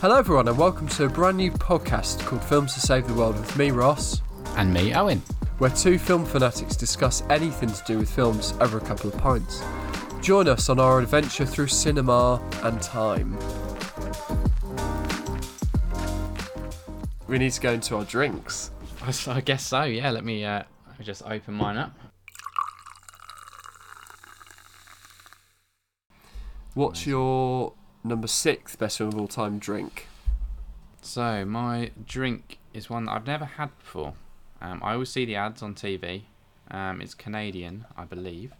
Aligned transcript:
Hello, 0.00 0.16
everyone, 0.16 0.46
and 0.48 0.56
welcome 0.56 0.86
to 0.88 1.04
a 1.04 1.08
brand 1.08 1.36
new 1.36 1.50
podcast 1.50 2.24
called 2.24 2.42
Films 2.44 2.72
to 2.74 2.80
Save 2.80 3.06
the 3.08 3.14
World 3.14 3.36
with 3.38 3.56
me, 3.58 3.70
Ross, 3.72 4.22
And 4.56 4.72
me, 4.72 4.94
Owen. 4.94 5.20
where 5.58 5.70
two 5.70 5.98
film 5.98 6.24
fanatics 6.24 6.76
discuss 6.76 7.22
anything 7.28 7.68
to 7.72 7.82
do 7.84 7.98
with 7.98 8.08
films 8.08 8.54
over 8.60 8.78
a 8.78 8.80
couple 8.80 9.10
of 9.10 9.18
pints. 9.18 9.60
Join 10.20 10.46
us 10.48 10.68
on 10.68 10.78
our 10.78 11.00
adventure 11.00 11.44
through 11.44 11.66
cinema 11.66 12.40
and 12.62 12.80
time. 12.80 13.36
We 17.26 17.38
need 17.38 17.50
to 17.52 17.60
go 17.60 17.72
into 17.72 17.96
our 17.96 18.04
drinks. 18.04 18.70
I 19.02 19.08
s- 19.08 19.26
I 19.28 19.40
guess 19.40 19.66
so, 19.66 19.82
yeah. 19.82 20.10
Let 20.10 20.24
me 20.24 20.44
uh, 20.44 20.62
just 21.04 21.22
open 21.24 21.54
mine 21.54 21.76
up. 21.76 21.92
What's 26.74 27.06
your 27.06 27.72
number 28.04 28.26
six 28.28 28.76
best 28.76 29.00
of 29.00 29.14
all 29.18 29.28
time 29.28 29.58
drink? 29.58 30.06
So, 31.02 31.44
my 31.44 31.90
drink 32.06 32.58
is 32.74 32.90
one 32.90 33.06
that 33.06 33.12
I've 33.12 33.26
never 33.26 33.44
had 33.44 33.76
before. 33.78 34.14
Um, 34.60 34.80
I 34.82 34.92
always 34.92 35.10
see 35.10 35.24
the 35.24 35.36
ads 35.36 35.62
on 35.62 35.74
TV. 35.74 36.22
Um, 36.70 37.00
it's 37.00 37.14
Canadian, 37.14 37.86
I 37.96 38.04
believe. 38.04 38.52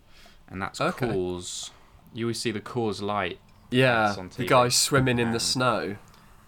And 0.48 0.62
that's 0.62 0.80
Okay. 0.80 1.07
Coors. 1.09 1.70
You 2.15 2.27
always 2.27 2.41
see 2.41 2.51
the 2.51 2.60
Coors 2.60 3.02
Light. 3.02 3.38
Yeah, 3.70 4.15
the 4.37 4.46
guy 4.46 4.70
swimming 4.70 5.18
in 5.18 5.27
Um, 5.29 5.32
the 5.34 5.41
snow. 5.41 5.96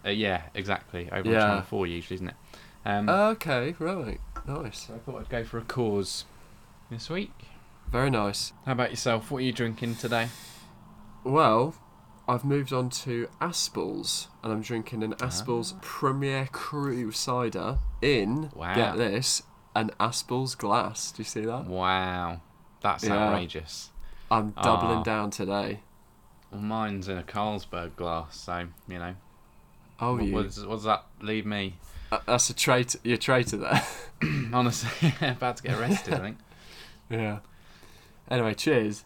Uh, 0.03 0.09
yeah, 0.09 0.43
exactly. 0.55 1.07
Over 1.11 1.29
Yeah. 1.29 1.35
on 1.43 1.49
Channel 1.49 1.61
4 1.63 1.85
usually, 1.87 2.15
isn't 2.15 2.29
it? 2.29 2.35
Um, 2.83 3.07
Okay, 3.07 3.75
right, 3.77 4.19
nice, 4.47 4.87
so 4.87 4.95
I 4.95 4.97
thought 4.99 5.19
I'd 5.21 5.29
go 5.29 5.43
for 5.43 5.57
a 5.57 5.61
Coors 5.61 6.23
this 6.89 7.09
week. 7.09 7.31
very 7.89 8.09
nice. 8.09 8.53
How 8.65 8.71
about 8.73 8.89
yourself? 8.91 9.29
What 9.31 9.39
are 9.39 9.41
you 9.45 9.51
drinking 9.51 9.95
today? 9.95 10.29
Well, 11.25 11.75
I've 12.27 12.45
moved 12.45 12.71
on 12.71 12.89
to 12.89 13.27
Aspalls, 13.41 14.27
and 14.43 14.51
I'm 14.53 14.61
drinking 14.61 15.03
an 15.03 15.13
Aspalls 15.21 15.73
Premier 15.81 16.47
Cru 16.51 17.11
cider 17.11 17.79
in, 18.01 18.49
Wow. 18.55 18.75
get 18.75 18.97
this, 18.97 19.43
an 19.75 19.91
Aspalls 19.99 20.55
glass. 20.55 21.11
Do 21.11 21.21
you 21.21 21.25
see 21.25 21.41
that? 21.41 21.65
Wow. 21.65 22.41
That's 22.81 23.03
Yeah. 23.03 23.13
outrageous. 23.29 23.89
I'm 24.31 24.51
doubling 24.51 24.99
Ah. 24.99 25.03
down 25.03 25.29
today. 25.31 25.81
Well, 26.49 26.61
mine's 26.61 27.07
in 27.09 27.17
a 27.17 27.23
Carlsberg 27.23 27.95
glass, 27.97 28.37
so, 28.37 28.67
you 28.87 28.99
know. 28.99 29.15
Oh, 29.99 30.13
what, 30.15 30.23
you. 30.23 30.33
what, 30.33 30.43
does, 30.43 30.65
what 30.65 30.75
does 30.75 30.83
that 30.85 31.05
leave 31.19 31.45
me? 31.45 31.77
Uh, 32.11 32.19
That's 32.25 32.49
a 32.49 32.53
traitor. 32.53 32.99
You're 33.03 33.15
a 33.15 33.17
traitor 33.17 33.57
there. 33.57 33.83
Honestly, 34.53 35.13
about 35.21 35.57
to 35.57 35.63
get 35.63 35.79
arrested, 35.79 36.13
I 36.13 36.19
think. 36.19 36.37
yeah. 37.09 37.39
Anyway, 38.29 38.53
cheers. 38.53 39.05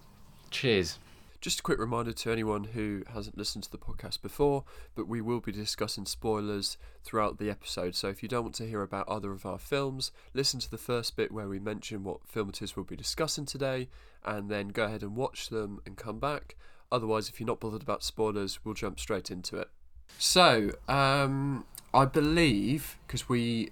Cheers. 0.50 0.98
Just 1.40 1.60
a 1.60 1.64
quick 1.64 1.78
reminder 1.78 2.12
to 2.12 2.32
anyone 2.32 2.64
who 2.64 3.04
hasn't 3.14 3.38
listened 3.38 3.64
to 3.66 3.72
the 3.72 3.78
podcast 3.78 4.24
before, 4.24 4.64
but 4.96 5.08
we 5.08 5.22
will 5.22 5.40
be 5.40 5.52
discussing 5.52 6.06
spoilers 6.06 6.78
throughout 7.04 7.38
the 7.38 7.52
episode. 7.52 7.94
So 7.94 8.08
if 8.08 8.24
you 8.24 8.30
don't 8.30 8.42
want 8.42 8.56
to 8.56 8.68
hear 8.68 8.82
about 8.82 9.06
either 9.08 9.32
of 9.32 9.46
our 9.46 9.60
films, 9.60 10.12
listen 10.34 10.60
to 10.62 10.72
the 10.72 10.80
first 10.80 11.16
bit 11.16 11.32
where 11.32 11.48
we 11.48 11.60
mention 11.60 12.04
what 12.04 12.28
film 12.28 12.50
it 12.50 12.64
is 12.64 12.76
we'll 12.76 12.86
be 12.86 12.96
discussing 12.96 13.46
today, 13.46 13.90
and 14.24 14.50
then 14.50 14.70
go 14.70 14.86
ahead 14.86 15.04
and 15.04 15.16
watch 15.16 15.50
them 15.50 15.82
and 15.86 15.98
come 15.98 16.18
back. 16.18 16.56
Otherwise, 16.92 17.30
if 17.30 17.40
you're 17.40 17.46
not 17.46 17.60
bothered 17.60 17.84
about 17.84 18.04
spoilers, 18.04 18.66
we'll 18.66 18.74
jump 18.74 19.00
straight 19.00 19.30
into 19.30 19.58
it. 19.58 19.70
So, 20.18 20.72
um, 20.88 21.66
I 21.96 22.06
believe 22.06 22.98
because 23.08 23.30
we 23.30 23.72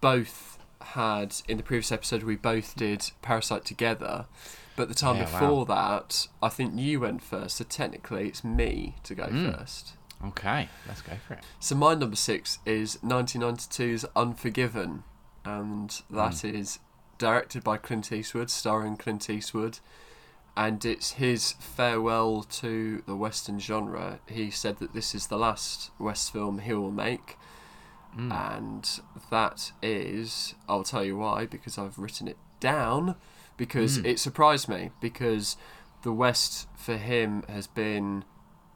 both 0.00 0.58
had 0.80 1.36
in 1.46 1.58
the 1.58 1.62
previous 1.62 1.92
episode, 1.92 2.22
we 2.22 2.36
both 2.36 2.74
did 2.74 3.10
Parasite 3.22 3.64
together. 3.64 4.26
But 4.76 4.88
the 4.88 4.94
time 4.94 5.16
Yeah, 5.16 5.24
before 5.24 5.66
that, 5.66 6.26
I 6.42 6.48
think 6.48 6.78
you 6.78 7.00
went 7.00 7.22
first, 7.22 7.56
so 7.58 7.64
technically 7.64 8.28
it's 8.28 8.42
me 8.42 8.94
to 9.04 9.14
go 9.14 9.26
Mm. 9.26 9.54
first. 9.58 9.92
Okay, 10.24 10.70
let's 10.86 11.02
go 11.02 11.12
for 11.26 11.34
it. 11.34 11.44
So 11.58 11.74
my 11.74 11.94
number 11.94 12.16
six 12.16 12.58
is 12.64 12.98
1992's 13.02 14.06
Unforgiven, 14.16 15.04
and 15.44 16.00
that 16.10 16.40
Hmm. 16.40 16.46
is 16.56 16.78
directed 17.18 17.62
by 17.62 17.76
Clint 17.76 18.10
Eastwood, 18.10 18.48
starring 18.50 18.96
Clint 18.96 19.28
Eastwood, 19.28 19.80
and 20.56 20.82
it's 20.84 21.12
his 21.12 21.52
farewell 21.52 22.42
to 22.44 23.02
the 23.06 23.16
Western 23.16 23.60
genre. 23.60 24.20
He 24.26 24.50
said 24.50 24.78
that 24.78 24.94
this 24.94 25.14
is 25.14 25.26
the 25.26 25.36
last 25.38 25.90
West 25.98 26.32
film 26.32 26.60
he 26.60 26.72
will 26.72 26.90
make, 26.90 27.36
Mm. 28.16 28.56
and 28.56 29.00
that 29.30 29.70
is, 29.82 30.54
I'll 30.68 30.82
tell 30.82 31.04
you 31.04 31.16
why, 31.16 31.46
because 31.46 31.78
I've 31.78 31.98
written 31.98 32.26
it 32.26 32.36
down, 32.58 33.14
because 33.56 33.98
Mm. 33.98 34.04
it 34.06 34.18
surprised 34.18 34.68
me, 34.68 34.90
because 35.00 35.56
the 36.02 36.12
West 36.12 36.66
for 36.76 36.96
him 36.96 37.44
has 37.48 37.66
been 37.68 38.24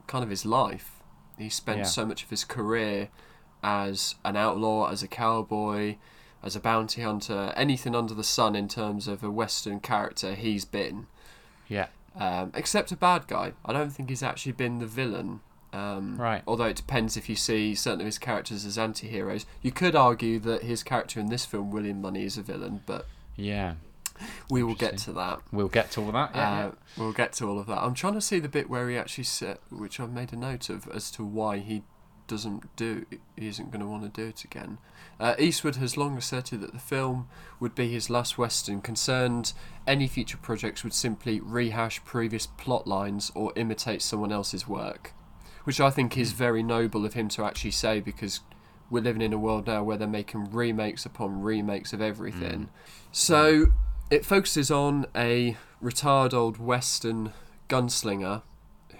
kind 0.06 0.22
of 0.22 0.30
his 0.30 0.46
life. 0.46 1.02
He 1.36 1.48
spent 1.48 1.78
Yeah. 1.78 1.84
so 1.84 2.06
much 2.06 2.22
of 2.22 2.30
his 2.30 2.44
career 2.44 3.08
as 3.62 4.14
an 4.24 4.36
outlaw, 4.36 4.88
as 4.90 5.02
a 5.02 5.08
cowboy, 5.08 5.96
as 6.42 6.54
a 6.54 6.60
bounty 6.60 7.02
hunter, 7.02 7.52
anything 7.56 7.94
under 7.96 8.14
the 8.14 8.22
sun 8.22 8.54
in 8.54 8.68
terms 8.68 9.08
of 9.08 9.24
a 9.24 9.30
Western 9.30 9.80
character, 9.80 10.34
he's 10.34 10.64
been. 10.64 11.06
Yeah. 11.66 11.86
Um, 12.14 12.52
except 12.54 12.92
a 12.92 12.96
bad 12.96 13.26
guy. 13.26 13.54
I 13.64 13.72
don't 13.72 13.90
think 13.90 14.10
he's 14.10 14.22
actually 14.22 14.52
been 14.52 14.78
the 14.78 14.86
villain. 14.86 15.40
Um, 15.74 16.16
Right. 16.20 16.42
Although 16.46 16.66
it 16.66 16.76
depends 16.76 17.16
if 17.16 17.28
you 17.28 17.36
see 17.36 17.74
certain 17.74 18.00
of 18.00 18.06
his 18.06 18.18
characters 18.18 18.64
as 18.64 18.78
anti 18.78 19.08
heroes. 19.08 19.44
You 19.62 19.72
could 19.72 19.96
argue 19.96 20.38
that 20.40 20.62
his 20.62 20.82
character 20.82 21.18
in 21.20 21.28
this 21.28 21.44
film, 21.44 21.70
William 21.70 22.00
Munny, 22.00 22.24
is 22.24 22.38
a 22.38 22.42
villain, 22.42 22.82
but 22.86 23.06
Yeah. 23.36 23.74
we 24.48 24.62
will 24.62 24.76
get 24.76 24.96
to 24.98 25.12
that. 25.12 25.40
We'll 25.50 25.68
get 25.68 25.90
to 25.92 26.02
all 26.02 26.12
that. 26.12 26.30
Yeah. 26.34 26.50
Uh, 26.66 26.70
we'll 26.96 27.12
get 27.12 27.32
to 27.34 27.48
all 27.48 27.58
of 27.58 27.66
that. 27.66 27.78
I'm 27.82 27.94
trying 27.94 28.14
to 28.14 28.20
see 28.20 28.38
the 28.38 28.48
bit 28.48 28.70
where 28.70 28.88
he 28.88 28.96
actually 28.96 29.24
said, 29.24 29.58
which 29.70 29.98
I've 29.98 30.12
made 30.12 30.32
a 30.32 30.36
note 30.36 30.70
of, 30.70 30.86
as 30.88 31.10
to 31.12 31.24
why 31.24 31.58
he 31.58 31.82
doesn't 32.26 32.74
do, 32.76 33.04
he 33.36 33.48
isn't 33.48 33.70
going 33.70 33.80
to 33.82 33.86
want 33.86 34.02
to 34.02 34.08
do 34.08 34.28
it 34.28 34.44
again. 34.44 34.78
Uh, 35.20 35.34
Eastwood 35.38 35.76
has 35.76 35.96
long 35.96 36.16
asserted 36.16 36.60
that 36.62 36.72
the 36.72 36.78
film 36.78 37.28
would 37.60 37.74
be 37.74 37.90
his 37.92 38.08
last 38.08 38.38
western. 38.38 38.80
Concerned, 38.80 39.52
any 39.86 40.06
future 40.06 40.38
projects 40.38 40.82
would 40.84 40.94
simply 40.94 41.38
rehash 41.40 42.02
previous 42.04 42.46
plot 42.46 42.86
lines 42.86 43.30
or 43.34 43.52
imitate 43.56 44.00
someone 44.00 44.32
else's 44.32 44.66
work, 44.66 45.12
which 45.64 45.80
I 45.80 45.90
think 45.90 46.16
is 46.16 46.32
very 46.32 46.62
noble 46.62 47.04
of 47.04 47.14
him 47.14 47.28
to 47.30 47.44
actually 47.44 47.72
say 47.72 48.00
because 48.00 48.40
we're 48.90 49.02
living 49.02 49.22
in 49.22 49.32
a 49.32 49.38
world 49.38 49.66
now 49.66 49.82
where 49.82 49.96
they're 49.96 50.06
making 50.06 50.50
remakes 50.50 51.04
upon 51.06 51.42
remakes 51.42 51.92
of 51.92 52.00
everything. 52.00 52.64
Mm. 52.64 52.68
So 53.12 53.66
it 54.10 54.24
focuses 54.24 54.70
on 54.70 55.06
a 55.16 55.56
retired 55.80 56.34
old 56.34 56.58
Western 56.58 57.32
gunslinger 57.68 58.42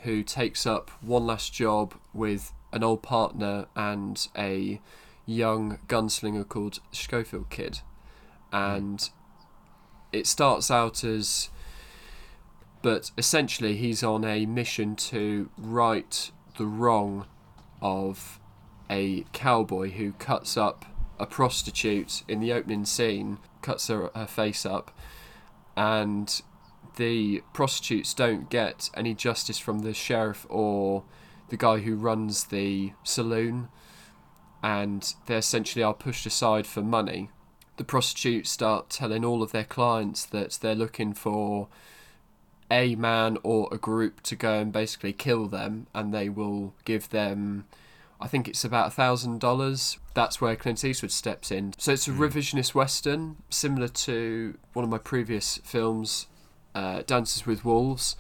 who 0.03 0.23
takes 0.23 0.67
up 0.67 0.91
one 1.01 1.27
last 1.27 1.53
job 1.53 1.95
with 2.13 2.53
an 2.73 2.83
old 2.83 3.03
partner 3.03 3.67
and 3.77 4.27
a 4.37 4.81
young 5.27 5.79
gunslinger 5.89 6.47
called 6.49 6.81
Schofield 6.93 7.51
Kid. 7.51 7.81
And 8.53 9.09
it 10.13 10.27
starts 10.27 10.71
out 10.71 11.05
as. 11.05 11.51
But 12.83 13.11
essentially, 13.17 13.77
he's 13.77 14.03
on 14.03 14.25
a 14.25 14.45
mission 14.45 14.95
to 14.97 15.49
right 15.57 16.31
the 16.57 16.67
wrong 16.67 17.27
of 17.81 18.39
a 18.91 19.25
cowboy 19.33 19.91
who 19.91 20.13
cuts 20.13 20.57
up 20.57 20.85
a 21.19 21.27
prostitute 21.27 22.23
in 22.29 22.41
the 22.41 22.53
opening 22.53 22.85
scene, 22.85 23.39
cuts 23.63 23.89
her, 23.89 24.11
her 24.15 24.27
face 24.27 24.67
up, 24.67 24.97
and 25.77 26.43
the 26.97 27.43
prostitutes 27.53 28.15
don't 28.15 28.51
get 28.51 28.91
any 28.95 29.15
justice 29.15 29.59
from 29.59 29.81
the 29.81 29.95
sheriff 29.95 30.47
or 30.49 31.05
the 31.49 31.57
guy 31.57 31.79
who 31.79 31.97
runs 31.97 32.45
the 32.45 32.93
saloon, 33.03 33.69
and 34.63 35.15
they 35.27 35.37
essentially 35.37 35.83
are 35.83 35.95
pushed 35.95 36.27
aside 36.27 36.67
for 36.67 36.83
money. 36.83 37.31
The 37.77 37.85
prostitutes 37.85 38.51
start 38.51 38.89
telling 38.89 39.25
all 39.25 39.43
of 39.43 39.53
their 39.53 39.65
clients 39.65 40.25
that 40.27 40.59
they're 40.61 40.75
looking 40.75 41.13
for 41.13 41.69
a 42.75 42.95
man 42.97 43.39
or 43.43 43.69
a 43.71 43.79
group 43.79 44.21
to 44.23 44.35
go 44.35 44.59
and 44.59 44.73
basically 44.73 45.13
kill 45.13 45.47
them, 45.47 45.87
and 45.95 46.13
they 46.13 46.29
will 46.29 46.75
give 46.85 47.09
them 47.11 47.65
I 48.21 48.27
think 48.27 48.49
it's 48.49 48.65
about 48.65 48.87
a 48.87 48.91
thousand 48.91 49.41
dollars. 49.41 49.99
That's 50.15 50.41
where 50.41 50.57
Clint 50.57 50.83
Eastwood 50.83 51.11
steps 51.11 51.51
in. 51.51 51.75
So 51.77 51.93
it's 51.93 52.09
a 52.09 52.13
revisionist 52.13 52.75
western, 52.75 53.37
similar 53.51 53.89
to 53.89 54.57
one 54.73 54.83
of 54.85 54.91
my 54.91 54.97
previous 54.99 55.59
films, 55.59 56.27
uh, 56.75 57.03
Dances 57.07 57.45
with 57.45 57.67
Wolves, 57.67 58.17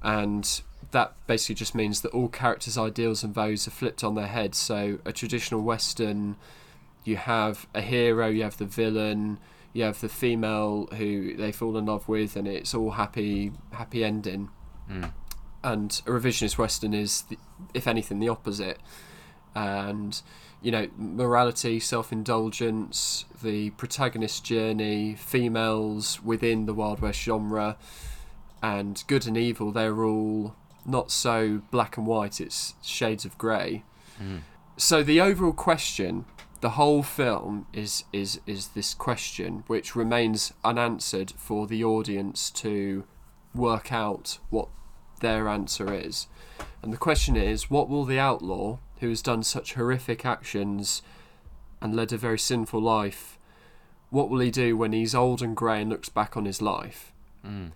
and 0.00 0.62
that 0.92 1.14
basically 1.26 1.56
just 1.56 1.74
means 1.74 2.02
that 2.02 2.12
all 2.12 2.28
characters' 2.28 2.78
ideals 2.78 3.24
and 3.24 3.34
values 3.34 3.66
are 3.66 3.72
flipped 3.72 4.04
on 4.04 4.14
their 4.14 4.28
head. 4.28 4.54
So 4.54 4.98
a 5.04 5.12
traditional 5.12 5.62
western, 5.62 6.36
you 7.04 7.16
have 7.16 7.66
a 7.74 7.80
hero, 7.80 8.28
you 8.28 8.44
have 8.44 8.58
the 8.58 8.64
villain, 8.64 9.38
you 9.76 9.84
have 9.84 10.00
the 10.00 10.08
female 10.08 10.88
who 10.96 11.36
they 11.36 11.52
fall 11.52 11.76
in 11.76 11.86
love 11.86 12.08
with, 12.08 12.34
and 12.36 12.48
it's 12.48 12.74
all 12.74 12.92
happy, 12.92 13.52
happy 13.72 14.02
ending 14.04 14.48
Mm. 14.90 15.12
and 15.64 16.00
a 16.06 16.10
revisionist 16.10 16.56
western 16.58 16.94
is 16.94 17.22
the, 17.22 17.36
if 17.74 17.88
anything 17.88 18.20
the 18.20 18.28
opposite 18.28 18.78
and 19.54 20.22
you 20.62 20.70
know, 20.70 20.88
morality, 20.96 21.78
self 21.78 22.10
indulgence, 22.12 23.24
the 23.42 23.70
protagonist's 23.70 24.40
journey, 24.40 25.14
females 25.14 26.20
within 26.22 26.66
the 26.66 26.74
Wild 26.74 27.00
West 27.00 27.20
genre, 27.20 27.76
and 28.62 29.04
good 29.06 29.26
and 29.26 29.36
evil, 29.36 29.70
they're 29.72 30.02
all 30.04 30.54
not 30.84 31.10
so 31.10 31.62
black 31.70 31.96
and 31.96 32.06
white, 32.06 32.40
it's 32.40 32.74
shades 32.82 33.24
of 33.24 33.36
grey. 33.38 33.82
Mm. 34.20 34.40
So 34.76 35.02
the 35.02 35.20
overall 35.20 35.52
question, 35.52 36.24
the 36.60 36.70
whole 36.70 37.02
film 37.02 37.66
is 37.72 38.04
is 38.12 38.40
is 38.46 38.68
this 38.68 38.94
question 38.94 39.64
which 39.66 39.94
remains 39.94 40.52
unanswered 40.64 41.32
for 41.36 41.66
the 41.66 41.84
audience 41.84 42.50
to 42.50 43.04
work 43.54 43.92
out 43.92 44.38
what 44.50 44.68
their 45.20 45.48
answer 45.48 45.92
is. 45.92 46.28
And 46.82 46.92
the 46.92 46.98
question 46.98 47.36
is, 47.36 47.70
what 47.70 47.88
will 47.88 48.04
the 48.04 48.18
outlaw 48.18 48.78
who 49.00 49.08
has 49.08 49.22
done 49.22 49.42
such 49.42 49.74
horrific 49.74 50.24
actions 50.24 51.02
and 51.80 51.94
led 51.94 52.12
a 52.12 52.16
very 52.16 52.38
sinful 52.38 52.80
life, 52.80 53.38
what 54.10 54.30
will 54.30 54.40
he 54.40 54.50
do 54.50 54.76
when 54.76 54.92
he's 54.92 55.14
old 55.14 55.42
and 55.42 55.56
grey 55.56 55.82
and 55.82 55.90
looks 55.90 56.08
back 56.08 56.36
on 56.36 56.44
his 56.44 56.62
life? 56.62 57.12
Mm. 57.46 57.72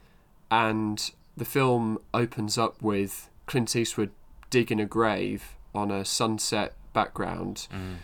And 0.50 1.10
the 1.36 1.44
film 1.44 1.98
opens 2.14 2.56
up 2.56 2.80
with 2.82 3.28
Clint 3.46 3.74
Eastwood 3.74 4.10
digging 4.48 4.80
a 4.80 4.86
grave 4.86 5.56
on 5.74 5.90
a 5.90 6.04
sunset 6.04 6.74
background, 6.92 7.68
Mm. 7.72 7.96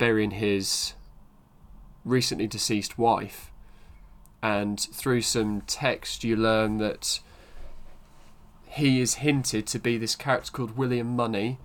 Burying 0.00 0.30
his 0.32 0.94
recently 2.04 2.46
deceased 2.46 2.98
wife. 2.98 3.50
And 4.42 4.80
through 4.80 5.20
some 5.20 5.60
text, 5.62 6.24
you 6.24 6.34
learn 6.34 6.78
that 6.78 7.20
he 8.66 9.00
is 9.00 9.14
hinted 9.16 9.66
to 9.68 9.78
be 9.78 9.98
this 9.98 10.16
character 10.16 10.50
called 10.52 10.76
William 10.78 11.14
Munny, 11.14 11.58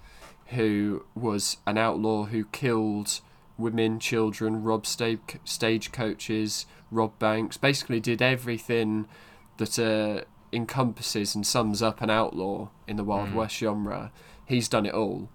who 0.48 1.06
was 1.16 1.58
an 1.66 1.78
outlaw 1.78 2.26
who 2.26 2.44
killed 2.46 3.22
women, 3.58 4.00
children, 4.00 4.64
robbed 4.64 4.86
sta- 4.86 5.40
stagecoaches, 5.46 6.66
robbed 6.92 7.18
banks, 7.20 7.56
basically 7.56 8.02
did 8.02 8.22
everything 8.22 9.08
that 9.58 9.80
uh, 9.80 10.26
encompasses 10.52 11.34
and 11.36 11.48
sums 11.48 11.82
up 11.82 12.02
an 12.02 12.10
outlaw 12.10 12.68
in 12.88 12.98
the 12.98 13.04
Wild 13.06 13.30
Mm. 13.30 13.36
West 13.36 13.56
genre. 13.56 14.12
He's 14.46 14.68
done 14.68 14.86
it 14.86 14.94
all. 14.94 15.30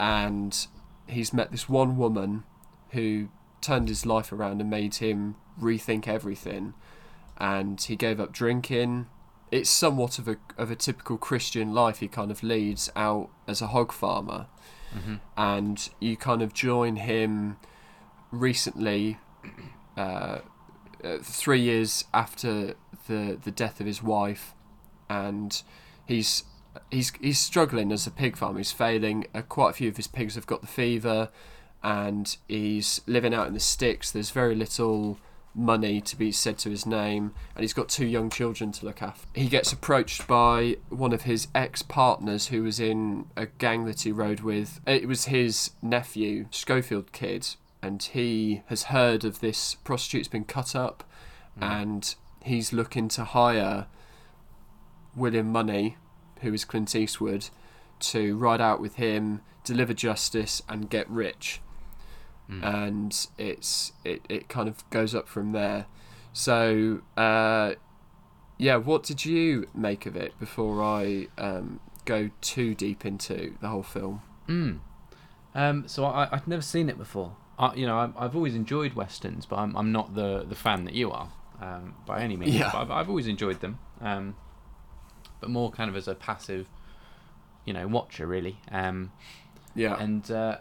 And 0.00 0.66
he's 1.06 1.32
met 1.32 1.50
this 1.50 1.68
one 1.68 1.96
woman 1.96 2.44
who 2.90 3.28
turned 3.60 3.88
his 3.88 4.04
life 4.06 4.32
around 4.32 4.60
and 4.60 4.70
made 4.70 4.96
him 4.96 5.36
rethink 5.60 6.06
everything. 6.08 6.74
And 7.38 7.80
he 7.80 7.96
gave 7.96 8.20
up 8.20 8.32
drinking. 8.32 9.06
It's 9.50 9.70
somewhat 9.70 10.18
of 10.18 10.28
a 10.28 10.36
of 10.58 10.70
a 10.70 10.76
typical 10.76 11.16
Christian 11.18 11.72
life 11.74 11.98
he 11.98 12.08
kind 12.08 12.30
of 12.30 12.42
leads 12.42 12.90
out 12.96 13.30
as 13.46 13.60
a 13.62 13.68
hog 13.68 13.92
farmer 13.92 14.46
Mhm. 14.94 15.20
and 15.36 15.88
you 16.00 16.16
kind 16.16 16.40
of 16.42 16.52
join 16.54 16.96
him 16.96 17.56
recently, 18.30 19.18
uh, 19.96 20.38
uh, 21.02 21.18
three 21.22 21.60
years 21.60 22.04
after 22.12 22.74
the 23.08 23.38
the 23.42 23.50
death 23.50 23.80
of 23.80 23.86
his 23.86 24.02
wife, 24.02 24.54
and 25.08 25.62
he's 26.06 26.44
he's 26.90 27.12
he's 27.20 27.38
struggling 27.38 27.92
as 27.92 28.06
a 28.06 28.10
pig 28.10 28.36
farm. 28.36 28.56
He's 28.56 28.72
failing. 28.72 29.26
Uh, 29.34 29.42
quite 29.42 29.70
a 29.70 29.72
few 29.74 29.88
of 29.88 29.96
his 29.96 30.06
pigs 30.06 30.34
have 30.34 30.46
got 30.46 30.60
the 30.60 30.66
fever, 30.66 31.30
and 31.82 32.36
he's 32.48 33.00
living 33.06 33.34
out 33.34 33.46
in 33.46 33.54
the 33.54 33.60
sticks. 33.60 34.10
There's 34.10 34.30
very 34.30 34.54
little 34.54 35.18
money 35.54 36.00
to 36.00 36.16
be 36.16 36.32
said 36.32 36.58
to 36.58 36.68
his 36.68 36.84
name 36.84 37.32
and 37.54 37.62
he's 37.62 37.72
got 37.72 37.88
two 37.88 38.06
young 38.06 38.28
children 38.28 38.72
to 38.72 38.84
look 38.84 39.00
after. 39.00 39.26
He 39.34 39.48
gets 39.48 39.72
approached 39.72 40.26
by 40.26 40.78
one 40.88 41.12
of 41.12 41.22
his 41.22 41.48
ex-partners 41.54 42.48
who 42.48 42.64
was 42.64 42.80
in 42.80 43.26
a 43.36 43.46
gang 43.46 43.84
that 43.84 44.02
he 44.02 44.10
rode 44.10 44.40
with. 44.40 44.80
It 44.86 45.06
was 45.06 45.26
his 45.26 45.70
nephew, 45.80 46.46
Schofield 46.50 47.12
kid, 47.12 47.46
and 47.80 48.02
he 48.02 48.62
has 48.66 48.84
heard 48.84 49.24
of 49.24 49.40
this 49.40 49.76
prostitute's 49.76 50.28
been 50.28 50.44
cut 50.44 50.74
up 50.74 51.04
and 51.60 52.14
he's 52.42 52.72
looking 52.72 53.08
to 53.08 53.24
hire 53.24 53.86
William 55.14 55.52
Munny, 55.52 55.96
who 56.44 56.54
is 56.54 56.64
Clint 56.64 56.94
Eastwood, 56.94 57.48
to 58.00 58.36
ride 58.36 58.60
out 58.60 58.80
with 58.80 58.94
him, 58.96 59.40
deliver 59.64 59.92
justice 59.94 60.62
and 60.68 60.88
get 60.88 61.08
rich 61.10 61.60
Mm. 62.50 62.62
and 62.62 63.26
it's 63.38 63.92
it, 64.04 64.20
it 64.28 64.50
kind 64.50 64.68
of 64.68 64.88
goes 64.90 65.14
up 65.14 65.26
from 65.28 65.52
there. 65.52 65.86
So 66.34 67.00
uh, 67.16 67.72
yeah, 68.58 68.76
what 68.76 69.02
did 69.02 69.24
you 69.24 69.66
make 69.74 70.04
of 70.04 70.14
it 70.14 70.38
before 70.38 70.82
I 70.82 71.28
um, 71.38 71.80
go 72.04 72.28
too 72.42 72.74
deep 72.74 73.06
into 73.06 73.54
the 73.62 73.68
whole 73.68 73.82
film? 73.82 74.20
Mm. 74.46 74.80
Um, 75.54 75.88
so 75.88 76.04
I, 76.04 76.28
I'd 76.32 76.46
never 76.46 76.60
seen 76.60 76.90
it 76.90 76.98
before. 76.98 77.34
I, 77.58 77.72
you 77.76 77.86
know, 77.86 78.12
I've 78.14 78.36
always 78.36 78.54
enjoyed 78.54 78.92
westerns, 78.92 79.46
but 79.46 79.56
I'm, 79.56 79.74
I'm 79.74 79.90
not 79.90 80.14
the, 80.14 80.44
the 80.46 80.56
fan 80.56 80.84
that 80.84 80.92
you 80.92 81.12
are 81.12 81.28
um, 81.62 81.94
by 82.04 82.20
any 82.20 82.36
means. 82.36 82.54
Yeah. 82.54 82.70
But 82.72 82.78
I've, 82.82 82.90
I've 82.90 83.08
always 83.08 83.26
enjoyed 83.26 83.60
them, 83.60 83.78
um, 84.02 84.36
but 85.44 85.50
more 85.50 85.70
kind 85.70 85.90
of 85.90 85.96
as 85.96 86.08
a 86.08 86.14
passive, 86.14 86.66
you 87.66 87.74
know, 87.74 87.86
watcher 87.86 88.26
really. 88.26 88.56
Um, 88.70 89.12
Yeah, 89.74 89.94
and 90.00 90.30
uh, 90.30 90.56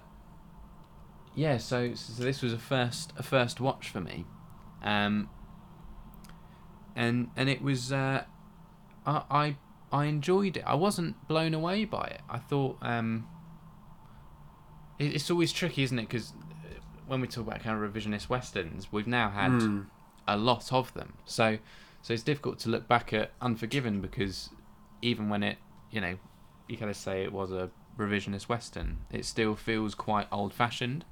yeah, 1.35 1.57
so 1.57 1.93
so 1.95 2.21
this 2.23 2.41
was 2.41 2.51
a 2.51 2.57
first 2.57 3.13
a 3.17 3.23
first 3.23 3.61
watch 3.61 3.87
for 3.89 4.01
me, 4.01 4.25
um, 4.83 5.29
and 6.95 7.29
and 7.37 7.47
it 7.49 7.61
was 7.61 7.91
uh, 7.93 8.25
I, 9.05 9.21
I 9.31 9.55
I 9.91 10.05
enjoyed 10.05 10.57
it. 10.57 10.63
I 10.65 10.75
wasn't 10.75 11.15
blown 11.27 11.53
away 11.53 11.85
by 11.85 12.03
it. 12.05 12.21
I 12.29 12.39
thought 12.39 12.77
um, 12.81 13.25
it, 14.99 15.15
it's 15.15 15.31
always 15.31 15.51
tricky, 15.53 15.83
isn't 15.83 15.97
it? 15.99 16.07
Because 16.09 16.33
when 17.07 17.21
we 17.21 17.27
talk 17.27 17.47
about 17.47 17.61
kind 17.61 17.81
of 17.81 17.93
revisionist 17.93 18.27
westerns, 18.29 18.91
we've 18.91 19.07
now 19.07 19.29
had 19.29 19.51
Mm. 19.51 19.85
a 20.27 20.35
lot 20.37 20.73
of 20.73 20.93
them. 20.93 21.13
So 21.25 21.57
so 22.01 22.13
it's 22.13 22.23
difficult 22.23 22.59
to 22.59 22.69
look 22.69 22.87
back 22.87 23.13
at 23.13 23.31
Unforgiven 23.41 24.01
because 24.01 24.49
even 25.03 25.29
when 25.29 25.43
it, 25.43 25.57
you 25.91 26.01
know, 26.01 26.17
you 26.67 26.77
kind 26.77 26.89
of 26.89 26.97
say 26.97 27.23
it 27.23 27.31
was 27.31 27.51
a 27.51 27.69
revisionist 27.97 28.47
western, 28.49 28.99
it 29.11 29.25
still 29.25 29.55
feels 29.55 29.93
quite 29.93 30.27
old-fashioned 30.31 31.05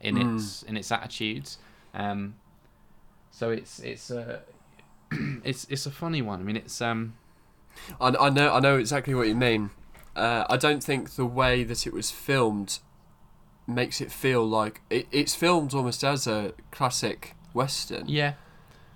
in 0.00 0.16
Mm. 0.16 0.36
its 0.36 0.62
in 0.64 0.76
its 0.76 0.92
attitudes. 0.92 1.58
Um, 1.94 2.34
so 3.30 3.50
it's 3.50 3.78
it's 3.80 4.10
a 4.10 4.42
it's 5.44 5.64
it's 5.70 5.86
a 5.86 5.90
funny 5.90 6.22
one. 6.22 6.40
I 6.40 6.42
mean, 6.42 6.56
it's 6.56 6.80
um 6.82 7.14
I, 8.00 8.08
I 8.08 8.30
know 8.30 8.52
I 8.52 8.60
know 8.60 8.76
exactly 8.78 9.14
what 9.14 9.28
you 9.28 9.34
mean. 9.34 9.70
Uh, 10.14 10.44
I 10.48 10.56
don't 10.56 10.82
think 10.82 11.10
the 11.16 11.26
way 11.26 11.62
that 11.64 11.86
it 11.86 11.92
was 11.92 12.10
filmed 12.10 12.78
makes 13.66 14.00
it 14.00 14.10
feel 14.12 14.46
like 14.46 14.80
it, 14.90 15.06
it's 15.12 15.34
filmed 15.34 15.74
almost 15.74 16.02
as 16.04 16.26
a 16.26 16.52
classic 16.70 17.34
western. 17.52 18.08
yeah 18.08 18.34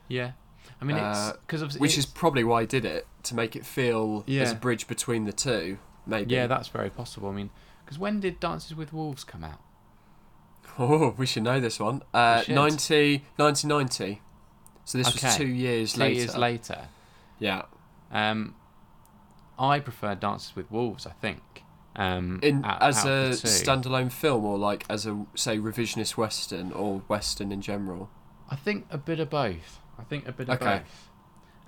yeah. 0.09 0.33
I 0.80 0.84
mean, 0.84 0.96
it's 0.96 1.18
Uh, 1.18 1.32
because 1.46 1.78
which 1.78 1.99
is 1.99 2.06
probably 2.06 2.42
why 2.44 2.62
I 2.62 2.64
did 2.64 2.84
it 2.84 3.06
to 3.25 3.34
make 3.34 3.54
it 3.56 3.66
feel 3.66 4.25
as 4.28 4.52
a 4.52 4.54
bridge 4.54 4.87
between 4.87 5.25
the 5.25 5.32
two. 5.32 5.78
Maybe. 6.06 6.34
yeah, 6.34 6.46
that's 6.46 6.68
very 6.68 6.88
possible. 6.90 7.28
I 7.28 7.32
mean, 7.32 7.50
because 7.84 7.99
when 7.99 8.20
did 8.20 8.40
Dances 8.40 8.75
with 8.75 8.92
Wolves 8.92 9.22
come 9.25 9.44
out? 9.44 9.60
Oh, 10.78 11.14
we 11.18 11.26
should 11.26 11.42
know 11.42 11.60
this 11.60 11.78
one. 11.78 12.02
Uh, 12.14 12.42
90, 12.49 13.25
1990. 13.37 14.22
So 14.84 14.99
this 14.99 15.12
was 15.12 15.37
two 15.37 15.46
years 15.46 15.92
Two 15.92 16.00
later. 16.00 16.14
years 16.14 16.37
later. 16.37 16.88
Yeah. 17.38 17.62
Um, 18.10 18.54
I 19.58 19.78
prefer 19.80 20.14
Dances 20.14 20.56
with 20.56 20.70
Wolves. 20.70 21.06
I 21.06 21.10
think. 21.12 21.42
Um, 21.96 22.40
In 22.42 22.64
out- 22.64 22.80
as 22.82 22.99
out 22.99 23.06
a 23.08 23.30
two. 23.37 23.46
standalone 23.49 24.10
film, 24.10 24.44
or 24.44 24.56
like 24.58 24.87
as 24.88 25.06
a 25.06 25.26
say 25.34 25.58
revisionist 25.58 26.16
western 26.16 26.72
or 26.72 27.00
western 27.08 27.52
in 27.52 27.60
general. 27.60 28.08
I 28.49 28.56
think 28.56 28.87
a 28.90 28.99
bit 28.99 29.20
of 29.20 29.28
both. 29.30 29.80
I 30.00 30.04
think 30.04 30.26
a 30.28 30.33
bit 30.33 30.49
of 30.49 30.61
Okay. 30.61 30.78
both. 30.80 31.09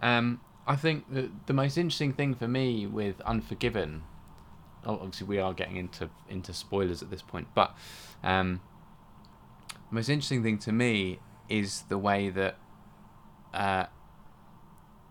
Um, 0.03 0.41
I 0.67 0.77
think 0.77 1.13
the 1.13 1.31
the 1.47 1.53
most 1.53 1.77
interesting 1.77 2.13
thing 2.13 2.35
for 2.35 2.49
me 2.49 2.87
with 2.87 3.21
Unforgiven, 3.23 4.03
oh, 4.85 4.95
obviously 4.95 5.27
we 5.27 5.39
are 5.39 5.53
getting 5.53 5.77
into 5.77 6.09
into 6.29 6.53
spoilers 6.53 7.03
at 7.03 7.11
this 7.11 7.23
point, 7.23 7.49
but 7.55 7.77
um, 8.23 8.61
the 9.91 9.95
most 9.95 10.09
interesting 10.09 10.43
thing 10.43 10.59
to 10.59 10.73
me 10.73 11.19
is 11.49 11.83
the 11.89 11.99
way 11.99 12.31
that 12.31 12.57
uh, 13.53 13.87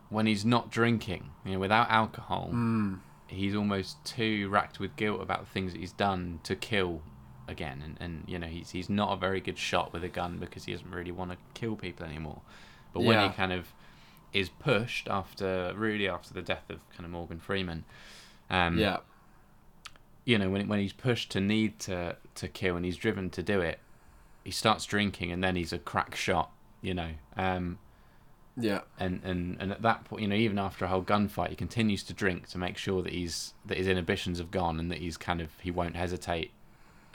when 0.10 0.26
he's 0.26 0.44
not 0.46 0.72
drinking, 0.72 1.30
you 1.46 1.54
know, 1.54 1.60
without 1.60 1.90
alcohol, 1.90 2.50
Mm. 2.52 3.00
he's 3.28 3.56
almost 3.56 4.04
too 4.04 4.50
racked 4.50 4.80
with 4.80 4.96
guilt 4.96 5.22
about 5.22 5.40
the 5.42 5.46
things 5.52 5.72
that 5.74 5.80
he's 5.80 5.94
done 5.94 6.40
to 6.44 6.56
kill 6.56 7.02
again 7.48 7.82
and, 7.84 7.98
and 8.00 8.24
you 8.28 8.40
know 8.40 8.48
he's 8.48 8.70
he's 8.70 8.90
not 8.90 9.12
a 9.12 9.16
very 9.18 9.42
good 9.42 9.58
shot 9.58 9.92
with 9.92 10.04
a 10.06 10.08
gun 10.08 10.38
because 10.38 10.66
he 10.66 10.72
doesn't 10.72 10.90
really 10.92 11.12
want 11.12 11.32
to 11.32 11.38
kill 11.54 11.76
people 11.76 12.06
anymore 12.06 12.40
but 12.94 13.02
when 13.02 13.16
Yeah. 13.20 13.30
he 13.30 13.34
kind 13.36 13.52
of 13.54 13.74
is 14.34 14.50
pushed 14.50 15.08
after 15.10 15.74
really 15.76 16.08
after 16.08 16.34
the 16.34 16.42
death 16.42 16.70
of 16.70 16.80
kind 16.92 17.06
of 17.06 17.12
Morgan 17.12 17.40
Freeman 17.40 17.84
um 18.50 18.78
yeah. 18.78 18.98
you 20.26 20.38
know 20.38 20.50
when 20.50 20.68
when 20.68 20.80
he's 20.80 20.94
pushed 20.94 21.32
to 21.32 21.40
need 21.42 21.80
to 21.80 22.16
to 22.36 22.48
kill 22.48 22.76
and 22.76 22.86
he's 22.86 22.98
driven 22.98 23.30
to 23.32 23.44
do 23.44 23.60
it 23.62 23.80
he 24.44 24.52
starts 24.52 24.86
drinking 24.86 25.32
and 25.32 25.44
then 25.44 25.56
he's 25.56 25.74
a 25.74 25.80
crack 25.80 26.16
shot 26.16 26.52
you 26.82 26.94
know 26.94 27.10
um 27.38 27.78
Yeah. 28.58 28.82
and, 29.00 29.22
and 29.24 29.58
and 29.60 29.72
at 29.72 29.82
that 29.82 30.04
point, 30.06 30.22
you 30.24 30.28
know, 30.28 30.36
even 30.36 30.60
after 30.60 30.84
a 30.86 30.90
whole 30.90 31.04
gunfight, 31.04 31.50
he 31.50 31.56
continues 31.56 32.04
to 32.04 32.14
drink 32.14 32.48
to 32.50 32.58
make 32.58 32.78
sure 32.78 33.02
that 33.02 33.14
he's 33.14 33.54
that 33.66 33.78
his 33.78 33.88
inhibitions 33.88 34.40
have 34.40 34.52
gone 34.52 34.78
and 34.80 34.92
that 34.92 34.98
he's 35.00 35.16
kind 35.18 35.40
of 35.42 35.50
he 35.62 35.72
won't 35.72 35.96
hesitate 35.96 36.52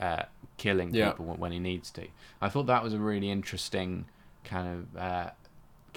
uh, 0.00 0.23
killing 0.56 0.95
Yeah. 0.95 1.11
people 1.11 1.26
when- 1.26 1.38
when 1.38 1.52
he 1.52 1.59
needs 1.59 1.90
to. 1.92 2.09
I 2.40 2.49
thought 2.49 2.66
that 2.66 2.83
was 2.83 2.92
a 2.95 2.99
really 2.99 3.30
interesting 3.30 4.06
kind 4.45 4.68
of 4.68 4.97
uh, 4.97 5.30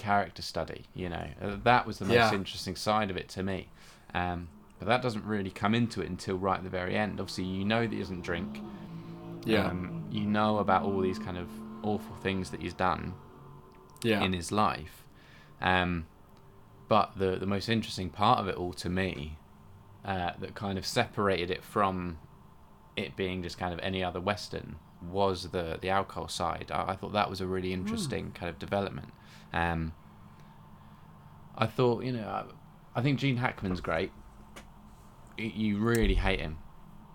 character 0.00 0.42
study. 0.42 0.86
You 0.94 1.10
know, 1.10 1.26
uh, 1.40 1.56
that 1.62 1.86
was 1.86 1.98
the 1.98 2.06
most 2.06 2.14
Yeah. 2.14 2.34
interesting 2.34 2.74
side 2.74 3.10
of 3.10 3.16
it 3.16 3.28
to 3.30 3.42
me. 3.42 3.68
Um, 4.14 4.48
but 4.78 4.88
that 4.88 5.02
doesn't 5.02 5.24
really 5.24 5.50
come 5.50 5.74
into 5.74 6.00
it 6.00 6.08
until 6.08 6.36
right 6.38 6.56
at 6.56 6.64
the 6.64 6.70
very 6.70 6.96
end. 6.96 7.20
Obviously, 7.20 7.44
you 7.44 7.64
know 7.64 7.82
that 7.82 7.92
he 7.92 7.98
doesn't 7.98 8.22
drink. 8.22 8.62
Yeah. 9.44 9.66
Um, 9.66 10.04
you 10.10 10.22
know 10.26 10.58
about 10.58 10.82
all 10.84 11.00
these 11.00 11.18
kind 11.18 11.38
of 11.38 11.48
awful 11.82 12.16
things 12.16 12.50
that 12.50 12.60
he's 12.60 12.74
done 12.74 13.14
yeah. 14.02 14.22
in 14.22 14.32
his 14.32 14.50
life. 14.50 15.04
Um, 15.60 16.06
but 16.88 17.12
the 17.16 17.36
the 17.36 17.46
most 17.46 17.68
interesting 17.68 18.10
part 18.10 18.38
of 18.40 18.48
it 18.48 18.56
all 18.56 18.72
to 18.74 18.88
me, 18.88 19.36
uh, 20.04 20.32
that 20.40 20.54
kind 20.54 20.78
of 20.78 20.86
separated 20.86 21.50
it 21.50 21.62
from 21.62 22.18
it 22.96 23.16
being 23.16 23.42
just 23.42 23.58
kind 23.58 23.72
of 23.72 23.78
any 23.80 24.02
other 24.02 24.20
western, 24.20 24.76
was 25.02 25.50
the 25.50 25.78
the 25.80 25.90
alcohol 25.90 26.28
side. 26.28 26.70
I, 26.72 26.92
I 26.92 26.96
thought 26.96 27.12
that 27.12 27.30
was 27.30 27.40
a 27.40 27.46
really 27.46 27.72
interesting 27.72 28.32
kind 28.32 28.48
of 28.48 28.58
development. 28.58 29.12
Um, 29.52 29.92
I 31.56 31.66
thought, 31.66 32.04
you 32.04 32.12
know, 32.12 32.26
I, 32.26 32.44
I 32.98 33.02
think 33.02 33.18
Gene 33.18 33.36
Hackman's 33.36 33.80
great. 33.80 34.10
You 35.36 35.78
really 35.78 36.14
hate 36.14 36.40
him. 36.40 36.58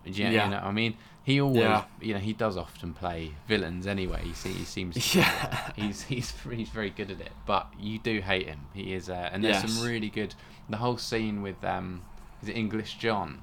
Yeah, 0.04 0.30
Yeah. 0.30 0.44
you 0.44 0.50
know, 0.50 0.58
I 0.58 0.70
mean, 0.72 0.96
he 1.24 1.40
always, 1.40 1.60
Yeah. 1.62 1.84
you 2.00 2.14
know, 2.14 2.20
he 2.20 2.32
does 2.32 2.56
often 2.56 2.92
play 2.94 3.32
villains 3.48 3.86
anyway. 3.86 4.22
He, 4.24 4.32
se- 4.32 4.52
he 4.52 4.64
seems 4.64 5.14
Yeah. 5.14 5.72
he's 5.74 6.02
he's 6.02 6.32
he's 6.42 6.68
very 6.68 6.90
good 6.90 7.10
at 7.10 7.20
it. 7.20 7.32
But 7.44 7.68
you 7.78 7.98
do 7.98 8.20
hate 8.20 8.46
him. 8.46 8.66
He 8.72 8.94
is, 8.94 9.08
uh, 9.10 9.30
and 9.32 9.42
there's 9.42 9.62
Yes. 9.62 9.72
some 9.72 9.84
really 9.86 10.08
good. 10.08 10.34
The 10.68 10.76
whole 10.76 10.96
scene 10.96 11.42
with 11.42 11.62
um, 11.64 12.02
is 12.42 12.48
it 12.48 12.56
English 12.56 12.98
John? 12.98 13.42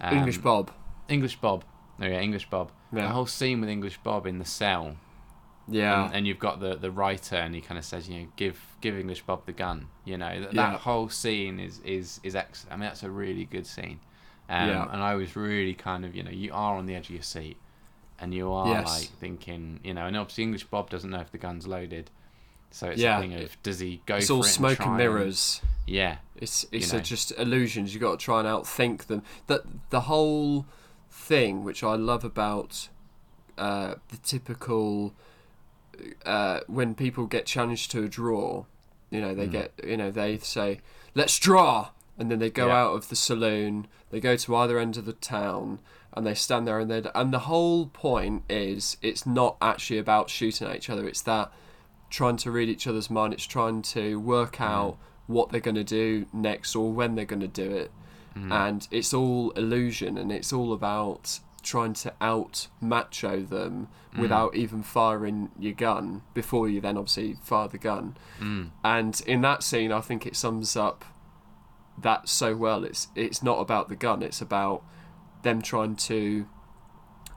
Um, 0.00 0.16
English 0.16 0.38
Bob. 0.38 0.70
English 1.08 1.36
Bob. 1.36 1.64
Oh 2.00 2.06
yeah, 2.06 2.20
English 2.20 2.48
Bob. 2.48 2.70
The 2.92 3.08
whole 3.08 3.26
scene 3.26 3.60
with 3.60 3.68
English 3.70 3.98
Bob 4.02 4.26
in 4.26 4.38
the 4.38 4.44
cell, 4.44 4.96
Yeah. 5.70 6.06
and, 6.06 6.14
and 6.14 6.26
you've 6.26 6.38
got 6.38 6.60
the 6.60 6.74
the 6.76 6.90
writer, 6.90 7.36
and 7.36 7.54
he 7.54 7.60
kind 7.60 7.78
of 7.78 7.84
says, 7.84 8.08
you 8.08 8.20
know, 8.20 8.26
give 8.36 8.60
give 8.80 8.98
English 8.98 9.22
Bob 9.22 9.46
the 9.46 9.52
gun. 9.52 9.88
You 10.04 10.18
know, 10.18 10.40
that, 10.40 10.52
Yeah. 10.52 10.70
that 10.72 10.80
whole 10.80 11.08
scene 11.08 11.58
is 11.60 11.78
is 11.84 12.20
is 12.22 12.34
ex- 12.36 12.66
I 12.70 12.74
mean, 12.74 12.80
that's 12.80 13.02
a 13.02 13.10
really 13.10 13.44
good 13.44 13.66
scene. 13.66 14.00
Um, 14.48 14.68
Yeah. 14.68 14.88
And 14.92 15.02
I 15.02 15.14
was 15.14 15.36
really 15.36 15.74
kind 15.74 16.04
of, 16.04 16.14
you 16.16 16.22
know, 16.22 16.30
you 16.30 16.52
are 16.52 16.74
on 16.76 16.86
the 16.86 16.94
edge 16.94 17.06
of 17.06 17.14
your 17.14 17.22
seat, 17.22 17.56
and 18.18 18.34
you 18.34 18.50
are 18.52 18.68
Yes. 18.68 18.86
like 19.00 19.10
thinking, 19.20 19.80
you 19.84 19.94
know, 19.94 20.06
and 20.06 20.16
obviously 20.16 20.44
English 20.44 20.64
Bob 20.64 20.90
doesn't 20.90 21.10
know 21.10 21.20
if 21.20 21.30
the 21.30 21.38
gun's 21.38 21.66
loaded. 21.66 22.10
So 22.72 22.88
it's 22.88 23.00
Yeah. 23.00 23.18
a 23.18 23.20
thing 23.20 23.34
of 23.34 23.60
does 23.62 23.78
he 23.80 24.00
go 24.06 24.16
it's 24.16 24.28
for 24.28 24.34
all 24.34 24.42
smoke 24.44 24.78
and 24.80 24.88
and- 24.90 24.96
mirrors. 24.98 25.60
yeah, 25.86 26.18
It's 26.36 26.66
it's 26.72 26.92
know. 26.92 26.98
a 27.00 27.02
just 27.02 27.32
illusions. 27.38 27.94
You 27.94 28.00
have 28.00 28.08
got 28.10 28.18
to 28.20 28.24
try 28.24 28.38
and 28.40 28.48
outthink 28.48 29.06
them. 29.06 29.22
That 29.48 29.62
the 29.90 30.02
whole 30.02 30.66
thing, 31.10 31.64
which 31.64 31.82
I 31.82 31.94
love 31.96 32.24
about 32.24 32.88
uh, 33.58 33.96
the 34.08 34.16
typical 34.18 35.12
uh, 36.24 36.60
when 36.66 36.94
people 36.94 37.26
get 37.26 37.46
challenged 37.46 37.90
to 37.92 38.04
a 38.04 38.08
draw, 38.08 38.64
you 39.10 39.20
know 39.20 39.34
they 39.34 39.46
Mm. 39.48 39.52
get 39.52 39.72
you 39.84 39.96
know 39.96 40.10
they 40.10 40.38
say 40.38 40.80
let's 41.14 41.38
draw, 41.38 41.88
and 42.18 42.30
then 42.30 42.38
they 42.38 42.50
go 42.50 42.68
Yeah. 42.68 42.82
out 42.82 42.94
of 42.94 43.08
the 43.08 43.16
saloon. 43.16 43.86
They 44.10 44.20
go 44.20 44.36
to 44.36 44.56
either 44.56 44.78
end 44.78 44.96
of 44.96 45.04
the 45.06 45.12
town. 45.12 45.78
And 46.12 46.26
they 46.26 46.34
stand 46.34 46.66
there, 46.66 46.80
and 46.80 46.90
they 46.90 47.08
and 47.14 47.32
the 47.32 47.40
whole 47.40 47.86
point 47.86 48.42
is 48.50 48.96
it's 49.00 49.24
not 49.26 49.56
actually 49.62 49.98
about 49.98 50.28
shooting 50.28 50.66
at 50.66 50.74
each 50.74 50.90
other. 50.90 51.06
It's 51.06 51.22
that 51.22 51.52
trying 52.10 52.36
to 52.38 52.50
read 52.50 52.68
each 52.68 52.88
other's 52.88 53.08
mind. 53.08 53.32
It's 53.32 53.46
trying 53.46 53.82
to 53.82 54.18
work 54.18 54.60
out 54.60 54.96
what 55.28 55.50
they're 55.50 55.60
going 55.60 55.76
to 55.76 55.84
do 55.84 56.26
next 56.32 56.74
or 56.74 56.90
when 56.92 57.14
they're 57.14 57.24
going 57.24 57.38
to 57.42 57.46
do 57.46 57.70
it. 57.70 57.92
And 58.34 58.88
it's 58.90 59.14
all 59.14 59.50
illusion 59.52 60.18
and 60.18 60.32
it's 60.32 60.52
all 60.52 60.72
about 60.72 61.38
trying 61.62 61.92
to 61.94 62.12
out 62.20 62.68
macho 62.80 63.40
them 63.42 63.88
without 64.18 64.56
even 64.56 64.82
firing 64.82 65.50
your 65.58 65.72
gun 65.72 66.22
before 66.34 66.68
you 66.68 66.80
then 66.80 66.96
obviously 66.98 67.36
fire 67.42 67.68
the 67.68 67.78
gun. 67.78 68.16
mm. 68.40 68.70
And 68.82 69.20
in 69.26 69.40
that 69.42 69.62
scene, 69.62 69.92
I 69.92 70.00
think 70.00 70.26
it 70.26 70.34
sums 70.34 70.76
up 70.76 71.04
that 71.96 72.28
so 72.28 72.56
well. 72.56 72.84
It's 72.84 73.08
it's 73.14 73.42
not 73.42 73.58
about 73.60 73.88
the 73.88 73.96
gun. 73.96 74.22
It's 74.22 74.40
about 74.40 74.82
them 75.42 75.62
trying 75.62 75.96
to 75.96 76.46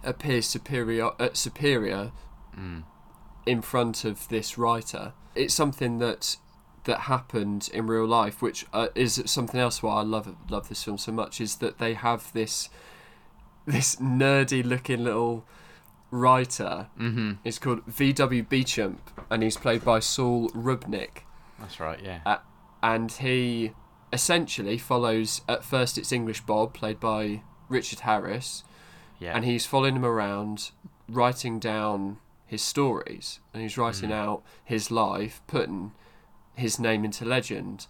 appear 0.04 0.42
superior 0.42 1.12
uh, 1.20 1.30
superior 1.34 2.12
Mm. 2.58 2.84
in 3.48 3.62
front 3.62 4.06
of 4.06 4.28
this 4.30 4.58
writer. 4.60 5.14
It's 5.36 5.54
something 5.56 5.98
that 6.00 6.38
that 6.84 7.02
happened 7.02 7.70
in 7.74 7.88
real 7.88 8.06
life, 8.06 8.42
which 8.42 8.66
uh, 8.74 8.90
is 8.94 9.22
something 9.26 9.60
else 9.60 9.82
why 9.82 9.96
I 9.96 10.02
love 10.04 10.36
love 10.50 10.70
this 10.70 10.84
film 10.84 10.98
so 10.98 11.12
much. 11.12 11.42
Is 11.42 11.56
that 11.58 11.78
they 11.80 11.94
have 11.96 12.32
this 12.34 12.70
this 13.66 13.96
nerdy 13.98 14.64
looking 14.64 15.04
little 15.04 15.46
writer. 16.12 16.88
hmm 16.98 17.34
It's 17.44 17.60
called 17.60 17.84
V.W. 17.86 18.44
Beecham, 18.44 19.00
and 19.30 19.42
he's 19.44 19.58
played 19.58 19.84
by 19.84 20.00
Saul 20.00 20.50
Rubinek 20.50 21.24
That's 21.60 21.80
right. 21.80 22.00
Yeah. 22.04 22.20
Uh, 22.26 22.38
and 22.82 23.12
he 23.12 23.72
essentially 24.12 24.78
follows 24.78 25.42
at 25.50 25.64
first 25.64 25.98
it's 25.98 26.12
English 26.12 26.42
Bob 26.42 26.74
played 26.74 27.00
by 27.00 27.42
Richard 27.68 28.02
Harris 28.02 28.64
yeah. 29.20 29.36
and 29.36 29.44
he's 29.44 29.66
following 29.66 29.96
him 29.96 30.06
around 30.06 30.70
writing 31.10 31.58
down 31.58 32.18
his 32.46 32.62
stories 32.62 33.40
and 33.54 33.64
he's 33.64 33.76
writing 33.78 34.10
Mm. 34.12 34.14
out 34.14 34.44
his 34.64 34.92
life 34.92 35.42
putting 35.48 35.94
his 36.56 36.78
name 36.80 37.04
into 37.04 37.26
legend 37.26 37.88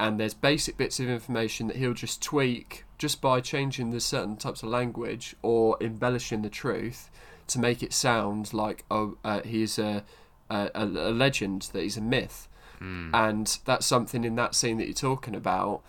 and 0.00 0.18
there's 0.20 0.34
basic 0.34 0.76
bits 0.76 1.00
of 1.00 1.08
information 1.08 1.66
that 1.68 1.76
he'll 1.76 1.94
just 1.94 2.22
tweak 2.22 2.84
just 2.98 3.20
by 3.20 3.40
changing 3.40 3.90
the 3.90 4.00
certain 4.00 4.36
types 4.36 4.62
of 4.62 4.68
language 4.68 5.34
or 5.42 5.76
embellishing 5.80 6.42
the 6.42 6.48
truth 6.50 7.10
to 7.46 7.58
make 7.58 7.82
it 7.82 7.92
sound 7.92 8.52
like 8.52 8.84
oh 8.90 9.16
uh, 9.24 9.40
he's 9.42 9.78
a, 9.78 10.04
a 10.50 10.70
a 10.74 10.84
legend 10.84 11.62
that 11.72 11.82
he's 11.82 11.96
a 11.96 12.00
myth 12.00 12.48
Mm. 12.80 13.10
and 13.12 13.58
that's 13.64 13.86
something 13.86 14.22
in 14.22 14.36
that 14.36 14.54
scene 14.54 14.76
that 14.78 14.84
you're 14.84 14.94
talking 14.94 15.34
about. 15.34 15.82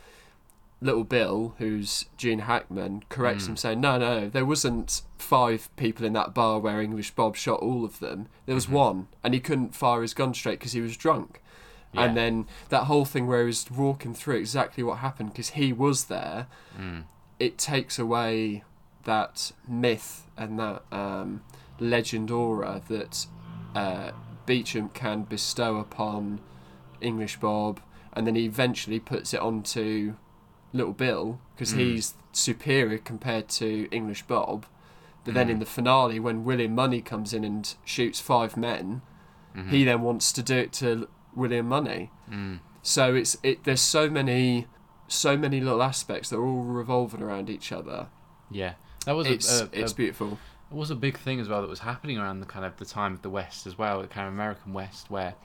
Little 0.81 1.03
Bill, 1.03 1.53
who's 1.59 2.05
Gene 2.17 2.39
Hackman, 2.39 3.03
corrects 3.09 3.43
Mm. 3.43 3.49
him 3.49 3.57
saying, 3.57 3.81
"No, 3.81 3.99
no, 3.99 4.27
there 4.27 4.43
wasn't 4.45 5.03
five 5.19 5.69
people 5.75 6.03
in 6.03 6.13
that 6.13 6.33
bar 6.33 6.57
where 6.57 6.81
English 6.81 7.11
Bob 7.11 7.35
shot 7.35 7.59
all 7.59 7.85
of 7.85 7.99
them. 7.99 8.27
There 8.47 8.55
was 8.55 8.65
Mhm. 8.65 8.71
one, 8.71 9.07
and 9.23 9.35
he 9.35 9.39
couldn't 9.39 9.75
fire 9.75 10.01
his 10.01 10.15
gun 10.15 10.33
straight 10.33 10.57
because 10.57 10.71
he 10.71 10.81
was 10.81 10.97
drunk." 10.97 11.41
Yeah. 11.93 12.03
And 12.03 12.15
then 12.17 12.45
that 12.69 12.83
whole 12.83 13.05
thing 13.05 13.25
where 13.27 13.39
he 13.41 13.45
was 13.47 13.69
walking 13.71 14.13
through 14.13 14.35
exactly 14.37 14.83
what 14.83 14.99
happened 14.99 15.31
because 15.31 15.49
he 15.51 15.73
was 15.73 16.05
there, 16.05 16.47
Mm. 16.79 17.03
it 17.39 17.57
takes 17.57 17.97
away 17.97 18.63
that 19.05 19.51
myth 19.67 20.27
and 20.37 20.59
that 20.59 20.83
um, 20.91 21.41
legend 21.79 22.29
aura 22.29 22.81
that 22.89 23.25
uh, 23.75 24.11
Beecham 24.45 24.89
can 24.89 25.23
bestow 25.23 25.77
upon 25.77 26.41
English 27.01 27.37
Bob, 27.39 27.79
and 28.13 28.25
then 28.27 28.35
he 28.35 28.45
eventually 28.45 28.99
puts 28.99 29.33
it 29.33 29.39
onto 29.39 30.15
Little 30.73 30.93
Bill 30.93 31.39
because 31.55 31.73
Mm. 31.73 31.77
he's 31.79 32.13
superior 32.31 32.97
compared 32.99 33.47
to 33.49 33.87
English 33.91 34.23
Bob. 34.23 34.65
But 35.23 35.33
then 35.33 35.47
Mm. 35.47 35.51
in 35.51 35.59
the 35.59 35.65
finale, 35.65 36.19
when 36.19 36.43
William 36.43 36.75
Munny 36.75 37.01
comes 37.01 37.33
in 37.33 37.43
and 37.43 37.73
shoots 37.83 38.19
five 38.19 38.55
men, 38.57 39.01
Mhm. 39.55 39.69
he 39.69 39.83
then 39.83 40.01
wants 40.01 40.31
to 40.33 40.43
do 40.43 40.55
it 40.57 40.71
to 40.73 41.07
William 41.39 41.67
Munny. 41.67 42.11
Mm. 42.29 42.59
So 42.81 43.15
it's 43.15 43.37
it. 43.43 43.63
There's 43.63 43.81
so 43.81 44.09
many, 44.09 44.67
so 45.07 45.35
many 45.37 45.59
little 45.59 45.81
aspects 45.81 46.29
that 46.29 46.37
are 46.37 46.45
all 46.45 46.63
revolving 46.63 47.21
around 47.21 47.49
each 47.49 47.71
other. 47.71 48.07
Yeah. 48.51 48.73
That 49.05 49.13
was 49.15 49.27
It's 49.27 49.59
a, 49.59 49.63
a, 49.65 49.69
it's 49.73 49.91
a, 49.93 49.95
beautiful. 49.95 50.37
it 50.71 50.75
was 50.75 50.91
a 50.91 50.95
big 50.95 51.17
thing 51.17 51.39
as 51.39 51.47
well 51.47 51.61
that 51.61 51.69
was 51.69 51.79
happening 51.79 52.17
around 52.17 52.41
the 52.41 52.45
kind 52.45 52.65
of 52.65 52.77
the 52.77 52.85
time 52.85 53.13
of 53.13 53.21
the 53.21 53.29
West 53.29 53.65
as 53.65 53.77
well, 53.77 54.01
the 54.01 54.07
kind 54.07 54.27
of 54.27 54.33
American 54.33 54.73
West, 54.73 55.09
where 55.09 55.35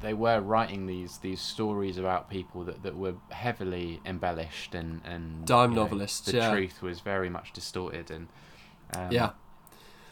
they 0.00 0.14
were 0.14 0.40
writing 0.40 0.86
these 0.86 1.18
these 1.18 1.40
stories 1.40 1.98
about 1.98 2.30
people 2.30 2.64
that, 2.64 2.82
that 2.82 2.96
were 2.96 3.14
heavily 3.30 4.00
embellished 4.06 4.74
and 4.74 5.00
and 5.04 5.44
Dime 5.44 5.70
you 5.70 5.76
know, 5.76 5.82
novelists, 5.82 6.20
The 6.30 6.38
yeah. 6.38 6.50
truth 6.50 6.82
was 6.82 7.00
very 7.00 7.28
much 7.28 7.52
distorted 7.52 8.10
and 8.10 8.28
um, 8.96 9.10
Yeah. 9.12 9.30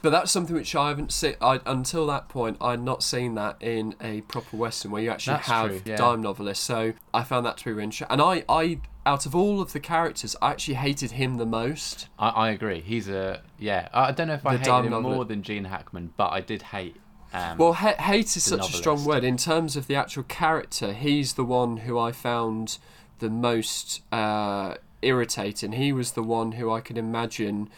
But 0.03 0.11
that's 0.11 0.31
something 0.31 0.57
which 0.57 0.75
I 0.75 0.89
haven't 0.89 1.13
seen. 1.13 1.35
I, 1.41 1.61
until 1.67 2.07
that 2.07 2.29
point, 2.29 2.57
I'd 2.61 2.81
not 2.83 3.03
seen 3.03 3.35
that 3.35 3.57
in 3.61 3.95
a 4.01 4.23
proper 4.23 4.57
western 4.57 4.91
where 4.91 5.03
you 5.03 5.11
actually 5.11 5.35
That's 5.35 5.49
have 5.49 5.69
true, 5.69 5.83
yeah. 5.85 5.97
dime 5.97 6.23
novelists. 6.23 6.65
So 6.65 6.95
I 7.13 7.23
found 7.23 7.45
that 7.47 7.59
to 7.59 7.65
be 7.65 7.73
really 7.73 7.85
interesting. 7.85 8.07
And 8.11 8.23
I, 8.23 8.45
I, 8.49 8.81
out 9.05 9.27
of 9.27 9.35
all 9.35 9.61
of 9.61 9.73
the 9.73 9.81
characters, 9.81 10.35
I 10.41 10.53
actually 10.53 10.75
hated 10.75 11.13
him 11.13 11.37
the 11.37 11.47
most. 11.47 12.09
I, 12.19 12.29
I 12.31 12.51
agree. 12.51 12.81
He's 12.81 13.09
a 13.09 13.43
yeah. 13.59 13.89
I 13.93 14.13
don't 14.13 14.29
know 14.29 14.35
if 14.35 14.47
I 14.47 14.57
The 14.57 14.71
hated 14.71 14.93
him 14.93 15.03
more 15.03 15.25
than 15.27 15.43
Gene 15.43 15.65
Hackman, 15.65 16.15
but 16.17 16.33
I 16.33 16.41
did 16.41 16.63
hate. 16.63 16.97
Um, 17.33 17.59
Well, 17.59 17.75
ha- 17.75 17.95
hate 17.99 18.37
is 18.37 18.43
such 18.45 18.71
a 18.71 18.73
strong 18.73 19.05
word 19.05 19.23
in 19.23 19.37
terms 19.37 19.77
of 19.77 19.87
the 19.87 19.95
actual 19.97 20.25
character. 20.25 20.93
He's 20.93 21.35
the 21.35 21.45
one 21.45 21.79
who 21.79 21.99
I 21.99 22.11
found 22.11 22.79
the 23.21 23.31
most 23.31 24.03
uh, 24.11 24.75
irritating. 25.03 25.73
He 25.73 25.93
was 25.93 26.13
the 26.13 26.23
one 26.23 26.53
who 26.53 26.73
I 26.73 26.81
could 26.81 26.99
imagine 26.99 27.69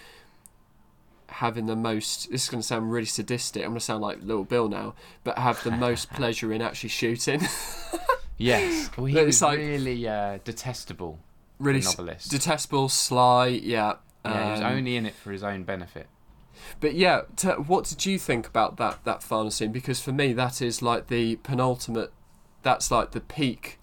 having 1.32 1.66
the 1.66 1.76
most. 1.76 2.30
This 2.30 2.44
is 2.44 2.48
going 2.48 2.60
to 2.60 2.66
sound 2.66 2.92
really 2.92 3.06
sadistic. 3.06 3.62
I'm 3.62 3.70
going 3.70 3.78
to 3.80 3.84
sound 3.84 4.02
like 4.02 4.22
Little 4.22 4.44
Bill 4.44 4.68
now, 4.68 4.94
but 5.24 5.38
have 5.38 5.62
the 5.64 5.70
most 5.70 6.10
pleasure 6.14 6.52
in 6.52 6.62
actually 6.62 6.90
shooting. 6.90 7.40
yes, 8.38 8.90
well, 8.96 9.06
he 9.06 9.18
It's 9.18 9.26
was 9.26 9.42
like- 9.42 9.58
really 9.58 10.06
uh, 10.08 10.38
detestable. 10.44 11.18
really 11.58 11.80
novelist. 11.80 12.30
detestable, 12.30 12.88
sly. 12.88 13.46
Yeah. 13.48 13.94
yeah, 14.24 14.44
he 14.46 14.50
was 14.52 14.60
um, 14.60 14.72
only 14.72 14.96
in 14.96 15.06
it 15.06 15.14
for 15.14 15.32
his 15.32 15.42
own 15.42 15.64
benefit. 15.64 16.06
But 16.80 16.94
yeah, 16.94 17.22
t- 17.36 17.48
what 17.48 17.84
did 17.84 18.06
you 18.06 18.18
think 18.18 18.46
about 18.46 18.76
that 18.76 19.04
that 19.04 19.22
final 19.22 19.50
scene? 19.50 19.72
Because 19.72 20.00
for 20.00 20.12
me, 20.12 20.32
that 20.34 20.62
is 20.62 20.80
like 20.82 21.08
the 21.08 21.36
penultimate. 21.36 22.12
That's 22.62 22.90
like 22.90 23.10
the 23.12 23.20
peak. 23.20 23.78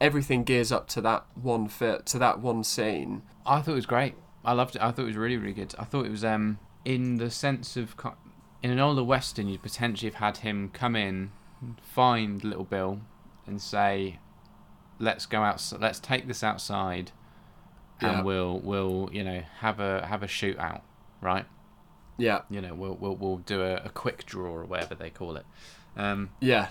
Everything 0.00 0.44
gears 0.44 0.72
up 0.72 0.88
to 0.88 1.00
that 1.02 1.26
one 1.34 1.68
fit 1.68 2.06
to 2.06 2.18
that 2.18 2.40
one 2.40 2.64
scene. 2.64 3.22
I 3.46 3.60
thought 3.60 3.72
it 3.72 3.76
was 3.76 3.86
great. 3.86 4.14
I 4.44 4.54
loved 4.54 4.74
it. 4.76 4.82
I 4.82 4.90
thought 4.90 5.02
it 5.02 5.06
was 5.06 5.16
really, 5.16 5.36
really 5.36 5.52
good. 5.52 5.74
I 5.78 5.84
thought 5.84 6.06
it 6.06 6.10
was 6.10 6.24
um 6.24 6.58
in 6.84 7.16
the 7.16 7.30
sense 7.30 7.76
of 7.76 7.94
in 8.62 8.70
an 8.70 8.78
older 8.78 9.04
western, 9.04 9.48
you'd 9.48 9.62
potentially 9.62 10.10
have 10.10 10.20
had 10.20 10.36
him 10.38 10.70
come 10.72 10.94
in, 10.96 11.32
find 11.82 12.42
Little 12.44 12.64
Bill, 12.64 13.00
and 13.46 13.60
say, 13.60 14.18
"Let's 14.98 15.26
go 15.26 15.42
out. 15.42 15.72
Let's 15.78 16.00
take 16.00 16.26
this 16.26 16.42
outside, 16.42 17.12
and 18.00 18.18
Yeah. 18.18 18.22
we'll 18.22 18.58
we'll 18.60 19.08
you 19.12 19.24
know 19.24 19.42
have 19.60 19.80
a 19.80 20.06
have 20.06 20.22
a 20.22 20.26
shootout, 20.26 20.82
right? 21.20 21.46
Yeah, 22.18 22.42
You 22.50 22.60
know 22.60 22.74
we'll 22.74 22.96
we'll 22.96 23.16
we'll 23.16 23.38
do 23.38 23.62
a, 23.62 23.76
a 23.76 23.88
quick 23.88 24.26
draw 24.26 24.50
or 24.52 24.64
whatever 24.64 24.94
they 24.94 25.10
call 25.10 25.36
it." 25.36 25.46
Um, 25.96 26.30
yeah, 26.40 26.68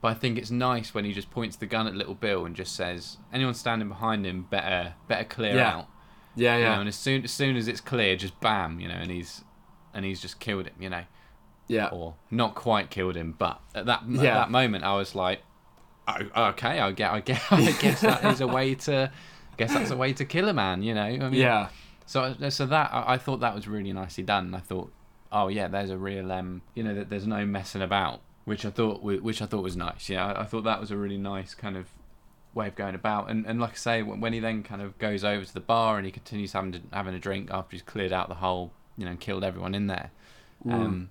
but 0.00 0.08
I 0.08 0.14
think 0.14 0.38
it's 0.38 0.50
nice 0.50 0.94
when 0.94 1.04
he 1.04 1.12
just 1.12 1.30
points 1.30 1.56
the 1.56 1.66
gun 1.66 1.86
at 1.86 1.94
Little 1.94 2.14
Bill 2.14 2.44
and 2.46 2.54
just 2.56 2.74
says, 2.76 3.18
"Anyone 3.32 3.54
standing 3.54 3.88
behind 3.88 4.24
him, 4.24 4.42
better 4.44 4.94
better 5.08 5.24
clear 5.24 5.56
Yeah. 5.56 5.76
out." 5.78 5.86
Yeah, 6.38 6.56
you 6.56 6.64
know, 6.64 6.70
yeah, 6.70 6.78
and 6.80 6.88
as 6.88 6.96
soon 6.96 7.24
as 7.24 7.30
soon 7.30 7.56
as 7.56 7.68
it's 7.68 7.80
clear, 7.80 8.16
just 8.16 8.38
bam, 8.40 8.80
you 8.80 8.88
know, 8.88 8.94
and 8.94 9.10
he's 9.10 9.42
and 9.94 10.04
he's 10.04 10.20
just 10.20 10.38
killed 10.40 10.66
him, 10.66 10.74
you 10.80 10.88
know, 10.90 11.04
yeah, 11.66 11.88
or 11.88 12.14
not 12.30 12.54
quite 12.54 12.90
killed 12.90 13.16
him, 13.16 13.34
but 13.36 13.60
at 13.74 13.86
that 13.86 14.02
at 14.02 14.20
that 14.22 14.50
moment, 14.50 14.84
I 14.84 14.94
was 14.96 15.14
like, 15.14 15.42
oh, 16.08 16.44
okay, 16.50 16.78
I 16.80 16.92
get, 16.92 17.12
I 17.12 17.20
get, 17.20 17.42
I 17.52 17.72
guess 17.72 18.00
that 18.02 18.24
is 18.24 18.40
a 18.40 18.46
way 18.46 18.74
to, 18.76 19.10
I 19.52 19.56
guess 19.56 19.74
that's 19.74 19.90
a 19.90 19.96
way 19.96 20.12
to 20.14 20.24
kill 20.24 20.48
a 20.48 20.52
man, 20.52 20.82
you 20.82 20.94
know. 20.94 21.02
I 21.02 21.18
mean, 21.18 21.34
yeah, 21.34 21.68
So 22.06 22.34
so 22.48 22.66
that 22.66 22.90
I, 22.92 23.18
thought 23.18 23.40
that 23.40 23.54
was 23.54 23.68
really 23.68 23.92
nicely 23.92 24.24
done. 24.24 24.46
and 24.46 24.56
I 24.56 24.60
thought, 24.60 24.92
oh 25.32 25.48
yeah, 25.48 25.68
there's 25.68 25.90
a 25.90 25.98
real 25.98 26.32
um, 26.32 26.62
you 26.74 26.82
know, 26.82 26.94
that 26.94 27.10
there's 27.10 27.26
no 27.26 27.44
messing 27.44 27.82
about, 27.82 28.20
which 28.44 28.64
I 28.64 28.70
thought 28.70 29.02
which 29.02 29.42
I 29.42 29.46
thought 29.46 29.62
was 29.62 29.76
nice. 29.76 30.08
Yeah, 30.08 30.26
I, 30.26 30.42
I 30.42 30.44
thought 30.44 30.64
that 30.64 30.80
was 30.80 30.90
a 30.90 30.96
really 30.96 31.18
nice 31.18 31.54
kind 31.54 31.76
of 31.76 31.88
way 32.54 32.68
of 32.68 32.74
going 32.74 32.94
about. 32.94 33.30
And 33.30 33.46
and 33.46 33.60
like 33.60 33.72
I 33.72 33.76
say, 33.76 34.02
when, 34.02 34.20
when 34.20 34.32
he 34.32 34.40
then 34.40 34.62
kind 34.62 34.82
of 34.82 34.98
goes 34.98 35.24
over 35.24 35.44
to 35.44 35.54
the 35.54 35.60
bar 35.60 35.96
and 35.96 36.06
he 36.06 36.12
continues 36.12 36.52
having 36.52 36.72
to, 36.72 36.80
having 36.92 37.14
a 37.14 37.18
drink 37.18 37.50
after 37.50 37.72
he's 37.72 37.82
cleared 37.82 38.12
out 38.12 38.28
the 38.28 38.36
whole, 38.36 38.72
you 38.96 39.04
know, 39.04 39.16
killed 39.16 39.44
everyone 39.44 39.74
in 39.74 39.86
there. 39.86 40.10
Mm. 40.64 40.72
Um, 40.72 41.10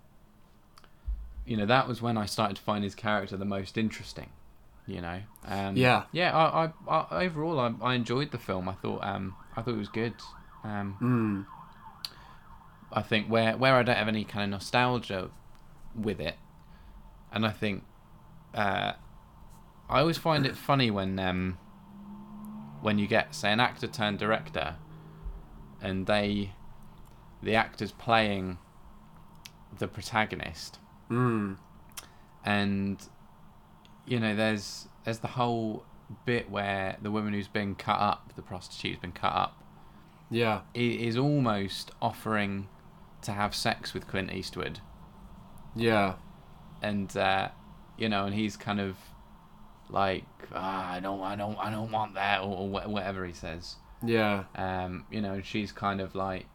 you 1.46 1.56
know, 1.56 1.66
that 1.66 1.88
was 1.88 2.02
when 2.02 2.18
I 2.18 2.26
started 2.26 2.58
to 2.58 2.62
find 2.62 2.84
his 2.84 2.96
character 2.96 3.38
the 3.38 3.46
most 3.46 3.78
interesting. 3.78 4.30
You 4.86 5.02
know, 5.02 5.20
um, 5.46 5.76
Yeah. 5.76 6.04
yeah. 6.14 6.36
I, 6.36 6.72
I, 6.90 6.98
I 7.12 7.26
overall 7.26 7.60
I, 7.60 7.74
I 7.82 7.94
enjoyed 7.96 8.32
the 8.32 8.38
film. 8.38 8.70
I 8.70 8.74
thought 8.74 9.04
um, 9.04 9.36
I 9.56 9.62
thought 9.62 9.74
it 9.74 9.78
was 9.78 9.90
good. 9.90 10.14
Um, 10.64 10.98
Mm. 11.02 11.46
I 12.92 13.02
think 13.02 13.28
where 13.28 13.58
where 13.58 13.76
I 13.76 13.84
don't 13.84 13.98
have 13.98 14.08
any 14.08 14.24
kind 14.24 14.46
of 14.46 14.50
nostalgia 14.50 15.30
with 15.94 16.22
it, 16.22 16.36
and 17.34 17.46
I 17.46 17.52
think 17.52 17.84
uh, 18.54 18.94
I 19.90 20.00
always 20.02 20.18
find 20.18 20.46
it 20.46 20.56
funny 20.58 20.92
when 20.92 21.18
um, 21.20 21.58
when 22.82 22.98
you 23.00 23.08
get 23.08 23.34
say 23.36 23.52
an 23.52 23.60
actor 23.60 23.88
turned 23.88 24.20
director, 24.20 24.76
and 25.82 26.06
they 26.06 26.52
the 27.42 27.56
actor's 27.56 27.92
playing 27.92 28.58
the 29.78 29.88
protagonist, 29.88 30.80
Mm. 31.10 31.58
and 32.44 33.08
you 34.06 34.20
know 34.20 34.36
there's 34.36 34.88
there's 35.06 35.20
the 35.20 35.28
whole 35.28 35.86
bit 36.26 36.50
where 36.50 36.98
the 37.02 37.12
woman 37.12 37.34
who's 37.34 37.48
been 37.48 37.76
cut 37.76 38.00
up, 38.00 38.34
the 38.36 38.42
prostitute's 38.42 39.00
been 39.00 39.12
cut 39.12 39.34
up, 39.34 39.64
Yeah, 40.30 40.62
is 40.74 41.18
almost 41.18 41.92
offering 42.02 42.68
to 43.24 43.32
have 43.34 43.54
sex 43.56 43.94
with 43.94 44.08
Clint 44.08 44.32
Eastwood, 44.34 44.80
yeah, 45.76 46.16
and 46.82 47.16
uh, 47.16 47.50
you 47.98 48.10
know, 48.10 48.26
and 48.26 48.34
he's 48.36 48.56
kind 48.58 48.80
of 48.80 48.96
like, 49.90 50.26
ah, 50.54 50.92
I 50.94 51.00
don't, 51.00 51.22
I 51.22 51.36
don't, 51.36 51.58
I 51.58 51.70
don't 51.70 51.92
want 51.92 52.16
that, 52.16 52.42
or, 52.42 52.58
or 52.58 52.70
whatever 52.70 53.26
he 53.26 53.34
says. 53.34 53.76
yeah, 54.04 54.44
Um, 54.56 55.06
you 55.12 55.22
know, 55.22 55.42
she's 55.42 55.72
kind 55.72 56.02
of 56.02 56.16
like, 56.16 56.48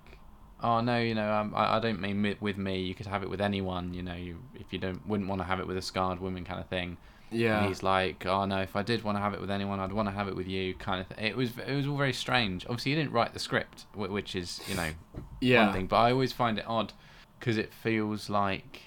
oh 0.62 0.80
no, 0.80 0.98
you 0.98 1.14
know, 1.14 1.32
um, 1.32 1.54
I, 1.54 1.76
I 1.76 1.80
don't 1.80 2.00
mean 2.00 2.22
mi- 2.22 2.36
with 2.40 2.56
me. 2.56 2.80
You 2.82 2.94
could 2.94 3.06
have 3.06 3.22
it 3.22 3.30
with 3.30 3.40
anyone. 3.40 3.94
You 3.94 4.02
know, 4.02 4.14
you, 4.14 4.38
if 4.54 4.72
you 4.72 4.78
don't 4.78 5.06
wouldn't 5.06 5.28
want 5.28 5.40
to 5.40 5.44
have 5.46 5.60
it 5.60 5.66
with 5.66 5.76
a 5.76 5.82
scarred 5.82 6.20
woman, 6.20 6.44
kind 6.44 6.60
of 6.60 6.68
thing. 6.68 6.96
And 7.30 7.40
yeah, 7.40 7.66
he's 7.66 7.82
like, 7.82 8.26
oh 8.26 8.44
no, 8.44 8.58
if 8.60 8.76
I 8.76 8.82
did 8.82 9.02
want 9.02 9.16
to 9.16 9.22
have 9.22 9.32
it 9.34 9.40
with 9.40 9.50
anyone, 9.50 9.80
I'd 9.80 9.92
want 9.92 10.06
to 10.08 10.12
have 10.14 10.28
it 10.28 10.36
with 10.36 10.46
you, 10.46 10.74
kind 10.74 11.00
of 11.00 11.06
thing. 11.08 11.24
It 11.26 11.36
was, 11.36 11.52
it 11.66 11.74
was 11.74 11.86
all 11.86 11.96
very 11.96 12.12
strange. 12.12 12.64
Obviously, 12.66 12.92
he 12.92 12.96
didn't 12.96 13.12
write 13.12 13.32
the 13.32 13.38
script, 13.40 13.86
which 13.94 14.36
is, 14.36 14.60
you 14.68 14.74
know, 14.74 14.90
one 15.12 15.24
yeah, 15.40 15.72
thing. 15.72 15.86
But 15.86 15.96
I 15.96 16.12
always 16.12 16.32
find 16.32 16.58
it 16.58 16.64
odd 16.68 16.92
because 17.40 17.56
it 17.56 17.72
feels 17.72 18.28
like 18.30 18.82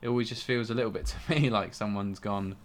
it 0.00 0.08
always 0.08 0.28
just 0.28 0.44
feels 0.44 0.70
a 0.70 0.74
little 0.74 0.90
bit 0.92 1.06
to 1.06 1.16
me 1.40 1.50
like 1.50 1.74
someone's 1.74 2.18
gone. 2.20 2.56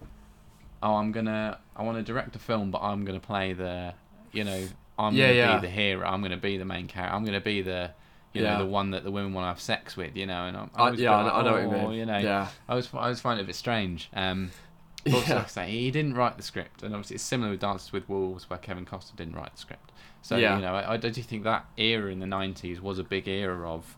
Oh, 0.84 0.96
I'm 0.96 1.12
gonna. 1.12 1.60
I 1.76 1.84
want 1.84 1.98
to 1.98 2.04
direct 2.04 2.36
a 2.36 2.40
film, 2.40 2.72
but 2.72 2.82
I'm 2.82 3.06
gonna 3.06 3.20
play 3.20 3.54
the. 3.54 3.94
You 4.32 4.44
know, 4.44 4.68
I'm 4.98 5.14
Yeah, 5.16 5.28
gonna 5.28 5.38
yeah. 5.38 5.56
be 5.60 5.68
the 5.68 5.72
hero. 5.72 6.08
I'm 6.08 6.22
gonna 6.22 6.38
be 6.38 6.58
the 6.58 6.66
main 6.66 6.88
character. 6.88 7.16
I'm 7.16 7.26
gonna 7.26 7.42
be 7.42 7.62
the. 7.62 7.92
You 8.34 8.44
Yeah. 8.44 8.54
know, 8.54 8.60
the 8.60 8.72
one 8.72 8.92
that 8.92 9.04
the 9.04 9.12
women 9.12 9.34
want 9.34 9.44
to 9.44 9.50
have 9.50 9.60
sex 9.60 9.98
with. 9.98 10.16
You 10.16 10.26
know, 10.26 10.46
and 10.46 10.56
I'm. 10.58 10.72
I, 10.76 10.92
yeah, 10.92 10.96
feel 11.24 11.30
I, 11.34 11.44
know 11.44 11.52
what 11.54 11.62
you 11.62 11.68
"Oh," 11.68 11.90
mean. 11.90 12.00
You 12.00 12.06
know, 12.06 12.18
yeah, 12.18 12.48
I 12.68 12.72
always, 12.74 12.94
I 12.94 12.98
always 13.00 13.20
find 13.20 13.40
it 13.40 13.44
a 13.44 13.46
bit 13.46 13.56
strange. 13.56 14.10
Um, 14.14 14.52
but 15.06 15.14
also, 15.16 15.30
yeah, 15.30 15.36
like 15.38 15.46
I 15.46 15.50
say, 15.50 15.72
he 15.72 15.92
didn't 15.92 16.14
write 16.16 16.38
the 16.38 16.44
script, 16.44 16.84
and 16.84 16.94
obviously 16.94 17.16
it's 17.16 17.24
similar 17.24 17.52
with 17.52 17.60
Dances 17.60 17.92
with 17.92 18.08
Wolves, 18.08 18.50
where 18.50 18.60
Kevin 18.60 18.86
Costner 18.86 19.16
didn't 19.16 19.36
write 19.36 19.52
the 19.54 19.60
script. 19.60 19.92
So 20.22 20.38
Yeah. 20.38 20.56
you 20.56 20.62
know, 20.62 20.76
I, 20.76 20.94
I 20.94 20.98
do 20.98 21.12
think 21.12 21.44
that 21.44 21.66
era 21.78 22.12
in 22.12 22.20
the 22.20 22.26
'90s 22.28 22.80
was 22.80 23.00
a 23.00 23.04
big 23.04 23.28
era 23.28 23.70
of, 23.70 23.98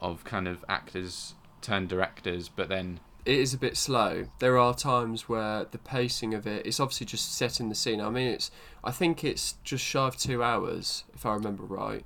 of 0.00 0.24
kind 0.24 0.46
of 0.48 0.64
actors 0.68 1.34
turned 1.60 1.88
directors, 1.88 2.48
but 2.48 2.68
then 2.68 3.00
it 3.24 3.38
is 3.38 3.54
a 3.54 3.58
bit 3.58 3.76
slow. 3.76 4.26
There 4.38 4.58
are 4.58 4.74
times 4.74 5.28
where 5.28 5.64
the 5.70 5.78
pacing 5.78 6.34
of 6.34 6.46
it, 6.46 6.66
it's 6.66 6.78
obviously 6.80 7.06
just 7.06 7.34
setting 7.34 7.68
the 7.68 7.74
scene. 7.74 8.00
I 8.00 8.10
mean, 8.10 8.28
it's 8.28 8.50
I 8.82 8.90
think 8.90 9.24
it's 9.24 9.54
just 9.64 9.84
shy 9.84 10.06
of 10.06 10.16
two 10.16 10.42
hours, 10.42 11.04
if 11.14 11.24
I 11.24 11.32
remember 11.34 11.62
right. 11.64 12.04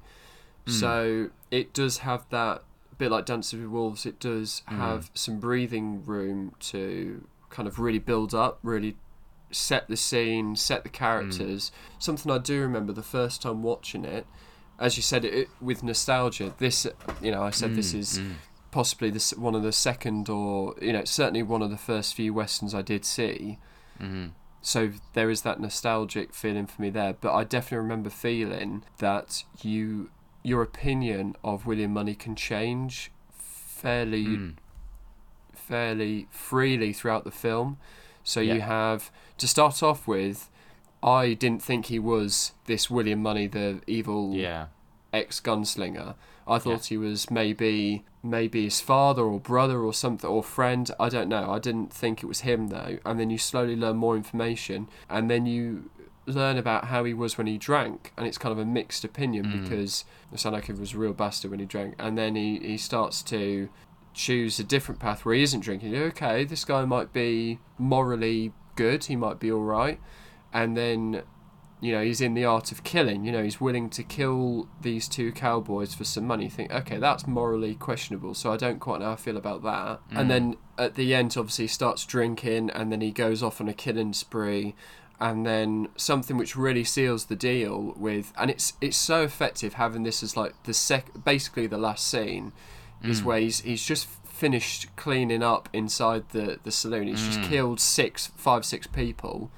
Mm. 0.67 0.73
So 0.73 1.31
it 1.51 1.73
does 1.73 1.99
have 1.99 2.29
that 2.31 2.63
bit 2.99 3.11
like 3.11 3.27
Dances 3.27 3.59
with 3.59 3.69
Wolves. 3.71 4.07
It 4.07 4.21
does 4.21 4.63
Mm. 4.71 4.77
have 4.77 5.11
some 5.15 5.39
breathing 5.41 6.05
room 6.05 6.55
to 6.61 7.27
kind 7.51 7.67
of 7.67 7.79
really 7.79 7.99
build 7.99 8.35
up, 8.35 8.59
really 8.63 8.97
set 9.51 9.89
the 9.89 9.97
scene, 9.97 10.55
set 10.57 10.83
the 10.83 10.89
characters. 10.91 11.73
Something 11.99 12.31
I 12.31 12.39
do 12.39 12.61
remember 12.61 12.93
the 12.93 13.03
first 13.03 13.41
time 13.43 13.63
watching 13.63 14.05
it, 14.05 14.27
as 14.79 14.97
you 14.97 15.03
said, 15.03 15.25
it 15.25 15.49
with 15.61 15.83
nostalgia. 15.83 16.55
This, 16.59 16.87
you 17.23 17.31
know, 17.31 17.43
I 17.43 17.51
said 17.51 17.75
this 17.75 17.93
Mm, 17.95 17.99
is 17.99 18.19
mm. 18.19 18.35
Possibly 18.71 19.11
this 19.11 19.33
one 19.33 19.55
of 19.55 19.63
the 19.63 19.73
second 19.73 20.29
or 20.29 20.75
you 20.83 20.93
know 20.93 21.05
certainly 21.05 21.43
one 21.43 21.63
of 21.63 21.71
the 21.71 21.77
first 21.79 22.15
few 22.15 22.35
westerns 22.35 22.75
I 22.75 22.83
did 22.83 23.05
see. 23.05 23.59
Mhm. 24.01 24.33
So 24.61 24.91
there 25.15 25.31
is 25.31 25.43
that 25.43 25.61
nostalgic 25.61 26.35
feeling 26.35 26.67
for 26.67 26.83
me 26.83 26.91
there, 26.91 27.15
but 27.15 27.33
I 27.33 27.45
definitely 27.45 27.79
remember 27.79 28.11
feeling 28.11 28.83
that 28.99 29.45
you 29.63 30.11
your 30.43 30.63
opinion 30.63 31.37
of 31.43 31.67
William 31.67 31.93
Munny 31.95 32.15
can 32.15 32.35
change 32.37 33.11
fairly 33.31 34.25
Mm. 34.27 34.55
fairly 35.55 36.27
freely 36.31 36.93
throughout 36.93 37.25
the 37.25 37.31
film. 37.31 37.79
So 38.25 38.41
Yeah. 38.41 38.55
you 38.55 38.61
have 38.63 39.11
to 39.39 39.49
start 39.49 39.83
off 39.83 40.07
with 40.07 40.51
I 41.03 41.35
didn't 41.35 41.63
think 41.63 41.87
he 41.87 41.99
was 42.01 42.53
this 42.67 42.91
William 42.91 43.23
Munny, 43.23 43.47
the 43.47 43.81
evil 43.87 44.35
yeah, 44.35 44.67
ex 45.13 45.41
gunslinger. 45.41 46.17
I 46.49 46.59
thought 46.59 46.87
he 46.87 46.97
was 46.97 47.31
maybe 47.31 48.05
maybe 48.23 48.65
his 48.65 48.81
father 48.81 49.23
or 49.23 49.39
brother 49.39 49.81
or 49.81 49.93
something 49.93 50.29
or 50.29 50.43
friend. 50.43 50.91
I 50.99 51.09
don't 51.09 51.29
know. 51.29 51.51
I 51.53 51.59
didn't 51.59 51.93
think 51.93 52.23
it 52.23 52.27
was 52.27 52.41
him 52.41 52.69
though. 52.69 52.99
And 53.05 53.21
then 53.21 53.31
you 53.31 53.39
slowly 53.39 53.77
learn 53.77 53.97
more 53.97 54.17
information, 54.17 54.89
and 55.09 55.31
then 55.31 55.47
you 55.47 55.91
learn 56.27 56.59
about 56.59 56.85
how 56.87 57.05
he 57.05 57.15
was 57.15 57.39
when 57.39 57.47
he 57.47 57.57
drank, 57.57 58.13
and 58.17 58.27
it's 58.27 58.37
kind 58.39 58.53
of 58.53 58.59
a 58.59 58.65
mixed 58.65 59.03
opinion 59.05 59.47
Mm. 59.47 59.63
because 59.63 60.05
it 60.33 60.39
sounded 60.41 60.59
like 60.59 60.67
he 60.67 60.73
was 60.73 60.93
a 60.95 60.99
real 60.99 61.15
bastard 61.15 61.51
when 61.51 61.61
he 61.61 61.67
drank, 61.67 61.95
and 61.99 62.19
then 62.19 62.35
he 62.35 62.59
he 62.59 62.77
starts 62.77 63.23
to 63.25 63.69
choose 64.15 64.59
a 64.59 64.65
different 64.65 65.01
path 65.01 65.25
where 65.25 65.35
he 65.35 65.43
isn't 65.43 65.61
drinking. 65.61 65.95
Okay, 65.97 66.45
this 66.45 66.65
guy 66.65 66.85
might 66.85 67.13
be 67.13 67.59
morally 67.79 68.53
good. 68.75 69.05
He 69.05 69.17
might 69.17 69.39
be 69.39 69.51
all 69.51 69.63
right, 69.63 70.01
and 70.53 70.77
then 70.77 71.23
you 71.81 71.93
know 71.93 72.03
he's 72.03 72.21
in 72.21 72.35
the 72.35 72.45
art 72.45 72.73
of 72.73 72.83
killing 72.83 73.25
you 73.25 73.31
know 73.31 73.43
he's 73.43 73.61
willing 73.61 73.89
to 73.89 74.03
kill 74.03 74.69
these 74.83 75.07
two 75.09 75.31
cowboys 75.33 75.95
for 75.95 76.05
some 76.05 76.27
money 76.27 76.45
you 76.45 76.51
think 76.51 76.73
okay 76.73 76.99
that's 76.99 77.27
morally 77.27 77.75
questionable 77.77 78.35
so 78.35 78.53
i 78.53 78.57
don't 78.57 78.81
quite 78.81 78.99
know 79.01 79.07
how 79.07 79.13
i 79.13 79.17
feel 79.17 79.37
about 79.37 79.63
that 79.63 80.01
Mm. 80.11 80.21
and 80.21 80.31
then 80.31 80.57
at 80.77 80.95
the 80.97 81.15
end 81.15 81.35
obviously 81.37 81.65
he 81.65 81.69
starts 81.69 82.05
drinking 82.05 82.71
and 82.71 82.91
then 82.91 83.01
he 83.01 83.11
goes 83.13 83.43
off 83.43 83.61
on 83.61 83.69
a 83.69 83.73
killing 83.75 84.13
spree 84.13 84.75
and 85.21 85.45
then 85.47 85.89
something 85.97 86.37
which 86.37 86.57
really 86.57 86.85
seals 86.85 87.27
the 87.27 87.37
deal 87.37 87.95
with 87.97 88.33
and 88.37 88.51
it's 88.51 88.73
it's 88.81 88.97
so 88.97 89.23
effective 89.23 89.75
having 89.75 90.03
this 90.03 90.23
as 90.23 90.37
like 90.37 90.55
the 90.65 90.75
sec 90.75 91.07
basically 91.25 91.67
the 91.67 91.79
last 91.79 92.07
scene 92.09 92.53
is 93.05 93.21
Mm. 93.21 93.25
where 93.25 93.39
he's 93.41 93.61
he's 93.61 93.85
just 93.85 94.09
finished 94.25 94.95
cleaning 94.97 95.43
up 95.43 95.69
inside 95.73 96.29
the 96.31 96.59
the 96.65 96.71
saloon 96.73 97.07
he's 97.09 97.25
just 97.25 97.41
Mm. 97.41 97.49
killed 97.49 97.81
six 97.81 98.33
five 98.37 98.65
six 98.65 98.87
people 98.89 99.51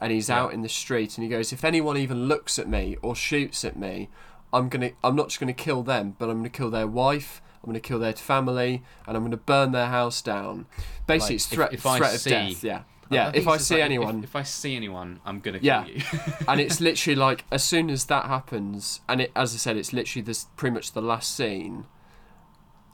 and 0.00 0.12
he's 0.12 0.28
Yeah. 0.28 0.40
out 0.42 0.52
in 0.52 0.62
the 0.62 0.68
street 0.68 1.16
and 1.16 1.22
he 1.24 1.28
goes 1.30 1.52
if 1.52 1.64
anyone 1.64 1.96
even 1.96 2.26
looks 2.26 2.58
at 2.58 2.68
me 2.68 2.96
or 3.02 3.14
shoots 3.14 3.64
at 3.64 3.76
me 3.76 4.08
i'm 4.52 4.68
gonna 4.68 4.90
i'm 5.04 5.14
not 5.16 5.28
just 5.28 5.38
gonna 5.40 5.52
kill 5.52 5.82
them 5.82 6.16
but 6.18 6.28
i'm 6.28 6.36
gonna 6.38 6.48
kill 6.48 6.70
their 6.70 6.86
wife 6.88 7.40
I'm 7.62 7.70
going 7.70 7.80
to 7.80 7.88
kill 7.88 7.98
their 7.98 8.12
family, 8.12 8.82
and 9.06 9.16
I'm 9.16 9.22
going 9.22 9.30
to 9.30 9.38
burn 9.38 9.72
their 9.72 9.86
house 9.86 10.20
down. 10.20 10.66
Basically, 11.06 11.28
Like, 11.28 11.34
it's 11.36 11.46
threat, 11.46 11.72
if- 11.72 11.78
if 11.80 11.86
I 11.86 11.96
threat 11.96 12.14
of 12.14 12.20
see- 12.20 12.28
death. 12.30 12.62
Yeah, 12.62 12.82
yeah. 13.08 13.24
think 13.30 13.36
If 13.42 13.48
I 13.48 13.56
see 13.56 13.76
like, 13.76 13.84
anyone, 13.84 14.18
if, 14.18 14.24
if 14.24 14.36
I 14.36 14.42
see 14.42 14.76
anyone, 14.76 15.20
I'm 15.24 15.40
gonna 15.40 15.60
Yeah. 15.62 15.84
kill 15.84 15.94
you. 15.96 16.02
and 16.46 16.60
it's 16.60 16.78
literally 16.88 17.14
like 17.16 17.46
as 17.50 17.64
soon 17.64 17.88
as 17.88 18.04
that 18.04 18.26
happens, 18.26 19.00
and 19.08 19.22
it, 19.22 19.32
as 19.34 19.54
I 19.54 19.56
said, 19.56 19.78
it's 19.78 19.94
literally 19.94 20.20
this 20.22 20.44
pretty 20.56 20.74
much 20.74 20.92
the 20.92 21.00
last 21.00 21.34
scene. 21.34 21.86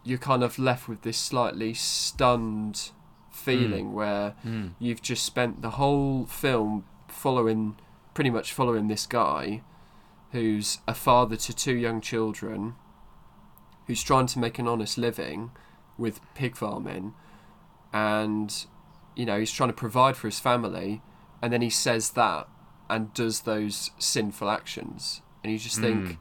You're 0.04 0.18
kind 0.18 0.44
of 0.44 0.56
left 0.56 0.88
with 0.88 1.02
this 1.02 1.18
slightly 1.18 1.74
stunned 1.74 2.90
feeling 3.32 3.92
where 3.92 4.34
Mm. 4.46 4.74
you've 4.78 5.02
just 5.02 5.24
spent 5.24 5.62
the 5.62 5.70
whole 5.70 6.26
film 6.26 6.84
following, 7.10 7.76
pretty 8.14 8.30
much 8.30 8.52
following 8.52 8.88
this 8.88 9.06
guy, 9.06 9.62
who's 10.32 10.78
a 10.86 10.94
father 10.94 11.36
to 11.36 11.52
two 11.54 11.74
young 11.76 12.00
children, 12.00 12.74
who's 13.86 14.02
trying 14.02 14.26
to 14.26 14.38
make 14.38 14.58
an 14.58 14.68
honest 14.68 14.96
living 14.98 15.50
with 15.98 16.20
pig 16.34 16.56
farming, 16.56 17.14
and 17.92 18.66
you 19.16 19.26
know 19.26 19.38
he's 19.38 19.52
trying 19.52 19.68
to 19.70 19.74
provide 19.74 20.16
for 20.16 20.28
his 20.28 20.38
family, 20.40 21.02
and 21.42 21.52
then 21.52 21.62
he 21.62 21.70
says 21.70 22.10
that 22.12 22.48
and 22.88 23.12
does 23.14 23.40
those 23.42 23.90
sinful 23.98 24.48
actions, 24.50 25.22
and 25.42 25.52
you 25.52 25.58
just 25.58 25.80
think, 25.80 26.04
Mm. 26.04 26.16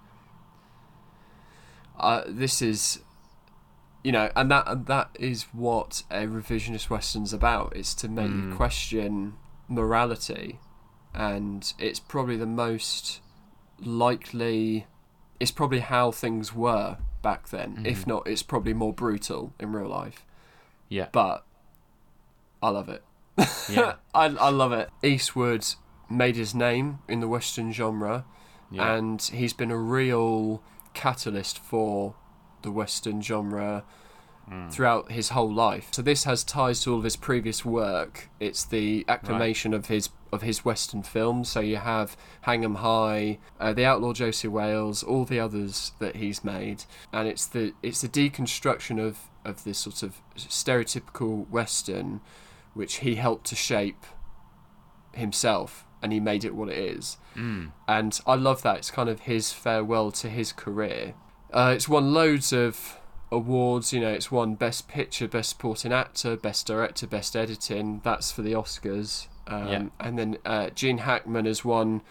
uh, 1.99 2.23
this 2.27 2.61
is 2.61 2.99
you 4.03 4.11
know 4.11 4.31
and 4.35 4.49
that 4.49 4.63
and 4.67 4.85
that 4.85 5.09
is 5.19 5.43
what 5.51 6.03
a 6.09 6.25
revisionist 6.25 6.89
western's 6.89 7.33
about 7.33 7.73
it's 7.75 7.93
to 7.93 8.07
make 8.07 8.29
you 8.31 8.43
Mm. 8.43 8.55
question 8.55 9.33
morality 9.67 10.59
and 11.19 11.73
it's 11.77 11.99
probably 11.99 12.37
the 12.37 12.45
most 12.45 13.19
likely 13.79 14.87
it's 15.39 15.51
probably 15.51 15.79
how 15.79 16.11
things 16.11 16.53
were 16.53 16.97
back 17.21 17.49
then 17.49 17.83
if 17.85 18.03
Mhm. 18.03 18.07
not 18.07 18.27
it's 18.27 18.43
probably 18.43 18.73
more 18.73 18.93
brutal 18.93 19.53
in 19.59 19.71
real 19.73 19.87
life 19.89 20.25
Yeah. 20.89 21.07
but 21.11 21.45
i 22.63 22.69
love 22.69 22.89
it 22.89 23.03
Yeah. 23.69 23.95
I, 24.13 24.25
I 24.25 24.49
love 24.49 24.71
it 24.71 24.89
eastwood 25.03 25.65
made 26.09 26.35
his 26.35 26.55
name 26.55 26.99
in 27.07 27.19
the 27.19 27.27
western 27.27 27.71
genre 27.71 28.25
Yeah. 28.71 28.93
and 28.95 29.21
he's 29.21 29.53
been 29.53 29.71
a 29.71 29.77
real 29.77 30.61
catalyst 30.93 31.59
for 31.59 32.15
the 32.61 32.71
western 32.71 33.21
genre 33.21 33.83
Mm. 34.51 34.71
throughout 34.71 35.11
his 35.11 35.29
whole 35.29 35.51
life. 35.53 35.89
So 35.91 36.01
this 36.01 36.23
has 36.23 36.43
ties 36.43 36.81
to 36.83 36.91
all 36.93 36.97
of 36.99 37.03
his 37.03 37.15
previous 37.15 37.63
work. 37.63 38.29
It's 38.39 38.65
the 38.65 39.05
acclamation 39.07 39.73
of 39.75 39.85
his 39.87 40.09
of 40.31 40.41
his 40.43 40.63
western 40.65 41.01
films. 41.03 41.49
So 41.49 41.59
you 41.59 41.77
have 41.77 42.15
Hang 42.41 42.63
'Em 42.63 42.75
High, 42.75 43.39
uh, 43.59 43.73
The 43.73 43.85
Outlaw 43.85 44.13
Josey 44.13 44.47
Wales, 44.47 45.01
all 45.03 45.25
the 45.25 45.39
others 45.39 45.91
that 45.99 46.15
he's 46.17 46.43
made, 46.43 46.85
and 47.13 47.27
it's 47.27 47.45
the 47.45 47.73
it's 47.83 48.01
the 48.01 48.09
deconstruction 48.09 48.99
of 48.99 49.19
of 49.45 49.63
this 49.63 49.77
sort 49.79 50.03
of 50.03 50.21
stereotypical 50.35 51.47
western, 51.49 52.21
which 52.73 52.97
he 52.97 53.15
helped 53.15 53.45
to 53.47 53.55
shape 53.55 54.05
himself, 55.13 55.85
and 56.01 56.13
he 56.13 56.19
made 56.19 56.43
it 56.45 56.55
what 56.55 56.69
it 56.69 56.77
is 56.77 57.17
Mm. 57.35 57.71
and 57.87 58.19
I 58.27 58.35
love 58.35 58.61
that. 58.63 58.77
It's 58.77 58.91
kind 58.91 59.09
of 59.09 59.21
his 59.21 59.51
farewell 59.51 60.11
to 60.11 60.29
his 60.29 60.51
career. 60.51 61.13
Uh, 61.53 61.73
it's 61.75 61.89
won 61.89 62.13
loads 62.13 62.53
of 62.53 62.98
awards. 63.31 63.93
You 63.93 64.01
know, 64.01 64.09
it's 64.09 64.31
won 64.31 64.55
Best 64.55 64.87
Picture, 64.87 65.27
Best 65.27 65.51
Supporting 65.51 65.93
Actor, 65.93 66.37
Best 66.37 66.67
Director, 66.67 67.07
Best 67.07 67.35
Editing. 67.35 68.01
That's 68.03 68.31
for 68.31 68.41
the 68.41 68.53
Oscars. 68.53 69.27
Um, 69.47 69.67
Yeah. 69.67 69.83
And 69.99 70.19
then 70.19 70.37
uh, 70.45 70.69
Gene 70.69 70.99
Hackman 70.99 71.45
has 71.45 71.65
won 71.65 72.01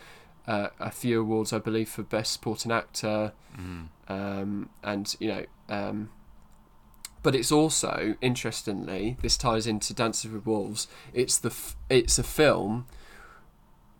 uh, 0.46 0.68
a 0.80 0.90
few 0.90 1.20
awards, 1.20 1.52
I 1.52 1.58
believe, 1.58 1.88
for 1.88 2.02
Best 2.02 2.32
Supporting 2.32 2.72
Actor. 2.72 3.32
Mm. 3.58 3.88
Um, 4.08 4.70
and 4.82 5.16
you 5.20 5.28
know, 5.28 5.44
um, 5.68 6.10
but 7.22 7.34
it's 7.34 7.52
also 7.52 8.16
interestingly, 8.20 9.16
this 9.22 9.36
ties 9.36 9.66
into 9.66 9.92
Dances 9.92 10.30
with 10.30 10.46
Wolves. 10.46 10.88
It's 11.12 11.38
the 11.38 11.50
f- 11.50 11.76
it's 11.90 12.18
a 12.18 12.22
film 12.22 12.86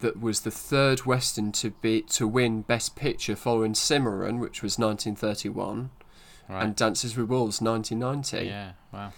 that 0.00 0.20
was 0.20 0.40
the 0.40 0.50
third 0.50 1.00
western 1.00 1.50
to 1.52 1.70
be 1.70 2.02
to 2.02 2.26
win 2.26 2.62
Best 2.62 2.96
Picture 2.96 3.36
following 3.36 3.74
Cimarron, 3.74 4.38
which 4.38 4.62
was 4.62 4.78
1931, 4.78 5.90
Right. 6.48 6.62
and 6.62 6.74
Dances 6.74 7.16
with 7.16 7.28
Wolves 7.28 7.60
1990. 7.60 8.48
yeah. 8.48 8.72
Wow. 8.92 9.12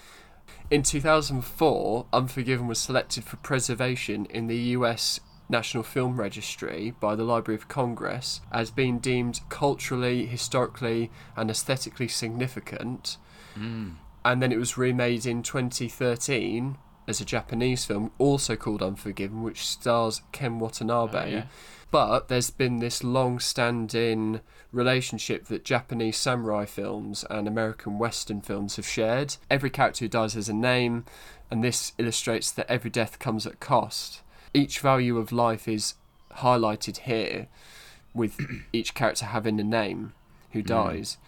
In 0.71 0.83
2004, 0.83 2.07
Unforgiven 2.13 2.67
was 2.67 2.79
selected 2.79 3.25
for 3.25 3.37
preservation 3.37 4.27
in 4.27 4.47
the 4.47 4.59
US 4.77 5.21
National 5.49 5.83
Film 5.83 6.19
Registry 6.19 6.95
by 7.01 7.17
the 7.17 7.25
Library 7.25 7.57
of 7.57 7.69
Congress 7.69 8.41
as 8.53 8.71
being 8.71 8.99
deemed 8.99 9.41
culturally, 9.49 10.27
historically, 10.27 11.11
and 11.37 11.51
aesthetically 11.51 12.09
significant. 12.09 13.17
Mm. 13.59 13.97
And 14.25 14.43
then 14.43 14.53
it 14.53 14.59
was 14.59 14.79
remade 14.79 15.27
in 15.27 15.43
2013 15.43 16.79
as 17.09 17.21
a 17.21 17.25
Japanese 17.25 17.85
film, 17.85 18.13
also 18.19 18.55
called 18.55 18.83
Unforgiven, 18.83 19.43
which 19.43 19.67
stars 19.67 20.23
Ken 20.31 20.61
Watanabe. 20.61 21.19
Oh, 21.19 21.27
yeah. 21.27 21.45
But 21.91 22.29
there's 22.29 22.51
been 22.51 22.79
this 22.79 23.03
long 23.03 23.41
standing 23.41 24.41
relationship 24.73 25.47
that 25.47 25.65
Japanese 25.65 26.17
samurai 26.17 26.65
films 26.65 27.25
and 27.29 27.49
American 27.49 27.99
Western 27.99 28.41
films 28.41 28.77
have 28.77 28.87
shared. 28.87 29.37
Every 29.51 29.71
character 29.71 30.05
who 30.05 30.09
dies 30.09 30.35
has 30.35 30.49
a 30.49 30.53
name, 30.55 31.05
and 31.51 31.65
this 31.65 31.93
illustrates 31.99 32.53
that 32.53 32.71
every 32.71 32.91
death 32.91 33.19
comes 33.19 33.45
at 33.47 33.59
cost. 33.59 34.23
Each 34.55 34.79
value 34.79 35.19
of 35.19 35.33
life 35.33 35.67
is 35.67 35.95
highlighted 36.37 36.99
here, 36.99 37.49
with 38.15 38.39
each 38.73 38.95
character 38.95 39.27
having 39.27 39.59
a 39.59 39.65
name 39.65 40.13
who 40.53 40.63
dies. 40.63 41.19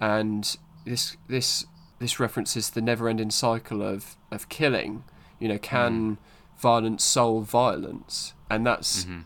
And 0.00 0.56
this 0.84 1.16
this 1.28 1.66
this 1.98 2.20
references 2.20 2.70
the 2.70 2.80
never 2.80 3.08
ending 3.08 3.30
cycle 3.30 3.82
of, 3.82 4.16
of 4.30 4.48
killing. 4.48 5.02
You 5.40 5.48
know, 5.48 5.58
can 5.58 6.18
violence 6.56 7.02
solve 7.02 7.46
violence? 7.50 8.34
And 8.48 8.64
that's 8.64 9.04
Mhm. 9.04 9.24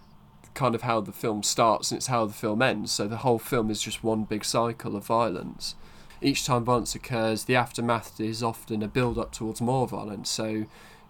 Kind 0.54 0.74
of 0.74 0.82
how 0.82 1.00
the 1.00 1.12
film 1.12 1.42
starts 1.42 1.90
and 1.90 1.98
it's 1.98 2.08
how 2.08 2.26
the 2.26 2.32
film 2.32 2.62
ends. 2.62 2.92
So 2.92 3.08
the 3.08 3.18
whole 3.18 3.38
film 3.38 3.70
is 3.70 3.80
just 3.80 4.04
one 4.04 4.24
big 4.24 4.44
cycle 4.44 4.96
of 4.96 5.06
violence. 5.06 5.74
Each 6.20 6.44
time 6.44 6.64
violence 6.64 6.94
occurs, 6.94 7.44
the 7.44 7.56
aftermath 7.56 8.20
is 8.20 8.42
often 8.42 8.82
a 8.82 8.88
build 8.88 9.18
up 9.18 9.32
towards 9.32 9.60
more 9.60 9.88
violence. 9.88 10.30
So 10.30 10.66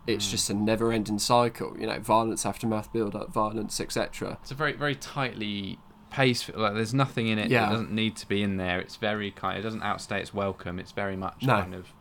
it's 0.06 0.26
hmm. 0.26 0.30
just 0.30 0.50
a 0.50 0.54
never 0.54 0.92
ending 0.92 1.18
cycle, 1.18 1.76
you 1.78 1.86
know, 1.86 1.98
violence, 1.98 2.46
aftermath, 2.46 2.92
build 2.92 3.14
up, 3.14 3.32
violence, 3.32 3.80
etc. 3.80 4.38
It's 4.42 4.50
a 4.50 4.54
very 4.54 4.72
very 4.72 4.94
tightly 4.94 5.78
paced. 6.10 6.54
Like 6.54 6.74
there's 6.74 6.94
nothing 6.94 7.28
in 7.28 7.38
it 7.38 7.50
Yeah. 7.50 7.66
that 7.66 7.72
doesn't 7.72 7.92
need 7.92 8.16
to 8.16 8.28
be 8.28 8.42
in 8.42 8.56
there. 8.56 8.80
It's 8.80 8.96
very 8.96 9.30
kind. 9.30 9.58
It 9.58 9.62
doesn't 9.62 9.82
outstay 9.82 10.20
its 10.20 10.32
welcome. 10.32 10.78
It's 10.78 10.92
very 10.92 11.16
much 11.16 11.42
No. 11.42 11.60
kind 11.60 11.74
of. 11.74 11.92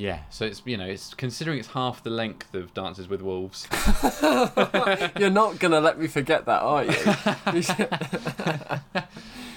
Yeah, 0.00 0.20
so 0.30 0.46
it's 0.46 0.62
you 0.64 0.78
know 0.78 0.86
it's 0.86 1.12
considering 1.12 1.58
it's 1.58 1.68
half 1.68 2.02
the 2.02 2.08
length 2.08 2.54
of 2.54 2.72
Dances 2.72 3.06
with 3.06 3.20
Wolves. 3.20 3.68
You're 5.18 5.28
not 5.30 5.58
going 5.58 5.72
to 5.72 5.80
let 5.80 5.98
me 5.98 6.06
forget 6.06 6.46
that, 6.46 6.62
are 6.62 6.84
you? 6.84 6.90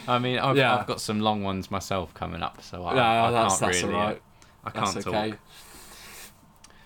I 0.07 0.19
mean, 0.19 0.37
I've, 0.39 0.57
Yeah. 0.57 0.75
I've 0.75 0.85
got 0.87 0.99
some 0.99 1.21
long 1.21 1.43
ones 1.43 1.71
myself 1.71 2.13
coming 2.13 2.43
up, 2.43 2.61
so 2.61 2.85
I, 2.85 2.93
no, 2.93 3.01
I 3.01 3.31
that's, 3.31 3.59
can't 3.59 3.71
that's 3.71 3.83
really. 3.83 3.95
alright. 3.95 4.21
I 4.65 4.69
can't 4.69 4.93
That's 4.93 5.05
talk. 5.05 5.13
okay. 5.15 5.33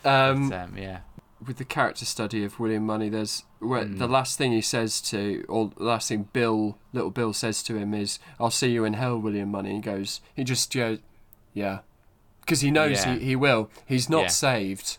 But, 0.04 0.10
Um, 0.10 0.54
um, 0.54 0.78
yeah. 0.78 1.00
with 1.46 1.58
the 1.58 1.66
character 1.66 2.06
study 2.06 2.44
of 2.44 2.60
William 2.60 2.86
Munny, 2.86 3.10
there's 3.10 3.44
Mm. 3.60 3.98
the 3.98 4.08
last 4.08 4.38
thing 4.38 4.52
he 4.52 4.62
says 4.62 5.02
to, 5.02 5.44
or 5.50 5.72
the 5.76 5.84
last 5.84 6.10
thing 6.10 6.30
Bill, 6.32 6.78
little 6.94 7.10
Bill 7.10 7.34
says 7.34 7.64
to 7.64 7.76
him 7.76 7.96
is, 7.96 8.20
"I'll 8.40 8.52
see 8.52 8.70
you 8.70 8.86
in 8.86 8.94
hell, 8.94 9.18
William 9.18 9.50
Munny." 9.50 9.74
He 9.74 9.82
goes, 9.82 10.22
he 10.36 10.44
just 10.44 10.72
goes, 10.72 11.00
"Yeah," 11.56 11.80
because 12.48 12.62
he 12.62 12.72
knows 12.72 13.06
Yeah. 13.06 13.16
he, 13.16 13.26
he 13.26 13.36
will. 13.36 13.70
He's 13.86 14.10
not 14.10 14.22
Yeah. 14.24 14.28
saved. 14.30 14.98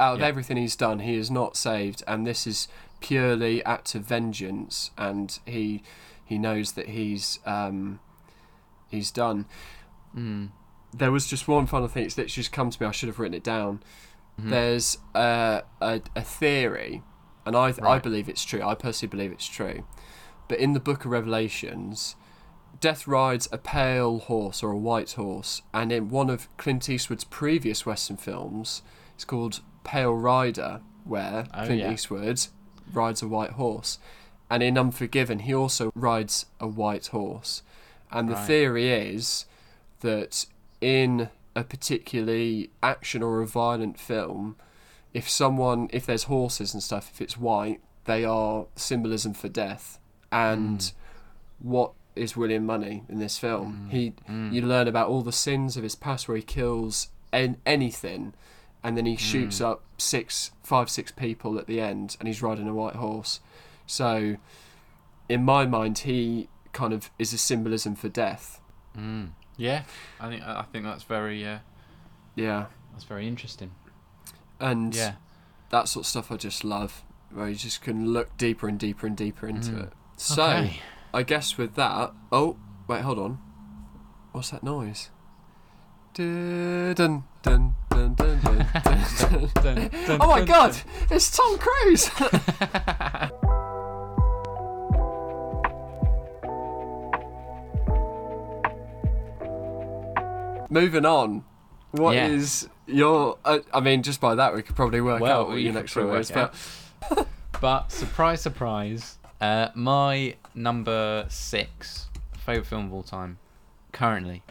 Out 0.00 0.14
of 0.14 0.20
Yeah. 0.20 0.26
everything 0.26 0.56
he's 0.56 0.76
done, 0.76 0.98
he 0.98 1.14
is 1.14 1.30
not 1.30 1.56
saved, 1.56 2.02
and 2.08 2.26
this 2.26 2.44
is 2.46 2.66
purely 3.00 3.64
act 3.64 3.94
of 3.94 4.02
vengeance. 4.02 4.90
And 4.98 5.38
he 5.46 5.82
he 6.24 6.38
knows 6.38 6.72
that 6.72 6.88
he's 6.90 7.38
um, 7.46 8.00
he's 8.88 9.10
done. 9.12 9.46
Mm. 10.16 10.50
There 10.92 11.12
was 11.12 11.26
just 11.26 11.46
one 11.48 11.66
final 11.66 11.86
thing. 11.88 12.04
It's 12.04 12.16
literally 12.18 12.32
just 12.42 12.52
come 12.52 12.70
to 12.70 12.82
me. 12.82 12.88
I 12.88 12.90
should 12.92 13.08
have 13.08 13.18
written 13.20 13.34
it 13.34 13.44
down 13.44 13.80
Mhm. 14.40 14.50
there's 14.50 14.98
a, 15.14 15.62
a, 15.80 16.00
a 16.16 16.22
theory, 16.22 17.02
and 17.46 17.56
I 17.56 17.74
I 17.82 17.98
believe 17.98 18.28
it's 18.28 18.44
true. 18.44 18.62
I 18.62 18.74
personally 18.74 19.10
believe 19.10 19.32
it's 19.32 19.46
true. 19.48 19.84
But 20.48 20.58
in 20.58 20.72
the 20.74 20.80
Book 20.80 21.04
of 21.04 21.10
Revelations, 21.10 22.14
Death 22.80 23.08
rides 23.08 23.48
a 23.50 23.58
pale 23.58 24.18
horse 24.20 24.62
or 24.62 24.70
a 24.70 24.78
white 24.78 25.12
horse, 25.12 25.62
and 25.74 25.90
in 25.90 26.10
one 26.10 26.30
of 26.30 26.48
Clint 26.56 26.88
Eastwood's 26.88 27.24
previous 27.24 27.84
Western 27.84 28.16
films, 28.16 28.82
it's 29.14 29.24
called 29.24 29.60
Pale 29.82 30.14
Rider, 30.14 30.80
where 31.04 31.46
Oh, 31.52 31.64
Clint 31.66 31.80
yeah. 31.80 31.92
Eastwood 31.92 32.46
rides 32.92 33.20
a 33.20 33.26
white 33.28 33.52
horse, 33.52 33.98
and 34.48 34.62
in 34.62 34.78
Unforgiven 34.78 35.40
he 35.40 35.54
also 35.54 35.90
rides 35.96 36.46
a 36.60 36.68
white 36.68 37.08
horse, 37.08 37.62
and 38.12 38.28
the 38.28 38.34
Right. 38.34 38.46
theory 38.46 38.90
is 38.90 39.46
that 40.00 40.46
in 40.80 41.30
a 41.56 41.64
particularly 41.64 42.70
action 42.80 43.22
or 43.22 43.42
a 43.42 43.46
violent 43.46 43.98
film, 43.98 44.54
if 45.12 45.28
someone, 45.28 45.88
if 45.92 46.06
there's 46.06 46.24
horses 46.24 46.72
and 46.74 46.82
stuff, 46.82 47.10
if 47.12 47.20
it's 47.20 47.36
white, 47.36 47.80
they 48.04 48.24
are 48.24 48.66
symbolism 48.76 49.34
for 49.34 49.48
death. 49.48 49.98
And 50.30 50.78
Mm. 50.78 50.92
what 51.58 51.92
is 52.18 52.36
William 52.36 52.66
Munny 52.66 53.04
in 53.08 53.18
this 53.18 53.38
film. 53.38 53.86
Mm. 53.88 53.90
He 53.92 54.12
Mm. 54.28 54.52
you 54.52 54.62
learn 54.62 54.88
about 54.88 55.08
all 55.08 55.22
the 55.22 55.32
sins 55.32 55.76
of 55.76 55.82
his 55.82 55.94
past 55.94 56.28
where 56.28 56.36
he 56.36 56.42
kills 56.42 57.08
en- 57.32 57.58
anything 57.66 58.34
and 58.82 58.96
then 58.96 59.06
he 59.06 59.16
shoots 59.16 59.58
Mm. 59.60 59.66
up 59.70 59.82
six 59.98 60.50
five 60.62 60.88
six 60.90 61.10
people 61.12 61.58
at 61.58 61.66
the 61.66 61.80
end 61.80 62.16
and 62.20 62.26
he's 62.28 62.42
riding 62.42 62.68
a 62.68 62.74
white 62.74 62.96
horse 62.96 63.40
so 63.86 64.36
in 65.28 65.44
my 65.44 65.66
mind 65.66 65.98
he 66.00 66.48
kind 66.72 66.92
of 66.92 67.10
is 67.18 67.32
a 67.32 67.38
symbolism 67.38 67.94
for 67.94 68.08
death 68.08 68.60
Mm. 68.96 69.30
Yeah, 69.56 69.82
I 70.20 70.28
think 70.28 70.42
I 70.42 70.62
think 70.72 70.84
that's 70.84 71.02
very 71.04 71.46
uh, 71.46 71.58
yeah 72.34 72.66
that's 72.92 73.04
very 73.04 73.26
interesting. 73.28 73.70
and 74.60 74.94
Yeah. 74.94 75.14
that 75.70 75.88
sort 75.88 76.04
of 76.04 76.08
stuff 76.08 76.32
i 76.32 76.36
just 76.36 76.64
love 76.64 77.02
where 77.30 77.48
you 77.48 77.54
just 77.56 77.80
can 77.82 78.12
look 78.12 78.36
deeper 78.38 78.66
and 78.68 78.78
deeper 78.78 79.06
and 79.06 79.16
deeper 79.16 79.46
into 79.46 79.70
Mm. 79.72 79.82
it 79.84 79.92
so 80.16 80.42
Okay. 80.44 80.80
I 81.14 81.22
guess 81.22 81.56
with 81.58 81.74
that 81.74 82.12
oh 82.32 82.56
wait 82.86 83.02
hold 83.02 83.18
on 83.18 83.38
what's 84.32 84.50
that 84.50 84.62
noise 84.62 85.10
dun, 86.14 86.94
dun, 86.94 87.24
dun, 87.42 87.74
dun, 87.90 88.14
dun, 88.14 88.38
dun, 88.42 88.66
dun, 89.62 89.90
dun. 90.06 90.18
Oh 90.20 90.28
my 90.28 90.44
god, 90.44 90.76
it's 91.10 91.30
Tom 91.36 91.58
Cruise! 91.58 92.10
Moving 100.70 101.06
on, 101.06 101.44
what 101.92 102.14
is 102.14 102.68
Yeah. 102.86 102.94
your? 102.94 103.38
Uh, 103.44 103.60
I 103.72 103.80
mean, 103.80 104.02
just 104.02 104.20
by 104.20 104.34
that 104.34 104.54
we 104.54 104.62
could 104.62 104.76
probably 104.76 105.00
work 105.00 105.20
Well, 105.22 105.40
out 105.42 105.48
what 105.48 105.54
your 105.56 105.72
could 105.72 105.78
next 105.80 105.96
one 105.96 106.04
probably 106.06 106.20
is. 106.20 106.30
work 106.30 106.52
But 107.08 107.26
But 107.60 107.90
surprise, 107.90 108.42
surprise, 108.42 109.18
uh, 109.40 109.68
my 109.74 110.36
number 110.58 111.26
six 111.28 112.06
favorite 112.44 112.66
film 112.66 112.86
of 112.86 112.92
all 112.94 113.02
time, 113.02 113.38
currently, 113.92 114.42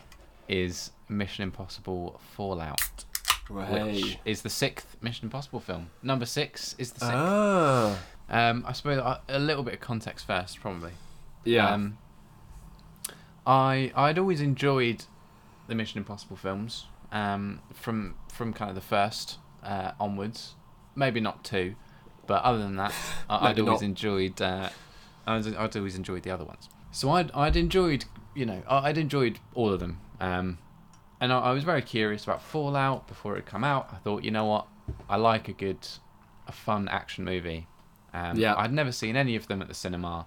is 0.48 0.92
Mission 1.10 1.44
Impossible 1.44 2.20
Fallout, 2.36 2.82
Hey. 3.50 3.84
which 4.04 4.18
is 4.26 4.42
the 4.42 4.50
sixth 4.50 4.98
Mission 5.02 5.26
Impossible 5.26 5.60
film. 5.60 5.90
Number 6.04 6.26
six 6.26 6.76
is 6.78 6.92
the 6.92 7.00
sixth. 7.02 7.14
ah, 7.16 7.98
Um, 8.30 8.64
I 8.68 8.74
suppose 8.74 8.98
uh, 9.00 9.20
a 9.30 9.40
little 9.40 9.64
bit 9.64 9.74
of 9.76 9.80
context 9.80 10.26
first, 10.28 10.60
probably. 10.60 10.92
yeah, 11.46 11.70
Um, 11.74 11.98
I 13.46 13.92
I'd 13.96 14.20
always 14.20 14.42
enjoyed 14.42 15.06
the 15.68 15.76
Mission 15.76 15.98
Impossible 16.00 16.36
films 16.36 16.86
um, 17.12 17.62
from 17.74 18.16
from 18.32 18.54
kind 18.54 18.70
of 18.70 18.76
the 18.76 18.82
first 18.82 19.38
uh, 19.64 19.92
onwards. 20.00 20.56
Maybe 20.96 21.20
not 21.20 21.44
two, 21.44 21.76
but 22.26 22.44
other 22.44 22.58
than 22.60 22.76
that, 22.78 22.94
I, 23.30 23.50
I'd 23.50 23.60
always 23.60 23.82
not. 23.82 23.84
enjoyed. 23.84 24.42
Uh, 24.42 24.70
I'd, 25.28 25.56
I'd 25.56 25.78
always 25.78 25.96
enjoyed 25.96 26.24
the 26.24 26.32
other 26.32 26.46
ones. 26.46 26.70
So 26.92 27.12
I'd 27.12 27.32
I'd 27.34 27.56
enjoyed 27.56 28.06
you 28.36 28.46
know 28.46 28.62
I'd 28.68 28.98
enjoyed 28.98 29.40
all 29.54 29.72
of 29.74 29.80
them. 29.80 30.00
Um, 30.20 30.58
and 31.20 31.34
I, 31.34 31.40
I 31.40 31.52
was 31.52 31.64
very 31.64 31.82
curious 31.82 32.24
about 32.24 32.42
Fallout 32.42 33.08
before 33.08 33.34
it 33.34 33.38
had 33.38 33.46
come 33.46 33.64
out. 33.64 33.90
I 33.92 33.98
thought 33.98 34.24
you 34.24 34.32
know 34.32 34.46
what 34.46 34.68
I 35.10 35.18
like 35.18 35.48
a 35.48 35.54
good 35.54 35.88
a 36.48 36.52
fun 36.52 36.88
action 36.88 37.26
movie. 37.26 37.68
Um, 38.14 38.38
Yeah. 38.38 38.56
I'd 38.56 38.72
never 38.74 38.92
seen 38.92 39.16
any 39.16 39.36
of 39.36 39.48
them 39.48 39.62
at 39.62 39.68
the 39.68 39.74
cinema. 39.74 40.26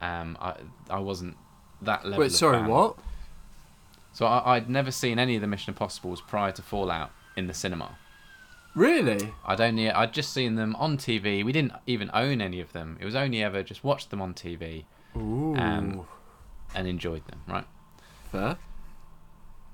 Um, 0.00 0.36
I 0.40 0.54
I 0.88 0.98
wasn't 0.98 1.36
that 1.82 2.04
level. 2.04 2.20
wait, 2.20 2.32
sorry, 2.32 2.58
fan. 2.58 2.68
what? 2.68 2.96
So 4.12 4.26
I, 4.26 4.56
I'd 4.56 4.68
never 4.68 4.90
seen 4.90 5.18
any 5.18 5.36
of 5.36 5.40
the 5.42 5.46
Mission 5.46 5.72
Impossibles 5.72 6.20
prior 6.20 6.50
to 6.52 6.62
Fallout 6.62 7.10
in 7.36 7.46
the 7.46 7.54
cinema. 7.54 7.96
Really? 8.74 9.32
I'd 9.44 9.60
only 9.60 9.90
I'd 9.90 10.12
just 10.12 10.32
seen 10.32 10.54
them 10.54 10.76
on 10.76 10.96
TV. 10.96 11.44
We 11.44 11.52
didn't 11.52 11.72
even 11.86 12.10
own 12.14 12.40
any 12.40 12.60
of 12.60 12.72
them. 12.72 12.96
It 13.00 13.04
was 13.04 13.14
only 13.16 13.42
ever 13.42 13.62
just 13.62 13.82
watched 13.82 14.10
them 14.10 14.22
on 14.22 14.32
TV 14.34 14.84
Ooh, 15.16 15.56
Um, 15.56 16.06
and 16.74 16.86
enjoyed 16.86 17.26
them. 17.26 17.40
Right. 17.48 17.66
fair. 18.30 18.56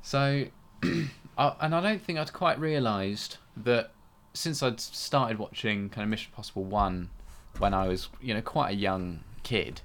So, 0.03 0.47
I, 0.83 1.55
and 1.61 1.75
I 1.75 1.81
don't 1.81 2.01
think 2.03 2.19
I'd 2.19 2.33
quite 2.33 2.59
realised 2.59 3.39
that 3.57 3.93
since 4.33 4.63
I'd 4.63 4.81
started 4.81 5.39
watching 5.39 5.89
kind 5.91 6.05
of 6.05 6.09
Mission 6.09 6.31
Impossible 6.33 6.65
one 6.65 7.11
when 7.59 7.75
I 7.75 7.89
was 7.89 8.09
you 8.21 8.33
know 8.35 8.43
quite 8.43 8.71
a 8.71 8.77
young 8.77 9.21
kid, 9.43 9.81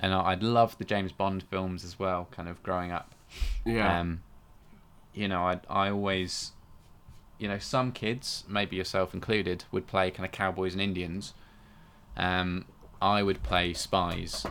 and 0.00 0.12
I, 0.14 0.30
I'd 0.32 0.42
loved 0.42 0.78
the 0.78 0.84
James 0.84 1.12
Bond 1.12 1.42
films 1.44 1.84
as 1.84 1.98
well, 1.98 2.28
kind 2.30 2.48
of 2.48 2.62
growing 2.62 2.90
up. 2.90 3.14
Yeah, 3.64 4.00
Um, 4.00 4.22
you 5.12 5.28
know, 5.28 5.42
I 5.42 5.60
I 5.68 5.90
always, 5.90 6.52
you 7.38 7.48
know, 7.48 7.58
some 7.58 7.92
kids, 7.92 8.44
maybe 8.48 8.76
yourself 8.76 9.12
included, 9.14 9.64
would 9.70 9.86
play 9.86 10.10
kind 10.10 10.24
of 10.24 10.32
cowboys 10.32 10.72
and 10.72 10.82
Indians. 10.82 11.34
Um, 12.16 12.64
I 13.00 13.22
would 13.22 13.42
play 13.42 13.72
spies 13.74 14.46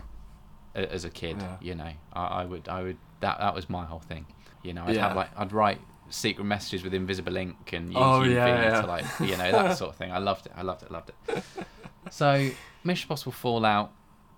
a- 0.76 0.92
as 0.92 1.04
a 1.06 1.10
kid. 1.10 1.38
Yeah. 1.40 1.58
You 1.62 1.76
know, 1.76 1.92
I, 2.14 2.24
I 2.26 2.46
would 2.46 2.68
I 2.70 2.84
would 2.84 2.98
that 3.22 3.40
that 3.40 3.56
was 3.56 3.70
my 3.70 3.86
whole 3.86 4.00
thing. 4.00 4.26
You 4.64 4.74
know, 4.74 4.84
I'd 4.86 4.96
Yeah. 4.96 5.08
have 5.08 5.16
like 5.18 5.30
I'd 5.38 5.52
write 5.52 5.82
secret 6.10 6.44
messages 6.44 6.84
with 6.84 6.94
invisible 6.94 7.36
ink 7.36 7.74
and 7.74 7.88
use 7.88 7.98
Oh, 8.00 8.22
yeah. 8.24 8.82
to 8.82 8.88
like 8.88 9.06
you 9.20 9.36
know 9.38 9.52
that 9.52 9.78
sort 9.78 9.90
of 9.92 9.96
thing. 9.96 10.12
I 10.12 10.20
loved 10.20 10.46
it. 10.46 10.52
I 10.56 10.62
loved 10.62 10.84
it. 10.84 10.92
Loved 10.92 11.10
it. 11.28 11.44
So 12.12 12.52
Mission 12.84 13.06
Impossible 13.08 13.32
Fallout. 13.32 13.92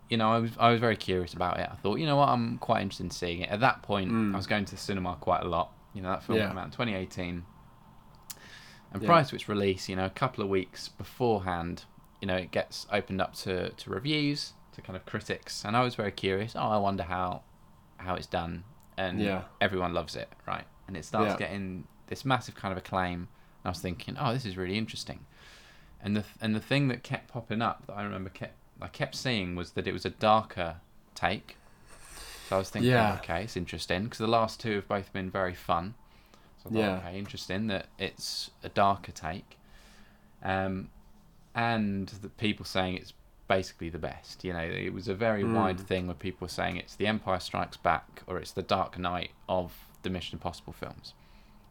You 0.09 0.15
know, 0.15 0.31
I 0.31 0.37
was 0.39 0.51
I 0.57 0.71
was 0.71 0.79
very 0.79 0.95
curious 0.95 1.33
about 1.33 1.59
it. 1.59 1.67
I 1.69 1.75
thought, 1.75 1.99
you 1.99 2.05
know 2.05 2.15
what, 2.15 2.29
I'm 2.29 2.57
quite 2.59 2.81
interested 2.81 3.03
in 3.03 3.11
seeing 3.11 3.41
it. 3.41 3.49
At 3.49 3.59
that 3.59 3.81
point, 3.83 4.09
Mm. 4.09 4.33
I 4.33 4.37
was 4.37 4.47
going 4.47 4.63
to 4.63 4.71
the 4.71 4.79
cinema 4.79 5.17
quite 5.19 5.41
a 5.43 5.47
lot. 5.49 5.73
You 5.93 6.01
know, 6.01 6.11
that 6.11 6.23
film 6.23 6.37
Yeah. 6.39 6.47
came 6.47 6.57
out 6.57 6.63
in 6.63 6.71
2018, 6.71 7.43
and 8.91 9.01
Yeah. 9.01 9.07
prior 9.07 9.23
to 9.23 9.35
its 9.35 9.49
release, 9.49 9.89
you 9.89 9.95
know, 9.95 10.05
a 10.05 10.09
couple 10.09 10.43
of 10.43 10.49
weeks 10.49 10.87
beforehand, 10.89 11.85
you 12.21 12.27
know, 12.27 12.35
it 12.35 12.51
gets 12.51 12.85
opened 12.91 13.21
up 13.21 13.33
to, 13.35 13.69
to 13.69 13.89
reviews, 13.89 14.53
to 14.73 14.81
kind 14.81 14.95
of 14.95 15.05
critics, 15.05 15.63
and 15.65 15.75
I 15.75 15.81
was 15.83 15.95
very 15.95 16.11
curious. 16.11 16.55
Oh, 16.55 16.59
I 16.69 16.77
wonder 16.77 17.03
how 17.03 17.43
how 17.97 18.13
it's 18.15 18.27
done, 18.27 18.63
and 18.97 19.19
Yeah. 19.19 19.43
everyone 19.59 19.93
loves 19.93 20.15
it, 20.15 20.29
right? 20.47 20.65
And 20.87 20.95
it 20.95 21.03
starts 21.03 21.33
Yeah. 21.33 21.37
getting 21.37 21.85
this 22.07 22.23
massive 22.23 22.55
kind 22.55 22.71
of 22.71 22.77
acclaim. 22.77 23.13
And 23.63 23.65
I 23.65 23.69
was 23.69 23.79
thinking, 23.79 24.15
oh, 24.19 24.33
this 24.33 24.45
is 24.45 24.55
really 24.55 24.77
interesting. 24.77 25.25
And 26.01 26.15
the 26.15 26.23
and 26.41 26.55
the 26.55 26.59
thing 26.59 26.87
that 26.89 27.03
kept 27.03 27.27
popping 27.27 27.61
up 27.61 27.87
that 27.87 27.93
I 27.93 28.03
remember 28.03 28.29
kept 28.29 28.55
I 28.79 28.87
kept 28.87 29.15
seeing 29.15 29.55
was 29.55 29.71
that 29.71 29.87
it 29.87 29.93
was 29.93 30.05
a 30.05 30.11
darker 30.11 30.75
take. 31.15 31.57
So 32.47 32.55
I 32.55 32.59
was 32.59 32.69
thinking, 32.69 32.91
Yeah. 32.91 33.15
okay, 33.15 33.43
it's 33.43 33.57
interesting 33.57 34.03
because 34.05 34.19
the 34.19 34.27
last 34.27 34.59
two 34.59 34.75
have 34.75 34.87
both 34.87 35.11
been 35.11 35.29
very 35.29 35.53
fun. 35.55 35.95
So 36.67 36.73
thought, 36.73 36.79
Yeah. 36.79 36.97
okay, 36.97 37.17
interesting 37.17 37.67
that 37.67 37.87
it's 37.97 38.51
a 38.63 38.69
darker 38.69 39.11
take. 39.11 39.57
Um, 40.43 40.89
and 41.55 42.07
the 42.09 42.29
people 42.29 42.65
saying 42.65 42.95
it's 42.97 43.13
basically 43.47 43.89
the 43.89 43.97
best. 43.99 44.43
You 44.43 44.53
know, 44.53 44.59
it 44.59 44.93
was 44.93 45.07
a 45.07 45.15
very 45.15 45.43
Mm. 45.43 45.53
wide 45.53 45.79
thing 45.79 46.07
where 46.07 46.15
people 46.15 46.45
were 46.45 46.49
saying 46.49 46.77
it's 46.77 46.95
The 46.95 47.07
Empire 47.07 47.39
Strikes 47.39 47.77
Back 47.77 48.23
or 48.27 48.37
it's 48.37 48.51
The 48.51 48.61
Dark 48.61 48.97
Knight 48.99 49.31
of 49.49 49.73
the 50.03 50.09
Mission 50.09 50.35
Impossible 50.35 50.73
films. 50.73 51.13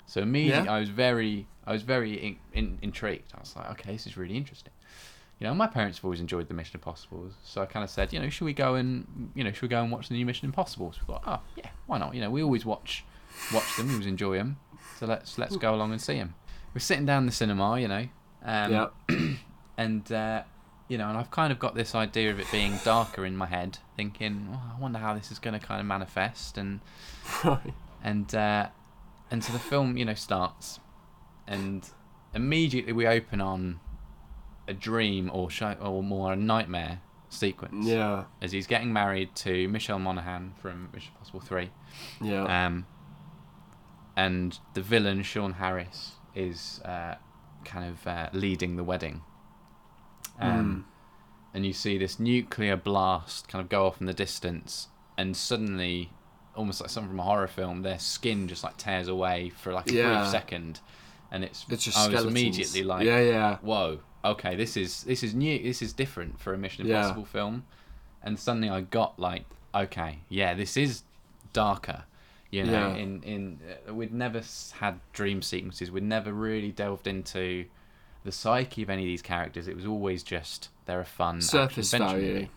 So 0.06 0.20
immediately, 0.22 0.64
Yeah. 0.64 0.72
I 0.72 0.80
was 0.80 0.88
very, 0.88 1.46
I 1.66 1.72
was 1.72 1.82
very 1.82 2.14
in, 2.14 2.38
in, 2.52 2.78
intrigued. 2.82 3.32
I 3.34 3.40
was 3.40 3.54
like, 3.56 3.70
okay, 3.72 3.92
this 3.92 4.06
is 4.06 4.16
really 4.16 4.36
interesting. 4.36 4.72
You 5.38 5.46
know, 5.46 5.54
my 5.54 5.66
parents 5.66 5.98
have 5.98 6.04
always 6.04 6.20
enjoyed 6.20 6.48
the 6.48 6.54
Mission 6.54 6.76
Impossibles, 6.76 7.34
so 7.44 7.60
I 7.60 7.66
kind 7.66 7.84
of 7.84 7.90
said, 7.90 8.10
you 8.12 8.18
know, 8.18 8.30
should 8.30 8.46
we 8.46 8.54
go 8.54 8.74
and, 8.76 9.30
you 9.34 9.44
know, 9.44 9.52
should 9.52 9.62
we 9.62 9.68
go 9.68 9.82
and 9.82 9.92
watch 9.92 10.08
the 10.08 10.14
new 10.14 10.24
Mission 10.24 10.46
Impossibles? 10.46 10.98
We 11.00 11.06
thought, 11.06 11.22
oh 11.26 11.40
yeah, 11.56 11.68
why 11.86 11.98
not? 11.98 12.14
You 12.14 12.22
know, 12.22 12.30
we 12.30 12.42
always 12.42 12.64
watch, 12.64 13.04
watch 13.52 13.76
them, 13.76 13.88
we 13.88 13.92
always 13.94 14.06
enjoy 14.06 14.38
them, 14.38 14.56
so 14.98 15.06
let's 15.06 15.38
let's 15.38 15.56
go 15.56 15.74
along 15.74 15.92
and 15.92 16.00
see 16.00 16.16
him. 16.16 16.34
We're 16.74 16.80
sitting 16.80 17.06
down 17.06 17.22
in 17.22 17.26
the 17.26 17.32
cinema, 17.32 17.80
you 17.80 17.88
know, 17.88 18.08
um, 18.44 18.72
yeah, 18.72 18.86
and 19.78 20.10
uh, 20.12 20.42
you 20.88 20.98
know, 20.98 21.08
and 21.08 21.18
I've 21.18 21.30
kind 21.30 21.52
of 21.52 21.58
got 21.58 21.74
this 21.74 21.94
idea 21.94 22.30
of 22.30 22.38
it 22.38 22.46
being 22.52 22.78
darker 22.84 23.26
in 23.26 23.36
my 23.36 23.46
head, 23.46 23.78
thinking, 23.96 24.48
oh, 24.52 24.74
I 24.76 24.80
wonder 24.80 24.98
how 24.98 25.14
this 25.14 25.32
is 25.32 25.38
going 25.38 25.58
to 25.58 25.64
kind 25.64 25.80
of 25.80 25.86
manifest, 25.86 26.56
and 26.56 26.80
right. 27.44 27.74
and 28.02 28.32
uh, 28.34 28.68
and 29.30 29.42
so 29.42 29.52
the 29.52 29.58
film, 29.58 29.96
you 29.96 30.04
know, 30.04 30.14
starts, 30.14 30.80
and 31.46 31.88
immediately 32.34 32.92
we 32.92 33.06
open 33.06 33.40
on 33.40 33.80
a 34.68 34.74
dream 34.74 35.30
or 35.32 35.50
show, 35.50 35.72
or 35.80 36.02
more 36.02 36.32
a 36.32 36.36
nightmare 36.36 37.00
sequence. 37.28 37.86
Yeah, 37.86 38.24
as 38.40 38.52
he's 38.52 38.68
getting 38.68 38.92
married 38.92 39.34
to 39.36 39.68
Michelle 39.68 39.98
Monaghan 39.98 40.54
from 40.62 40.90
Mission 40.94 41.10
Impossible 41.14 41.40
Three, 41.40 41.70
yeah, 42.20 42.66
um, 42.66 42.86
and 44.16 44.58
the 44.74 44.80
villain 44.82 45.22
Sean 45.22 45.54
Harris 45.54 46.12
is 46.34 46.80
uh, 46.84 47.16
kind 47.64 47.90
of 47.90 48.06
uh, 48.06 48.28
leading 48.32 48.76
the 48.76 48.84
wedding. 48.84 49.22
Um, 50.38 50.86
and 51.54 51.64
you 51.64 51.72
see 51.72 51.96
this 51.98 52.20
nuclear 52.20 52.76
blast 52.76 53.48
kind 53.48 53.62
of 53.62 53.68
go 53.68 53.86
off 53.86 54.00
in 54.00 54.06
the 54.06 54.12
distance, 54.14 54.88
and 55.16 55.36
suddenly, 55.36 56.10
almost 56.54 56.80
like 56.80 56.90
something 56.90 57.10
from 57.10 57.20
a 57.20 57.22
horror 57.22 57.46
film, 57.46 57.82
their 57.82 57.98
skin 57.98 58.48
just 58.48 58.62
like 58.62 58.76
tears 58.76 59.08
away 59.08 59.50
for 59.50 59.72
like 59.72 59.88
a 59.90 59.94
Yeah. 59.94 60.18
brief 60.18 60.30
second, 60.30 60.80
and 61.30 61.42
it's, 61.44 61.64
it's 61.70 61.84
just 61.84 61.96
I 61.96 62.08
was 62.08 62.24
immediately 62.24 62.82
like, 62.82 63.06
yeah, 63.06 63.20
yeah, 63.20 63.56
whoa, 63.62 64.00
okay, 64.24 64.56
this 64.56 64.76
is 64.76 65.04
this 65.04 65.22
is 65.22 65.34
new, 65.34 65.62
this 65.62 65.80
is 65.80 65.94
different 65.94 66.38
for 66.38 66.52
a 66.52 66.58
Mission 66.58 66.86
Yeah. 66.86 66.96
Impossible 66.98 67.24
film, 67.24 67.64
and 68.22 68.38
suddenly 68.38 68.68
I 68.68 68.82
got 68.82 69.18
like, 69.18 69.44
okay, 69.74 70.18
yeah, 70.28 70.52
this 70.52 70.76
is 70.76 71.02
darker. 71.54 72.04
You 72.56 72.64
know, 72.64 72.88
Yeah. 72.88 72.96
in 72.96 73.22
in 73.22 73.58
uh, 73.88 73.94
we'd 73.94 74.12
never 74.12 74.42
had 74.78 75.00
dream 75.12 75.42
sequences. 75.42 75.90
We'd 75.90 76.02
never 76.04 76.32
really 76.32 76.72
delved 76.72 77.06
into 77.06 77.66
the 78.24 78.32
psyche 78.32 78.82
of 78.82 78.90
any 78.90 79.02
of 79.02 79.06
these 79.06 79.22
characters. 79.22 79.68
It 79.68 79.76
was 79.76 79.86
always 79.86 80.22
just 80.22 80.68
they're 80.86 81.00
a 81.00 81.04
fun 81.04 81.40
surface 81.42 81.90
value. 81.92 82.32
movie. 82.34 82.50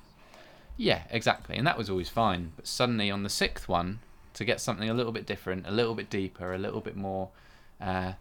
Yeah, 0.77 1.03
exactly. 1.09 1.57
And 1.57 1.67
that 1.67 1.77
was 1.77 1.89
always 1.89 2.09
fine. 2.09 2.53
But 2.55 2.65
suddenly 2.67 3.11
on 3.11 3.23
the 3.23 3.29
sixth 3.29 3.67
one, 3.67 3.99
to 4.35 4.45
get 4.45 4.61
something 4.61 4.89
a 4.89 4.93
little 4.93 5.11
bit 5.11 5.25
different, 5.25 5.67
a 5.67 5.71
little 5.71 5.93
bit 5.95 6.09
deeper, 6.09 6.53
a 6.53 6.57
little 6.57 6.79
bit 6.81 6.95
more 6.95 7.29
uh, 7.81 8.13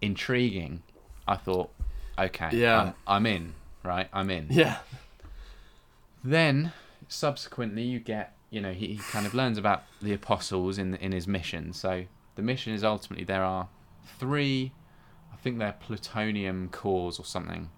intriguing, 0.00 0.82
I 1.26 1.36
thought, 1.36 1.70
okay, 2.18 2.50
Yeah. 2.52 2.80
I'm, 2.80 2.94
I'm 3.06 3.26
in, 3.26 3.54
right? 3.82 4.08
I'm 4.12 4.30
in. 4.30 4.46
Yeah. 4.50 4.78
Then, 6.22 6.72
subsequently, 7.08 7.82
you 7.82 7.98
get, 7.98 8.32
you 8.52 8.60
know, 8.60 8.72
he, 8.72 8.88
he 8.88 8.96
kind 8.98 9.26
of 9.26 9.34
learns 9.34 9.58
about 9.58 9.82
the 10.00 10.12
apostles 10.12 10.78
in 10.78 10.94
in 10.96 11.10
his 11.10 11.26
mission. 11.26 11.72
So 11.72 12.04
the 12.36 12.42
mission 12.42 12.74
is 12.74 12.84
ultimately 12.84 13.24
there 13.24 13.42
are 13.42 13.68
three, 14.18 14.72
I 15.32 15.36
think 15.36 15.58
they're 15.58 15.72
plutonium 15.80 16.68
cores 16.68 17.18
or 17.18 17.24
something. 17.24 17.70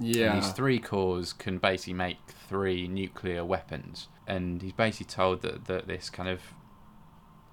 Yeah. 0.00 0.32
And 0.32 0.42
these 0.42 0.52
three 0.52 0.78
cores 0.78 1.32
can 1.32 1.58
basically 1.58 1.92
make 1.92 2.18
three 2.48 2.88
nuclear 2.88 3.44
weapons. 3.44 4.08
And 4.26 4.62
he's 4.62 4.72
basically 4.72 5.06
told 5.06 5.42
that, 5.42 5.66
that 5.66 5.86
this 5.86 6.08
kind 6.08 6.28
of 6.28 6.40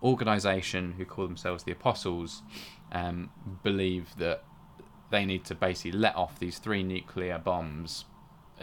organization 0.04 0.94
who 0.98 1.06
call 1.06 1.26
themselves 1.26 1.64
the 1.64 1.72
Apostles 1.72 2.44
um, 2.92 3.32
believe 3.64 4.16
that 4.18 4.44
they 5.10 5.26
need 5.26 5.44
to 5.46 5.56
basically 5.56 5.92
let 5.92 6.16
off 6.16 6.40
these 6.40 6.60
three 6.60 6.84
nuclear 6.84 7.38
bombs 7.38 8.06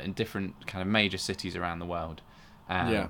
in 0.02 0.12
different 0.12 0.66
kind 0.66 0.80
of 0.80 0.88
major 0.88 1.18
cities 1.18 1.56
around 1.56 1.78
the 1.78 1.86
world. 1.86 2.22
Um, 2.68 2.88
Yeah. 2.92 3.06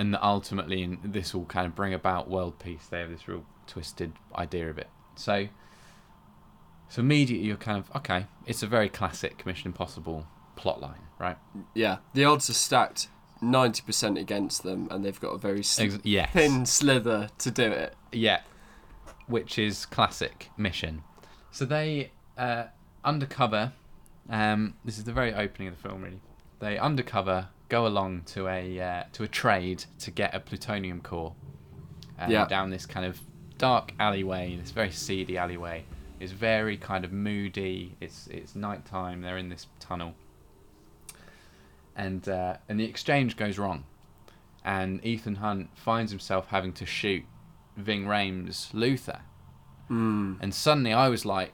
And 0.00 0.14
that 0.14 0.24
ultimately, 0.24 0.82
in, 0.82 0.98
this 1.04 1.34
will 1.34 1.44
kind 1.44 1.66
of 1.66 1.74
bring 1.74 1.92
about 1.92 2.30
world 2.30 2.58
peace. 2.58 2.86
They 2.86 3.00
have 3.00 3.10
this 3.10 3.28
real 3.28 3.44
twisted 3.66 4.14
idea 4.34 4.70
of 4.70 4.78
it. 4.78 4.88
So, 5.14 5.48
so 6.88 7.00
immediately 7.00 7.46
you're 7.46 7.58
kind 7.58 7.76
of 7.76 7.94
okay. 7.96 8.24
It's 8.46 8.62
a 8.62 8.66
very 8.66 8.88
classic 8.88 9.44
Mission 9.44 9.66
Impossible 9.68 10.26
plotline, 10.56 11.02
right? 11.18 11.36
Yeah. 11.74 11.98
The 12.14 12.24
odds 12.24 12.48
are 12.48 12.54
stacked 12.54 13.08
90% 13.42 14.18
against 14.18 14.62
them, 14.62 14.88
and 14.90 15.04
they've 15.04 15.20
got 15.20 15.32
a 15.32 15.38
very 15.38 15.62
sl- 15.62 15.82
Ex- 15.82 15.98
yes. 16.02 16.32
thin 16.32 16.64
slither 16.64 17.28
to 17.36 17.50
do 17.50 17.70
it. 17.70 17.94
Yeah, 18.10 18.40
which 19.26 19.58
is 19.58 19.84
classic 19.84 20.48
mission. 20.56 21.02
So 21.50 21.66
they 21.66 22.12
uh, 22.38 22.64
undercover. 23.04 23.72
Um, 24.30 24.76
this 24.82 24.96
is 24.96 25.04
the 25.04 25.12
very 25.12 25.34
opening 25.34 25.68
of 25.68 25.76
the 25.76 25.88
film, 25.88 26.00
really. 26.00 26.22
They 26.58 26.78
undercover 26.78 27.48
go 27.70 27.86
along 27.86 28.22
to 28.34 28.48
a 28.48 28.80
uh, 28.80 29.04
to 29.12 29.22
a 29.22 29.28
trade 29.28 29.84
to 30.00 30.10
get 30.10 30.34
a 30.34 30.40
plutonium 30.40 31.00
core. 31.00 31.34
Um, 32.18 32.30
Yeah. 32.30 32.46
Down 32.46 32.68
this 32.68 32.84
kind 32.84 33.06
of 33.06 33.18
dark 33.56 33.92
alleyway, 33.98 34.56
this 34.60 34.70
very 34.72 34.90
seedy 34.90 35.38
alleyway. 35.38 35.84
It's 36.18 36.32
very 36.32 36.76
kind 36.76 37.04
of 37.06 37.12
moody. 37.12 37.96
It's 38.00 38.26
it's 38.26 38.54
nighttime. 38.54 39.22
They're 39.22 39.38
in 39.38 39.48
this 39.48 39.66
tunnel. 39.78 40.12
And 41.96 42.28
uh, 42.28 42.56
and 42.68 42.78
the 42.78 42.84
exchange 42.84 43.36
goes 43.36 43.58
wrong, 43.58 43.84
and 44.64 45.04
Ethan 45.04 45.36
Hunt 45.36 45.70
finds 45.74 46.12
himself 46.12 46.48
having 46.48 46.72
to 46.74 46.86
shoot 46.86 47.24
Ving 47.76 48.04
Rhames 48.04 48.68
Luther. 48.74 49.20
Mm. 49.90 50.38
And 50.40 50.54
suddenly 50.54 50.92
I 50.92 51.08
was 51.08 51.24
like, 51.24 51.52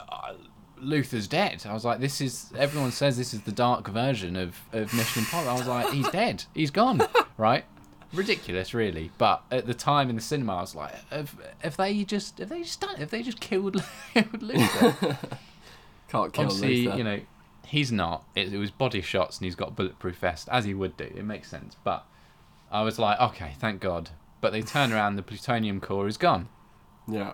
uh, 0.00 0.34
Luther's 0.80 1.26
dead. 1.28 1.64
I 1.68 1.72
was 1.74 1.84
like, 1.84 2.00
this 2.00 2.20
is, 2.20 2.52
everyone 2.56 2.92
says 2.92 3.16
this 3.16 3.32
is 3.34 3.42
the 3.42 3.52
dark 3.52 3.88
version 3.88 4.36
of, 4.36 4.56
of 4.72 4.92
Mission 4.94 5.20
Impossible. 5.22 5.50
I 5.50 5.54
was 5.58 5.66
like, 5.66 5.90
he's 5.92 6.08
dead. 6.10 6.44
He's 6.54 6.70
gone. 6.70 7.00
right? 7.36 7.64
Ridiculous, 8.12 8.72
really. 8.74 9.10
But 9.18 9.42
at 9.50 9.66
the 9.66 9.74
time 9.74 10.08
in 10.10 10.16
the 10.16 10.22
cinema, 10.22 10.56
I 10.56 10.60
was 10.62 10.74
like, 10.74 10.94
have, 11.10 11.34
have 11.60 11.76
they 11.76 12.04
just, 12.04 12.38
have 12.38 12.48
they 12.48 12.62
just 12.62 12.80
done 12.80 12.94
it? 12.94 12.98
Have 13.00 13.10
they 13.10 13.22
just 13.22 13.40
killed, 13.40 13.82
Luther? 14.40 15.18
Can't 16.08 16.32
kill 16.32 16.44
Obviously, 16.46 16.84
Luther. 16.86 16.96
you 16.98 17.04
know, 17.04 17.20
he's 17.66 17.92
not. 17.92 18.24
It, 18.34 18.52
it 18.52 18.58
was 18.58 18.70
body 18.70 19.02
shots 19.02 19.38
and 19.38 19.44
he's 19.44 19.54
got 19.56 19.76
bulletproof 19.76 20.16
vest, 20.16 20.48
as 20.50 20.64
he 20.64 20.72
would 20.74 20.96
do. 20.96 21.04
It 21.04 21.24
makes 21.24 21.50
sense. 21.50 21.76
But 21.84 22.06
I 22.70 22.82
was 22.82 22.98
like, 22.98 23.20
okay, 23.20 23.52
thank 23.58 23.80
God. 23.80 24.10
But 24.40 24.52
they 24.52 24.62
turn 24.62 24.92
around, 24.92 25.16
the 25.16 25.22
plutonium 25.22 25.80
core 25.80 26.06
is 26.06 26.16
gone 26.16 26.48
Yeah. 27.08 27.32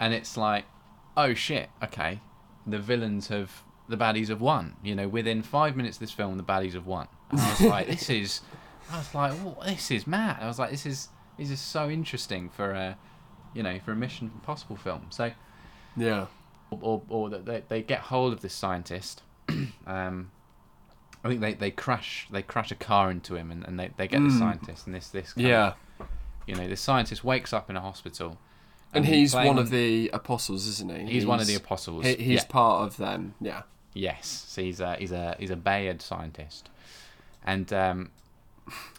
and 0.00 0.14
it's 0.14 0.36
like, 0.36 0.64
oh 1.16 1.34
shit, 1.34 1.68
okay, 1.84 2.20
the 2.66 2.78
villains 2.78 3.28
have, 3.28 3.62
the 3.88 3.96
baddies 3.96 4.28
have 4.28 4.40
won. 4.40 4.76
You 4.82 4.94
know, 4.94 5.08
within 5.08 5.42
five 5.42 5.76
minutes 5.76 5.96
of 5.96 6.00
this 6.00 6.12
film, 6.12 6.36
the 6.36 6.44
baddies 6.44 6.74
have 6.74 6.86
won. 6.86 7.08
And 7.30 7.40
I 7.40 7.50
was 7.50 7.60
like, 7.76 7.86
this 7.88 8.10
is, 8.10 8.40
I 8.90 8.98
was 8.98 9.14
like, 9.14 9.32
oh, 9.44 9.56
this 9.64 9.90
is 9.90 10.06
mad. 10.06 10.38
I 10.42 10.46
was 10.46 10.58
like, 10.58 10.70
this 10.70 10.86
is, 10.86 11.08
this 11.38 11.50
is 11.50 11.60
so 11.60 11.88
interesting 11.90 12.48
for 12.50 12.70
a, 12.72 12.96
you 13.54 13.62
know, 13.62 13.78
for 13.84 13.92
a 13.92 13.96
Mission 13.96 14.30
Impossible 14.34 14.76
film. 14.76 15.06
So, 15.10 15.32
Yeah. 15.96 16.26
or, 16.70 17.02
or 17.08 17.30
that 17.30 17.44
they, 17.46 17.62
they 17.68 17.82
get 17.82 18.00
hold 18.00 18.32
of 18.32 18.40
this 18.40 18.54
scientist. 18.54 19.22
um, 19.86 20.30
I 21.24 21.28
think 21.28 21.40
they, 21.40 21.54
they 21.54 21.70
crash 21.70 22.26
they 22.32 22.42
crash 22.42 22.70
a 22.72 22.74
car 22.74 23.10
into 23.10 23.36
him 23.36 23.50
and, 23.52 23.64
and 23.64 23.78
they, 23.78 23.90
they 23.96 24.08
get 24.08 24.18
the 24.20 24.28
Mm. 24.28 24.38
scientist 24.38 24.86
and 24.86 24.94
this 24.94 25.08
this 25.08 25.32
kind 25.34 25.46
of- 25.46 25.50
Yeah. 25.50 25.72
you 26.48 26.54
know 26.56 26.66
the 26.66 26.76
scientist 26.76 27.22
wakes 27.22 27.52
up 27.52 27.70
in 27.70 27.76
a 27.76 27.80
hospital 27.80 28.38
And 28.92 29.06
he's 29.06 29.34
one 29.34 29.58
of 29.58 29.70
the 29.70 30.10
apostles, 30.12 30.66
isn't 30.66 30.90
he? 30.90 31.12
he's, 31.12 31.26
one 31.26 31.40
of 31.40 31.46
the 31.46 31.54
apostles 31.54 32.04
He, 32.04 32.14
he's 32.16 32.42
yeah. 32.42 32.48
part 32.48 32.86
of 32.86 32.96
them. 32.98 33.34
Yeah. 33.40 33.62
Yes, 33.94 34.46
so 34.48 34.62
he's 34.62 34.80
a 34.80 34.96
he's 34.96 35.12
a 35.12 35.36
he's 35.38 35.50
a 35.50 35.56
Bayard 35.56 36.00
scientist, 36.00 36.70
and 37.44 37.70
um, 37.72 38.10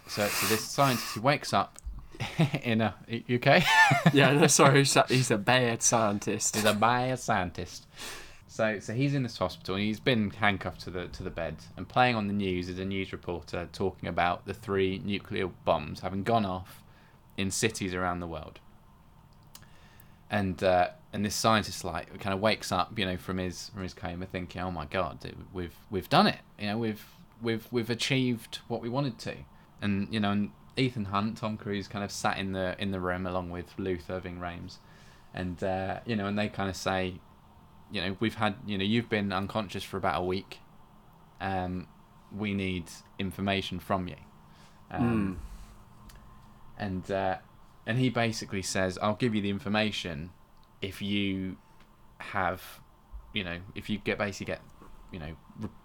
so 0.07 0.27
so 0.27 0.47
this 0.47 0.61
scientist 0.61 1.15
he 1.15 1.19
wakes 1.19 1.51
up 1.51 1.79
in 2.63 2.81
a 2.81 2.95
UK. 3.09 3.63
Yeah. 4.13 4.33
No, 4.33 4.47
sorry. 4.47 4.79
He's 4.79 4.95
a, 4.95 5.05
he's 5.09 5.29
bad 5.29 5.81
scientist. 5.81 6.55
he's 6.55 6.65
a 6.65 6.73
Bayard 6.73 7.19
scientist. 7.19 7.87
So 8.47 8.79
so 8.79 8.93
he's 8.93 9.15
in 9.15 9.23
this 9.23 9.37
hospital 9.37 9.75
and 9.75 9.83
he's 9.83 9.99
been 9.99 10.29
handcuffed 10.29 10.81
to 10.81 10.91
the 10.91 11.07
to 11.07 11.23
the 11.23 11.31
bed 11.31 11.55
and 11.75 11.89
playing 11.89 12.15
on 12.15 12.27
the 12.27 12.33
news 12.33 12.69
is 12.69 12.77
a 12.77 12.85
news 12.85 13.11
reporter 13.11 13.67
talking 13.73 14.07
about 14.07 14.45
the 14.45 14.53
three 14.53 15.01
nuclear 15.03 15.47
bombs 15.47 16.01
having 16.01 16.21
gone 16.21 16.45
off 16.45 16.83
in 17.35 17.49
cities 17.49 17.95
around 17.95 18.19
the 18.19 18.27
world. 18.27 18.59
And 20.33 20.63
uh, 20.63 20.87
and 21.13 21.23
this 21.23 21.35
scientist 21.35 21.83
like 21.85 22.07
kind 22.19 22.33
of 22.33 22.39
wakes 22.39 22.71
up, 22.71 22.97
you 22.97 23.05
know, 23.05 23.17
from 23.17 23.37
his 23.37 23.69
from 23.69 23.83
his 23.83 23.93
coma, 23.93 24.25
thinking, 24.25 24.61
"Oh 24.61 24.71
my 24.71 24.85
God, 24.85 25.23
it- 25.23 25.37
we've 25.53 25.75
we've 25.91 26.09
done 26.09 26.25
it! 26.27 26.39
You 26.59 26.67
know, 26.67 26.77
we've 26.79 27.05
we've 27.41 27.67
we've 27.71 27.89
achieved 27.91 28.59
what 28.67 28.81
we 28.81 28.89
wanted 28.89 29.19
to." 29.19 29.35
And 29.81 30.11
you 30.11 30.19
know, 30.19 30.31
and 30.31 30.49
Ethan 30.75 31.05
Hunt, 31.05 31.37
Tom 31.37 31.55
Cruise, 31.57 31.87
kind 31.87 32.03
of 32.03 32.11
sat 32.11 32.37
in 32.39 32.53
the 32.53 32.75
in 32.81 32.89
the 32.91 32.99
room 32.99 33.27
along 33.27 33.51
with 33.51 33.67
Luther 33.77 34.13
Irving 34.13 34.39
Rhames, 34.39 34.77
and 35.35 35.63
uh, 35.63 35.99
you 36.05 36.15
know, 36.15 36.25
and 36.25 36.37
they 36.39 36.47
kind 36.49 36.69
of 36.69 36.75
say, 36.75 37.13
you 37.91 38.01
know, 38.01 38.17
we've 38.19 38.33
had, 38.35 38.55
you 38.65 38.77
know, 38.79 38.83
you've 38.83 39.09
been 39.09 39.31
unconscious 39.31 39.83
for 39.83 39.97
about 39.97 40.19
a 40.19 40.25
week. 40.25 40.57
Um, 41.41 41.85
we 42.35 42.55
need 42.55 42.85
information 43.19 43.77
from 43.79 44.07
you. 44.07 44.15
Um, 44.89 45.39
and 46.77 47.11
uh, 47.11 47.37
and 47.85 47.97
he 47.97 48.09
basically 48.09 48.61
says, 48.61 48.97
"I'll 49.01 49.15
give 49.15 49.33
you 49.35 49.41
the 49.41 49.49
information 49.49 50.31
if 50.81 51.01
you 51.01 51.57
have, 52.19 52.61
you 53.33 53.43
know, 53.43 53.59
if 53.75 53.89
you 53.89 53.97
get 53.97 54.17
basically 54.17 54.53
get, 54.53 54.61
you 55.11 55.19
know, 55.19 55.35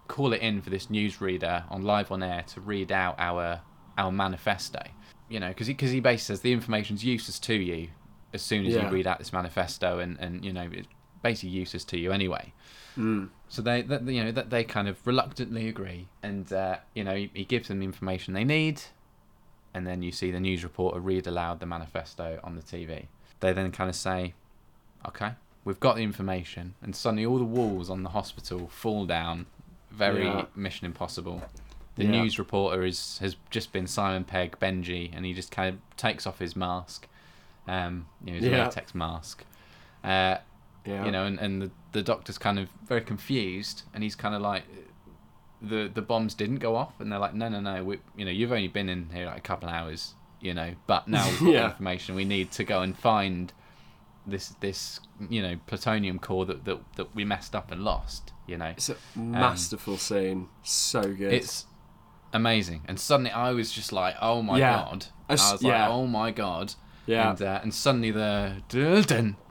call 0.09 0.33
it 0.33 0.41
in 0.41 0.61
for 0.63 0.71
this 0.71 0.87
newsreader 0.87 1.65
on 1.71 1.83
live 1.83 2.11
on 2.11 2.23
air 2.23 2.45
to 2.49 2.61
read 2.61 2.91
out 2.93 3.17
our 3.19 3.61
our 3.97 4.13
manifesto, 4.13 4.83
you 5.29 5.41
know, 5.41 5.49
because 5.49 5.67
he 5.67 5.75
because 5.75 5.91
he 5.91 6.01
basically 6.01 6.35
says 6.35 6.41
the 6.41 6.53
information's 6.53 7.05
useless 7.05 7.39
to 7.41 7.55
you 7.55 7.89
as 8.33 8.43
soon 8.43 8.67
as 8.67 8.75
Yeah. 8.75 8.85
you 8.85 8.91
read 8.91 9.07
out 9.07 9.19
this 9.19 9.33
manifesto, 9.33 9.99
and 9.99 10.19
and 10.21 10.45
you 10.45 10.53
know 10.53 10.69
it's 10.73 10.89
basically 11.23 11.51
useless 11.51 11.85
to 11.87 11.99
you 11.99 12.13
anyway." 12.13 12.53
Mm. 12.97 13.31
So 13.49 13.63
they, 13.63 13.83
that 13.83 14.03
you 14.03 14.25
know, 14.25 14.33
that 14.33 14.51
they 14.51 14.65
kind 14.65 14.89
of 14.89 15.05
reluctantly 15.07 15.69
agree, 15.69 16.09
and 16.23 16.53
uh, 16.53 16.79
you 16.95 17.03
know, 17.05 17.15
he, 17.15 17.31
he 17.33 17.45
gives 17.45 17.69
them 17.69 17.79
the 17.79 17.87
information 17.87 18.35
they 18.35 18.45
need, 18.45 18.83
and 19.75 19.87
then 19.87 20.03
you 20.03 20.13
see 20.13 20.31
the 20.31 20.41
news 20.41 20.63
reporter 20.65 21.01
read 21.01 21.27
aloud 21.27 21.61
the 21.61 21.67
manifesto 21.67 22.41
on 22.45 22.57
the 22.57 22.63
TV. 22.63 23.07
They 23.41 23.53
then 23.53 23.71
kind 23.73 23.89
of 23.91 23.97
say, 23.97 24.35
"Okay, 25.07 25.33
we've 25.65 25.81
got 25.81 25.97
the 25.97 26.03
information," 26.03 26.75
and 26.83 26.95
suddenly 26.97 27.25
all 27.27 27.39
the 27.39 27.45
walls 27.45 27.89
on 27.91 28.03
the 28.03 28.11
hospital 28.11 28.69
fall 28.69 29.07
down. 29.07 29.47
Very 29.91 30.25
Yeah. 30.27 30.47
Mission 30.55 30.87
Impossible. 30.87 31.43
The 31.97 32.05
Yeah. 32.05 32.11
news 32.23 32.39
reporter 32.39 32.85
is 32.85 33.19
has 33.19 33.37
just 33.51 33.73
been 33.73 33.87
Simon 33.87 34.25
Pegg 34.25 34.59
Benji, 34.61 35.11
and 35.15 35.25
he 35.25 35.33
just 35.35 35.51
kind 35.51 35.75
of 35.75 35.97
takes 35.97 36.27
off 36.27 36.39
his 36.39 36.55
mask, 36.55 37.09
um, 37.67 38.07
you 38.25 38.33
know, 38.33 38.37
his 38.39 38.45
Yeah. 38.47 38.65
latex 38.65 38.95
mask. 38.95 39.45
Uh, 40.05 40.37
Yeah. 40.85 41.05
you 41.05 41.11
know, 41.11 41.25
and, 41.25 41.39
and 41.39 41.61
the, 41.63 41.71
the 41.93 42.03
doctor's 42.03 42.39
kind 42.39 42.59
of 42.59 42.69
very 42.87 43.01
confused, 43.03 43.83
and 43.93 44.03
he's 44.03 44.15
kind 44.15 44.35
of 44.35 44.41
like, 44.41 44.65
the 45.61 45.91
the 45.93 46.03
bombs 46.03 46.35
didn't 46.35 46.59
go 46.59 46.77
off, 46.77 47.01
and 47.01 47.11
they're 47.11 47.19
like, 47.19 47.35
no, 47.35 47.49
no, 47.49 47.61
no, 47.61 47.83
we, 47.85 47.99
you 48.17 48.25
know, 48.25 48.31
you've 48.31 48.53
only 48.53 48.69
been 48.69 48.89
in 48.89 49.11
here 49.13 49.27
like 49.27 49.39
a 49.39 49.41
couple 49.41 49.69
of 49.69 49.75
hours, 49.75 50.15
you 50.41 50.55
know, 50.55 50.75
but 50.87 51.09
now 51.09 51.29
we've 51.29 51.39
got 51.41 51.47
Yeah. 51.53 51.65
information, 51.71 52.15
we 52.15 52.25
need 52.25 52.51
to 52.53 52.65
go 52.65 52.83
and 52.83 52.97
find 52.97 53.53
this 54.27 54.49
this 54.61 55.01
you 55.31 55.41
know 55.41 55.57
plutonium 55.67 56.19
core 56.19 56.45
that 56.45 56.65
that, 56.67 56.79
that 56.97 57.15
we 57.15 57.25
messed 57.25 57.55
up 57.55 57.71
and 57.73 57.83
lost, 57.83 58.33
you 58.47 58.57
know. 58.57 58.67
It's 58.77 58.89
a 58.91 58.97
um, 59.17 59.31
masterful 59.33 59.97
scene. 59.97 60.49
So 60.63 61.03
good. 61.03 61.33
It's 61.33 61.67
amazing, 62.33 62.83
and 62.87 63.01
suddenly 63.01 63.31
I 63.31 63.53
was 63.53 63.73
just 63.73 63.93
like, 63.93 64.15
oh 64.21 64.43
my 64.43 64.59
Yeah. 64.59 64.77
god, 64.77 65.07
I 65.29 65.33
was 65.33 65.63
like, 65.63 65.63
yeah. 65.63 65.89
oh 65.89 66.07
my 66.07 66.31
god. 66.31 66.75
Yeah. 67.09 67.31
And, 67.31 67.43
uh, 67.43 67.61
and 67.63 67.75
suddenly 67.75 68.11
the 68.13 68.63
dun 68.69 69.03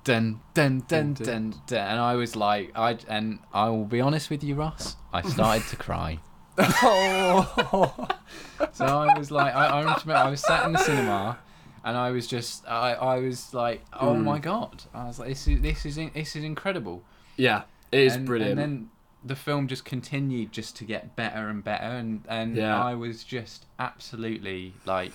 dun 0.05 0.39
dun 0.53 0.83
dun 0.87 1.13
dun 1.13 1.53
Dun, 1.67 1.77
and 1.91 1.99
I 1.99 2.13
was 2.15 2.35
like, 2.35 2.71
I 2.75 2.97
and 3.09 3.39
I 3.53 3.69
will 3.69 3.85
be 3.85 3.99
honest 4.01 4.29
with 4.29 4.43
you, 4.43 4.55
Ross, 4.55 4.95
I 5.11 5.21
started 5.23 5.67
to 5.69 5.75
cry. 5.75 6.19
oh. 6.57 8.07
So 8.73 8.85
I 8.85 9.17
was 9.17 9.29
like, 9.31 9.53
I, 9.55 9.65
I 9.67 9.79
remember 9.81 10.13
I 10.13 10.29
was 10.29 10.41
sat 10.41 10.65
in 10.65 10.73
the 10.73 10.79
cinema, 10.79 11.37
and 11.83 11.95
I 11.97 12.11
was 12.11 12.27
just, 12.27 12.67
I, 12.67 12.93
I 12.93 13.19
was 13.19 13.53
like, 13.53 13.83
oh 13.93 14.13
Mm. 14.13 14.23
my 14.23 14.39
god! 14.39 14.83
I 14.93 15.05
was 15.05 15.19
like, 15.19 15.29
this 15.29 15.47
is 15.47 15.61
this 15.61 15.85
is 15.85 15.97
in- 15.97 16.11
this 16.13 16.35
is 16.35 16.43
incredible. 16.43 17.03
yeah, 17.37 17.63
it 17.91 17.99
is 18.01 18.15
and, 18.15 18.25
brilliant. 18.25 18.51
And 18.51 18.59
then 18.59 18.89
the 19.23 19.35
film 19.35 19.67
just 19.67 19.83
continued 19.85 20.51
just 20.51 20.75
to 20.77 20.83
get 20.85 21.15
better 21.15 21.49
and 21.49 21.63
better, 21.63 21.85
and 21.85 22.23
and 22.27 22.55
Yeah. 22.55 22.83
I 22.83 22.93
was 22.95 23.23
just 23.23 23.65
absolutely 23.79 24.73
like, 24.85 25.13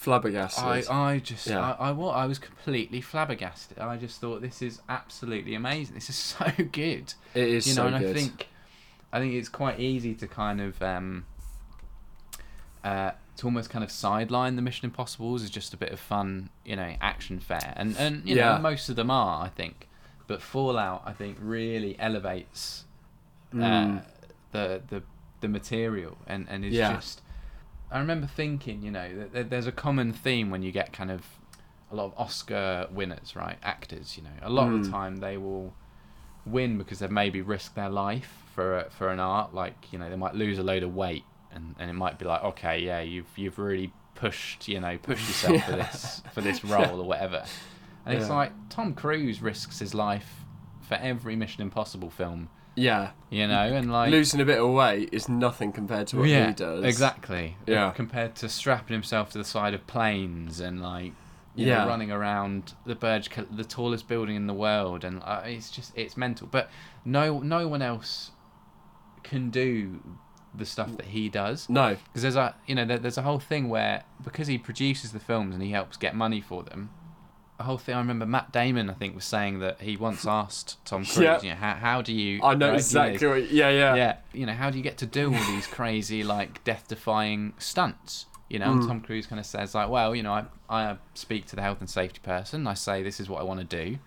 Flabbergasted. 0.00 0.64
I 0.64 0.82
I 1.12 1.18
just 1.18 1.46
Yeah. 1.46 1.60
I, 1.78 1.90
I 1.90 1.92
I 1.92 2.24
was 2.24 2.38
completely 2.38 3.02
flabbergasted. 3.02 3.78
I 3.78 3.98
just 3.98 4.18
thought 4.18 4.40
this 4.40 4.62
is 4.62 4.80
absolutely 4.88 5.54
amazing. 5.54 5.94
This 5.94 6.08
is 6.08 6.16
so 6.38 6.46
good. 6.72 7.12
it 7.34 7.48
is 7.48 7.66
you 7.66 7.74
know, 7.74 7.82
so 7.90 7.94
and 7.94 7.98
good. 8.04 8.16
I 8.16 8.18
think 8.18 8.48
I 9.12 9.18
think 9.18 9.34
it's 9.34 9.50
quite 9.50 9.78
easy 9.78 10.14
to 10.14 10.26
kind 10.26 10.58
of 10.62 10.80
um, 10.80 11.26
uh, 12.82 13.10
to 13.36 13.46
almost 13.46 13.68
kind 13.68 13.84
of 13.84 13.90
sideline 13.90 14.56
the 14.56 14.62
Mission 14.62 14.86
Impossibles 14.86 15.42
as 15.42 15.50
just 15.50 15.74
a 15.74 15.76
bit 15.76 15.90
of 15.92 16.00
fun, 16.00 16.48
you 16.64 16.76
know, 16.76 16.94
action 17.02 17.38
fare, 17.38 17.74
and 17.76 17.94
and 17.98 18.26
you 18.26 18.36
Yeah. 18.36 18.54
know 18.56 18.58
most 18.62 18.88
of 18.88 18.96
them 18.96 19.10
are, 19.10 19.44
I 19.44 19.48
think, 19.48 19.86
but 20.26 20.40
Fallout 20.40 21.02
I 21.04 21.12
think 21.12 21.36
really 21.40 21.98
elevates 21.98 22.84
uh, 23.52 23.56
Mm. 23.56 24.04
the 24.52 24.80
the 24.88 25.02
the 25.42 25.48
material 25.48 26.16
and 26.26 26.46
and 26.48 26.64
is 26.64 26.72
Yeah. 26.74 26.94
just. 26.94 27.20
I 27.90 27.98
remember 27.98 28.26
thinking, 28.26 28.82
you 28.82 28.90
know, 28.90 29.26
that 29.32 29.50
there's 29.50 29.66
a 29.66 29.72
common 29.72 30.12
theme 30.12 30.50
when 30.50 30.62
you 30.62 30.70
get 30.72 30.92
kind 30.92 31.10
of 31.10 31.24
a 31.90 31.96
lot 31.96 32.04
of 32.06 32.14
Oscar 32.16 32.86
winners, 32.90 33.34
right? 33.34 33.56
Actors, 33.62 34.16
you 34.16 34.22
know, 34.22 34.30
a 34.42 34.50
lot 34.50 34.72
of 34.72 34.82
the 34.82 34.88
Mm. 34.88 34.92
time 34.92 35.16
they 35.16 35.36
will 35.36 35.72
win 36.46 36.78
because 36.78 37.00
they've 37.00 37.10
maybe 37.10 37.42
risked 37.42 37.74
their 37.74 37.88
life 37.88 38.44
for 38.54 38.78
a, 38.78 38.90
for 38.90 39.08
an 39.10 39.18
art. 39.20 39.52
Like, 39.54 39.92
you 39.92 39.98
know, 39.98 40.08
they 40.08 40.16
might 40.16 40.34
lose 40.34 40.58
a 40.58 40.62
load 40.62 40.82
of 40.84 40.94
weight, 40.94 41.24
and, 41.52 41.74
and 41.78 41.90
it 41.90 41.94
might 41.94 42.18
be 42.18 42.24
like, 42.24 42.42
okay, 42.44 42.78
yeah, 42.78 43.00
you've 43.00 43.36
you've 43.36 43.58
really 43.58 43.92
pushed, 44.14 44.68
you 44.68 44.78
know, 44.80 44.96
pushed 44.98 45.26
yourself 45.28 45.64
for 45.64 45.72
this 45.72 46.22
for 46.32 46.40
this 46.42 46.64
role 46.76 47.00
or 47.00 47.04
whatever. 47.06 47.44
And 48.06 48.16
it's 48.18 48.30
like 48.30 48.52
Tom 48.70 48.94
Cruise 48.94 49.42
risks 49.42 49.80
his 49.80 49.94
life 49.94 50.44
for 50.80 50.94
every 50.94 51.36
Mission 51.36 51.62
Impossible 51.62 52.10
film, 52.10 52.48
yeah, 52.80 53.10
you 53.28 53.46
know, 53.46 53.60
and 53.60 53.92
like 53.92 54.10
losing 54.10 54.40
a 54.40 54.44
bit 54.44 54.58
of 54.58 54.70
weight 54.70 55.10
is 55.12 55.28
nothing 55.28 55.72
compared 55.72 56.06
to 56.08 56.16
what 56.18 56.28
yeah, 56.28 56.48
he 56.48 56.52
does. 56.54 56.84
Exactly. 56.84 57.56
Yeah. 57.66 57.90
Compared 57.90 58.34
to 58.36 58.48
strapping 58.48 58.94
himself 58.94 59.30
to 59.32 59.38
the 59.38 59.44
side 59.44 59.74
of 59.74 59.86
planes 59.86 60.60
and 60.60 60.80
like 60.82 61.12
you 61.54 61.66
Yeah. 61.66 61.82
know, 61.82 61.88
running 61.88 62.10
around 62.12 62.74
the 62.86 62.94
Burj, 62.94 63.28
the 63.50 63.64
tallest 63.64 64.08
building 64.08 64.36
in 64.36 64.46
the 64.46 64.54
world, 64.54 65.04
and 65.04 65.20
uh, 65.24 65.42
it's 65.44 65.70
just 65.70 65.92
it's 65.96 66.16
mental. 66.16 66.46
But 66.50 66.70
no, 67.04 67.40
no 67.40 67.68
one 67.68 67.82
else 67.82 68.30
can 69.22 69.50
do 69.50 70.00
the 70.54 70.66
stuff 70.66 70.96
that 70.96 71.06
he 71.06 71.28
does 71.28 71.68
No. 71.68 71.96
because 72.06 72.22
there's 72.22 72.34
a 72.36 72.56
you 72.66 72.74
know 72.74 72.84
there, 72.84 72.98
there's 72.98 73.18
a 73.18 73.22
whole 73.22 73.38
thing 73.38 73.68
where 73.68 74.02
because 74.24 74.48
he 74.48 74.58
produces 74.58 75.12
the 75.12 75.20
films 75.20 75.54
and 75.54 75.62
he 75.62 75.70
helps 75.70 75.96
get 75.96 76.14
money 76.16 76.40
for 76.40 76.62
them. 76.64 76.90
Whole 77.62 77.78
thing. 77.78 77.94
I 77.94 77.98
remember 77.98 78.26
Matt 78.26 78.52
Damon, 78.52 78.88
I 78.90 78.94
think, 78.94 79.14
was 79.14 79.24
saying 79.24 79.58
that 79.60 79.80
he 79.80 79.96
once 79.96 80.26
asked 80.26 80.84
Tom 80.84 81.04
Cruise, 81.04 81.18
Yeah. 81.18 81.40
you 81.42 81.50
know, 81.50 81.56
how, 81.56 81.74
how 81.74 82.02
do 82.02 82.12
you? 82.12 82.40
I 82.42 82.54
know 82.54 82.66
right, 82.66 82.72
you 82.72 82.76
exactly 82.78 83.26
what. 83.28 83.50
Yeah, 83.50 83.70
yeah. 83.70 83.94
yeah, 83.94 84.16
you 84.32 84.46
know, 84.46 84.52
how 84.54 84.70
do 84.70 84.76
you 84.78 84.84
get 84.84 84.98
to 84.98 85.06
do 85.06 85.34
all 85.34 85.44
these 85.52 85.66
crazy, 85.66 86.22
like, 86.24 86.62
death-defying 86.64 87.54
stunts? 87.58 88.26
You 88.48 88.58
know, 88.58 88.72
and 88.72 88.82
Mm. 88.82 88.88
Tom 88.88 89.00
Cruise 89.00 89.26
kind 89.26 89.38
of 89.38 89.46
says, 89.46 89.74
like, 89.74 89.88
well, 89.88 90.14
you 90.16 90.22
know, 90.24 90.32
I, 90.32 90.44
I 90.68 90.96
speak 91.14 91.46
to 91.46 91.56
the 91.56 91.62
health 91.62 91.80
and 91.80 91.88
safety 91.88 92.18
person. 92.22 92.66
I 92.66 92.74
say, 92.74 93.02
this 93.02 93.20
is 93.20 93.28
what 93.28 93.40
I 93.40 93.44
want 93.44 93.60
to 93.60 93.66
do. 93.84 93.98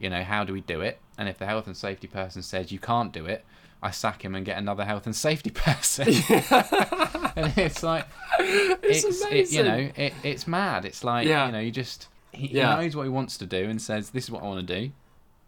You 0.00 0.10
know, 0.10 0.24
how 0.24 0.42
do 0.42 0.52
we 0.52 0.60
do 0.60 0.80
it? 0.80 0.98
And 1.16 1.28
if 1.28 1.38
the 1.38 1.46
health 1.46 1.68
and 1.68 1.76
safety 1.76 2.08
person 2.08 2.42
says 2.42 2.72
you 2.72 2.80
can't 2.80 3.12
do 3.12 3.26
it, 3.26 3.44
I 3.80 3.90
sack 3.92 4.24
him 4.24 4.34
and 4.34 4.44
get 4.44 4.58
another 4.58 4.84
health 4.84 5.06
and 5.06 5.14
safety 5.14 5.50
person. 5.54 6.08
and 6.08 7.52
it's 7.56 7.82
like, 7.82 8.06
It's 8.40 9.04
it's, 9.04 9.20
it, 9.22 9.26
amazing. 9.28 9.56
you 9.58 9.64
know, 9.64 9.90
it, 9.96 10.14
it's 10.24 10.46
mad. 10.48 10.84
It's 10.84 11.04
like, 11.04 11.26
Yeah. 11.28 11.46
you 11.46 11.52
know, 11.52 11.60
you 11.60 11.70
just, 11.70 12.08
he, 12.32 12.48
Yeah. 12.48 12.76
he 12.76 12.82
knows 12.84 12.96
what 12.96 13.02
he 13.04 13.08
wants 13.08 13.36
to 13.38 13.46
do 13.46 13.68
and 13.68 13.80
says, 13.80 14.10
this 14.10 14.24
is 14.24 14.30
what 14.30 14.42
I 14.42 14.46
want 14.46 14.66
to 14.66 14.80
do 14.80 14.92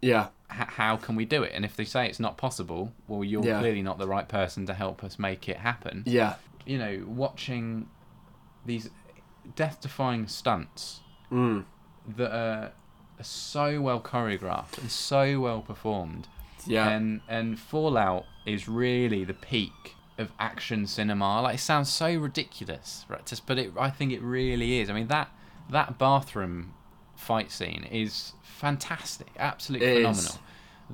Yeah. 0.01 0.27
h- 0.51 0.67
how 0.67 0.97
can 0.97 1.15
we 1.15 1.25
do 1.25 1.43
it? 1.43 1.51
And 1.55 1.65
if 1.65 1.75
they 1.75 1.85
say 1.85 2.07
it's 2.07 2.19
not 2.19 2.37
possible, 2.37 2.93
well, 3.07 3.23
you're 3.23 3.43
Yeah. 3.43 3.59
clearly 3.59 3.81
not 3.81 3.97
the 3.97 4.07
right 4.07 4.27
person 4.27 4.65
to 4.67 4.73
help 4.73 5.03
us 5.03 5.17
make 5.19 5.49
it 5.49 5.57
happen. 5.57 6.03
Yeah. 6.05 6.35
You 6.65 6.77
know, 6.77 7.03
watching 7.07 7.87
these 8.65 8.89
death-defying 9.55 10.27
stunts 10.27 11.01
Mm. 11.31 11.65
that 12.17 12.31
are, 12.31 12.71
are 13.19 13.23
so 13.23 13.81
well 13.81 13.99
choreographed 13.99 14.77
and 14.77 14.91
so 14.91 15.39
well 15.39 15.61
performed, 15.61 16.27
Yeah. 16.67 16.89
and 16.89 17.21
and 17.27 17.59
Fallout 17.59 18.25
is 18.45 18.67
really 18.67 19.23
the 19.23 19.33
peak 19.33 19.95
of 20.17 20.31
action 20.39 20.85
cinema. 20.87 21.41
Like 21.41 21.55
it 21.55 21.59
sounds 21.59 21.89
so 21.91 22.15
ridiculous, 22.15 23.05
right? 23.09 23.25
Just, 23.25 23.45
but 23.45 23.57
it, 23.57 23.73
I 23.79 23.89
think 23.89 24.11
it 24.11 24.21
really 24.21 24.79
is. 24.79 24.89
I 24.89 24.93
mean 24.93 25.07
that 25.07 25.29
that 25.69 25.97
bathroom 25.97 26.73
fight 27.15 27.51
scene 27.51 27.85
is 27.91 28.33
fantastic, 28.43 29.27
absolutely 29.37 29.87
It 29.87 29.97
is. 29.97 30.01
phenomenal. 30.03 30.39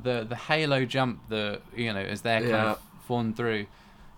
The 0.03 0.25
the 0.29 0.35
halo 0.35 0.85
jump, 0.85 1.27
the 1.29 1.61
you 1.75 1.91
know, 1.93 1.99
as 1.99 2.21
they're 2.21 2.39
kind 2.39 2.51
Yeah. 2.51 2.71
of 2.71 2.79
falling 3.07 3.33
through, 3.33 3.67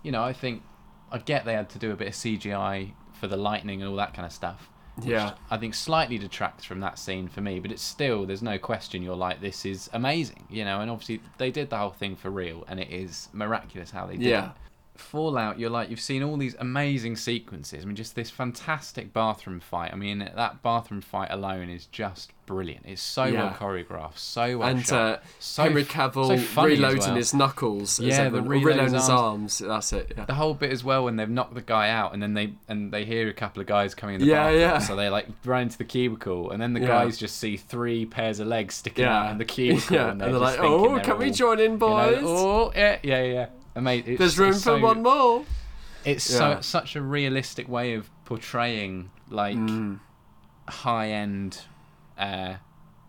you 0.02 0.12
know, 0.12 0.22
I 0.22 0.32
think 0.32 0.62
I 1.10 1.18
get 1.18 1.44
they 1.44 1.54
had 1.54 1.68
to 1.70 1.78
do 1.78 1.90
a 1.92 1.96
bit 1.96 2.08
of 2.08 2.14
CGI 2.14 2.92
for 3.12 3.26
the 3.26 3.36
lightning 3.36 3.80
and 3.82 3.90
all 3.90 3.96
that 3.96 4.14
kind 4.14 4.26
of 4.26 4.32
stuff. 4.32 4.68
which 4.96 5.06
Yeah. 5.08 5.34
I 5.50 5.56
think 5.56 5.74
slightly 5.74 6.18
detracts 6.18 6.64
from 6.64 6.78
that 6.80 7.00
scene 7.00 7.26
for 7.26 7.40
me, 7.40 7.58
but 7.58 7.72
it's 7.72 7.82
still 7.82 8.26
there's 8.26 8.42
no 8.42 8.58
question 8.58 9.02
you're 9.02 9.16
like 9.16 9.40
this 9.40 9.66
is 9.66 9.90
amazing, 9.92 10.44
you 10.48 10.64
know, 10.64 10.80
and 10.80 10.88
obviously 10.88 11.20
they 11.38 11.50
did 11.50 11.68
the 11.70 11.76
whole 11.78 11.90
thing 11.90 12.14
for 12.14 12.30
real 12.30 12.64
and 12.68 12.78
it 12.78 12.90
is 12.90 13.28
miraculous 13.32 13.90
how 13.90 14.06
they 14.06 14.16
did 14.16 14.26
Yeah. 14.26 14.50
it. 14.50 14.52
Fallout, 14.96 15.58
you're 15.58 15.70
like 15.70 15.90
you've 15.90 16.00
seen 16.00 16.22
all 16.22 16.36
these 16.36 16.54
amazing 16.60 17.16
sequences. 17.16 17.82
I 17.82 17.86
mean, 17.86 17.96
just 17.96 18.14
this 18.14 18.30
fantastic 18.30 19.12
bathroom 19.12 19.58
fight. 19.60 19.92
I 19.92 19.96
mean, 19.96 20.18
that 20.20 20.62
bathroom 20.62 21.00
fight 21.00 21.28
alone 21.32 21.68
is 21.68 21.86
just 21.86 22.30
brilliant. 22.46 22.84
It's 22.86 23.02
so 23.02 23.32
well 23.32 23.50
choreographed, 23.50 24.18
so 24.18 24.58
well 24.58 24.68
and 24.68 24.86
shot, 24.86 25.00
uh, 25.00 25.18
so 25.40 25.62
Henry 25.64 25.84
Cavill 25.84 26.38
so 26.54 26.62
reloading 26.64 27.00
well. 27.00 27.14
his 27.16 27.34
knuckles. 27.34 27.98
Yeah, 27.98 28.16
the 28.18 28.22
everyone- 28.38 28.46
or 28.46 28.50
reload 28.50 28.66
reloading 28.66 28.94
his 28.94 29.02
his 29.02 29.10
arms. 29.10 29.58
That's 29.58 29.92
it. 29.92 30.12
Yeah. 30.16 30.24
the 30.26 30.34
whole 30.34 30.54
bit 30.54 30.70
as 30.70 30.84
well 30.84 31.04
when 31.04 31.16
they've 31.16 31.28
knocked 31.28 31.54
the 31.54 31.62
guy 31.62 31.88
out 31.90 32.14
and 32.14 32.22
then 32.22 32.34
they 32.34 32.52
and 32.68 32.92
they 32.92 33.04
hear 33.04 33.28
a 33.28 33.32
couple 33.34 33.60
of 33.60 33.66
guys 33.66 33.94
coming 33.96 34.16
in 34.16 34.20
the 34.20 34.28
Yeah, 34.28 34.44
bathroom, 34.44 34.60
yeah. 34.60 34.78
so 34.78 34.94
they 34.96 35.08
like 35.08 35.26
run 35.44 35.62
into 35.62 35.78
the 35.78 35.84
cubicle 35.84 36.50
and 36.52 36.62
then 36.62 36.72
the 36.72 36.80
Yeah. 36.80 36.86
guys 36.86 37.18
just 37.18 37.38
see 37.38 37.56
three 37.56 38.06
pairs 38.06 38.38
of 38.38 38.46
legs 38.46 38.76
sticking 38.76 39.04
out 39.06 39.24
Yeah. 39.24 39.32
in 39.32 39.38
the 39.38 39.44
cubicle 39.44 39.96
yeah. 39.96 40.10
and 40.10 40.20
they're, 40.20 40.30
they're 40.30 40.38
like, 40.38 40.60
oh, 40.60 41.00
can 41.00 41.18
we 41.18 41.30
join 41.32 41.58
in, 41.58 41.64
you 41.64 41.68
know, 41.70 41.76
boys? 41.78 42.22
oh 42.22 42.72
yeah 42.76 42.98
yeah 43.02 43.22
yeah 43.22 43.46
Amazing. 43.74 44.16
There's 44.16 44.38
room 44.38 44.54
for 44.54 44.78
one 44.78 45.02
more. 45.02 45.44
It's 46.04 46.30
Yeah. 46.30 46.38
so 46.56 46.60
such 46.60 46.96
a 46.96 47.00
realistic 47.02 47.68
way 47.68 47.94
of 47.94 48.08
portraying 48.24 49.10
like 49.30 49.56
Mm. 49.56 50.00
high 50.68 51.10
end 51.10 51.62
uh, 52.18 52.54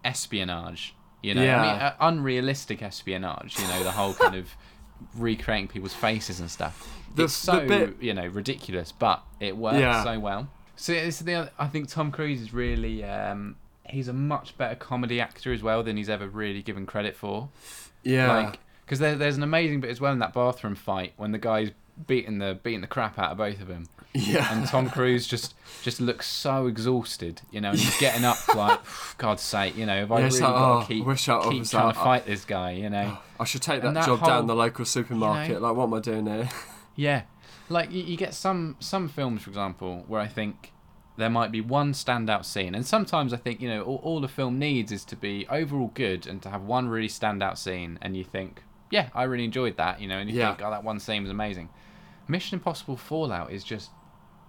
espionage. 0.03 0.95
You 1.21 1.33
know, 1.35 1.41
I 1.41 1.61
mean, 1.61 1.81
uh, 1.81 1.95
unrealistic 1.99 2.81
espionage. 2.81 3.57
You 3.59 3.67
know, 3.67 3.83
the 3.83 3.91
whole 3.91 4.13
kind 4.13 4.35
of 4.35 4.55
recreating 5.15 5.67
people's 5.67 5.93
faces 5.93 6.39
and 6.39 6.49
stuff. 6.49 6.87
The- 7.15 7.23
it's 7.25 7.33
so 7.33 7.67
bit- 7.67 8.01
you 8.01 8.13
know 8.13 8.27
ridiculous, 8.27 8.91
but 8.91 9.23
it 9.39 9.57
works 9.57 9.77
Yeah. 9.79 10.03
so 10.03 10.19
well. 10.19 10.47
So 10.75 10.91
it's 10.93 11.19
the 11.19 11.33
other, 11.35 11.51
I 11.57 11.67
think 11.67 11.87
Tom 11.89 12.11
Cruise 12.11 12.41
is 12.41 12.53
really 12.53 13.03
um, 13.03 13.55
he's 13.89 14.07
a 14.07 14.13
much 14.13 14.57
better 14.57 14.75
comedy 14.75 15.21
actor 15.21 15.53
as 15.53 15.61
well 15.63 15.83
than 15.83 15.95
he's 15.97 16.09
ever 16.09 16.27
really 16.27 16.61
given 16.61 16.85
credit 16.85 17.15
for. 17.15 17.49
Yeah. 18.03 18.31
Like, 18.31 18.59
because 18.85 18.99
there, 18.99 19.15
there's 19.15 19.37
an 19.37 19.43
amazing 19.43 19.81
bit 19.81 19.89
as 19.89 19.99
well 19.99 20.13
in 20.13 20.19
that 20.19 20.33
bathroom 20.33 20.75
fight 20.75 21.13
when 21.17 21.31
the 21.31 21.37
guy's 21.39 21.71
beating 22.07 22.39
the 22.39 22.59
beating 22.61 22.81
the 22.81 22.87
crap 22.87 23.17
out 23.17 23.31
of 23.31 23.37
both 23.37 23.61
of 23.61 23.67
them, 23.67 23.87
yeah. 24.13 24.47
and 24.51 24.67
Tom 24.67 24.89
Cruise 24.89 25.25
just 25.27 25.53
just 25.81 26.01
looks 26.01 26.27
so 26.27 26.67
exhausted, 26.67 27.41
you 27.51 27.61
know, 27.61 27.69
and 27.71 27.79
he's 27.79 27.97
getting 27.99 28.25
up 28.25 28.37
like, 28.55 28.79
God's 29.17 29.41
sake, 29.43 29.77
you 29.77 29.85
know, 29.85 30.03
if 30.03 30.11
I 30.11 30.19
Yeah, 30.19 30.25
really 30.25 30.39
like, 30.39 30.49
got 30.53 30.77
oh, 30.77 30.81
to 30.81 30.87
keep, 30.87 31.05
wish 31.05 31.29
I 31.29 31.41
keep 31.49 31.59
was 31.59 31.71
trying 31.71 31.85
like- 31.87 31.95
to 31.95 32.01
fight 32.01 32.25
this 32.25 32.43
guy, 32.45 32.71
you 32.71 32.89
know, 32.89 33.17
oh, 33.17 33.23
I 33.39 33.43
should 33.45 33.61
take 33.61 33.81
that, 33.81 33.93
that 33.93 34.05
job 34.05 34.19
whole- 34.19 34.27
down 34.29 34.47
the 34.47 34.55
local 34.55 34.83
supermarket. 34.85 35.61
Like, 35.61 35.75
what 35.75 35.83
am 35.85 35.93
I 35.93 35.99
doing 36.01 36.25
here? 36.27 36.49
yeah, 36.95 37.21
like 37.69 37.91
you, 37.91 38.03
you 38.03 38.17
get 38.17 38.33
some 38.33 38.75
some 38.79 39.07
films, 39.07 39.43
for 39.43 39.49
example, 39.49 40.03
where 40.07 40.19
I 40.21 40.27
think 40.27 40.73
there 41.17 41.29
might 41.29 41.49
be 41.49 41.61
one 41.61 41.93
standout 41.93 42.43
scene, 42.43 42.75
and 42.75 42.85
sometimes 42.85 43.31
I 43.33 43.37
think 43.37 43.61
you 43.61 43.69
know 43.69 43.83
all, 43.83 44.01
all 44.03 44.19
the 44.19 44.27
film 44.27 44.59
needs 44.59 44.91
is 44.91 45.05
to 45.05 45.15
be 45.15 45.47
overall 45.49 45.91
good 45.93 46.27
and 46.27 46.41
to 46.41 46.49
have 46.49 46.63
one 46.63 46.89
really 46.89 47.07
standout 47.07 47.57
scene, 47.57 47.97
and 48.01 48.17
you 48.17 48.25
think, 48.25 48.63
yeah, 48.91 49.09
I 49.13 49.23
really 49.23 49.45
enjoyed 49.45 49.77
that, 49.77 49.99
you 50.01 50.07
know, 50.07 50.17
and 50.17 50.29
you 50.29 50.35
Yeah. 50.35 50.49
think, 50.49 50.61
oh, 50.65 50.71
that 50.71 50.83
one 50.83 50.99
scene 50.99 51.23
was 51.23 51.31
amazing. 51.31 51.69
Mission 52.27 52.57
Impossible 52.59 52.97
Fallout 52.97 53.51
is 53.51 53.63
just 53.63 53.91